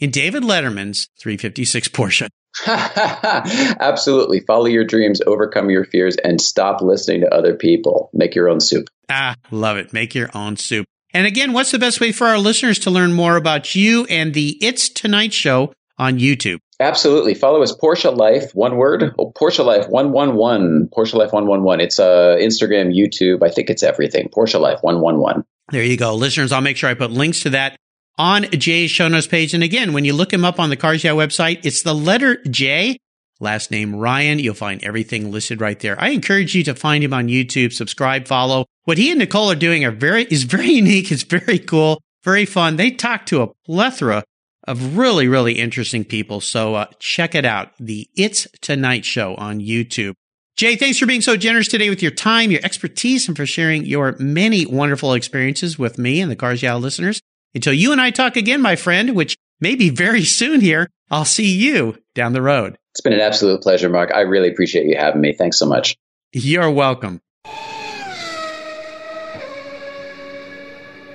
in 0.00 0.10
David 0.10 0.42
Letterman's 0.42 1.08
356 1.20 1.86
Porsche? 1.86 2.28
Absolutely. 2.66 4.40
Follow 4.40 4.66
your 4.66 4.84
dreams, 4.84 5.20
overcome 5.24 5.70
your 5.70 5.84
fears, 5.84 6.16
and 6.16 6.40
stop 6.40 6.82
listening 6.82 7.20
to 7.20 7.32
other 7.32 7.54
people. 7.54 8.10
Make 8.12 8.34
your 8.34 8.48
own 8.48 8.58
soup. 8.58 8.88
Ah, 9.08 9.36
love 9.52 9.76
it. 9.76 9.92
Make 9.92 10.16
your 10.16 10.30
own 10.34 10.56
soup. 10.56 10.84
And 11.14 11.28
again, 11.28 11.52
what's 11.52 11.70
the 11.70 11.78
best 11.78 12.00
way 12.00 12.10
for 12.10 12.26
our 12.26 12.38
listeners 12.38 12.80
to 12.80 12.90
learn 12.90 13.12
more 13.12 13.36
about 13.36 13.76
you 13.76 14.04
and 14.06 14.34
the 14.34 14.58
It's 14.60 14.88
Tonight 14.88 15.32
show 15.32 15.72
on 15.96 16.18
YouTube? 16.18 16.58
Absolutely. 16.82 17.34
Follow 17.34 17.62
us, 17.62 17.74
Porsche 17.74 18.14
Life, 18.14 18.54
one 18.54 18.76
word. 18.76 19.14
Oh, 19.18 19.30
Porsche 19.30 19.64
Life 19.64 19.88
111. 19.88 20.88
Porsche 20.88 21.14
Life 21.14 21.32
111. 21.32 21.80
It's 21.80 22.00
uh, 22.00 22.36
Instagram, 22.40 22.92
YouTube. 22.92 23.42
I 23.42 23.50
think 23.50 23.70
it's 23.70 23.84
everything. 23.84 24.28
Porsche 24.28 24.60
Life 24.60 24.80
111. 24.82 25.44
There 25.70 25.84
you 25.84 25.96
go. 25.96 26.14
Listeners, 26.14 26.50
I'll 26.50 26.60
make 26.60 26.76
sure 26.76 26.90
I 26.90 26.94
put 26.94 27.12
links 27.12 27.40
to 27.42 27.50
that 27.50 27.76
on 28.18 28.42
Jay's 28.50 28.90
show 28.90 29.06
notes 29.06 29.28
page. 29.28 29.54
And 29.54 29.62
again, 29.62 29.92
when 29.92 30.04
you 30.04 30.12
look 30.12 30.32
him 30.32 30.44
up 30.44 30.58
on 30.58 30.70
the 30.70 30.76
Cars 30.76 31.04
Yeah 31.04 31.12
website, 31.12 31.64
it's 31.64 31.82
the 31.82 31.94
letter 31.94 32.42
J, 32.50 32.98
last 33.38 33.70
name 33.70 33.94
Ryan. 33.94 34.40
You'll 34.40 34.54
find 34.54 34.82
everything 34.82 35.30
listed 35.30 35.60
right 35.60 35.78
there. 35.78 35.98
I 36.00 36.08
encourage 36.08 36.54
you 36.54 36.64
to 36.64 36.74
find 36.74 37.04
him 37.04 37.14
on 37.14 37.28
YouTube, 37.28 37.72
subscribe, 37.72 38.26
follow. 38.26 38.66
What 38.84 38.98
he 38.98 39.10
and 39.10 39.20
Nicole 39.20 39.50
are 39.52 39.56
doing 39.56 39.84
are 39.84 39.92
very, 39.92 40.24
is 40.24 40.42
very 40.42 40.70
unique. 40.72 41.12
It's 41.12 41.22
very 41.22 41.60
cool, 41.60 42.00
very 42.24 42.44
fun. 42.44 42.74
They 42.74 42.90
talk 42.90 43.24
to 43.26 43.42
a 43.42 43.52
plethora 43.64 44.24
of 44.64 44.96
really, 44.96 45.28
really 45.28 45.54
interesting 45.54 46.04
people. 46.04 46.40
So 46.40 46.74
uh, 46.74 46.86
check 46.98 47.34
it 47.34 47.44
out. 47.44 47.70
The 47.78 48.08
It's 48.16 48.46
Tonight 48.60 49.04
Show 49.04 49.34
on 49.34 49.60
YouTube. 49.60 50.14
Jay, 50.56 50.76
thanks 50.76 50.98
for 50.98 51.06
being 51.06 51.22
so 51.22 51.36
generous 51.36 51.66
today 51.66 51.88
with 51.88 52.02
your 52.02 52.10
time, 52.10 52.50
your 52.50 52.60
expertise, 52.62 53.26
and 53.26 53.36
for 53.36 53.46
sharing 53.46 53.84
your 53.84 54.14
many 54.18 54.66
wonderful 54.66 55.14
experiences 55.14 55.78
with 55.78 55.98
me 55.98 56.20
and 56.20 56.30
the 56.30 56.36
Cars 56.36 56.62
Yeah 56.62 56.74
listeners. 56.76 57.20
Until 57.54 57.72
you 57.72 57.92
and 57.92 58.00
I 58.00 58.10
talk 58.10 58.36
again, 58.36 58.62
my 58.62 58.76
friend, 58.76 59.16
which 59.16 59.36
may 59.60 59.74
be 59.74 59.90
very 59.90 60.24
soon 60.24 60.60
here, 60.60 60.88
I'll 61.10 61.24
see 61.24 61.52
you 61.52 61.98
down 62.14 62.32
the 62.32 62.42
road. 62.42 62.76
It's 62.92 63.00
been 63.00 63.14
an 63.14 63.20
absolute 63.20 63.62
pleasure, 63.62 63.88
Mark. 63.88 64.12
I 64.14 64.20
really 64.20 64.50
appreciate 64.50 64.86
you 64.86 64.96
having 64.96 65.20
me. 65.20 65.32
Thanks 65.32 65.58
so 65.58 65.66
much. 65.66 65.96
You're 66.32 66.70
welcome. 66.70 67.20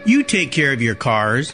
You 0.06 0.24
take 0.24 0.52
care 0.52 0.74
of 0.74 0.82
your 0.82 0.96
cars 0.96 1.54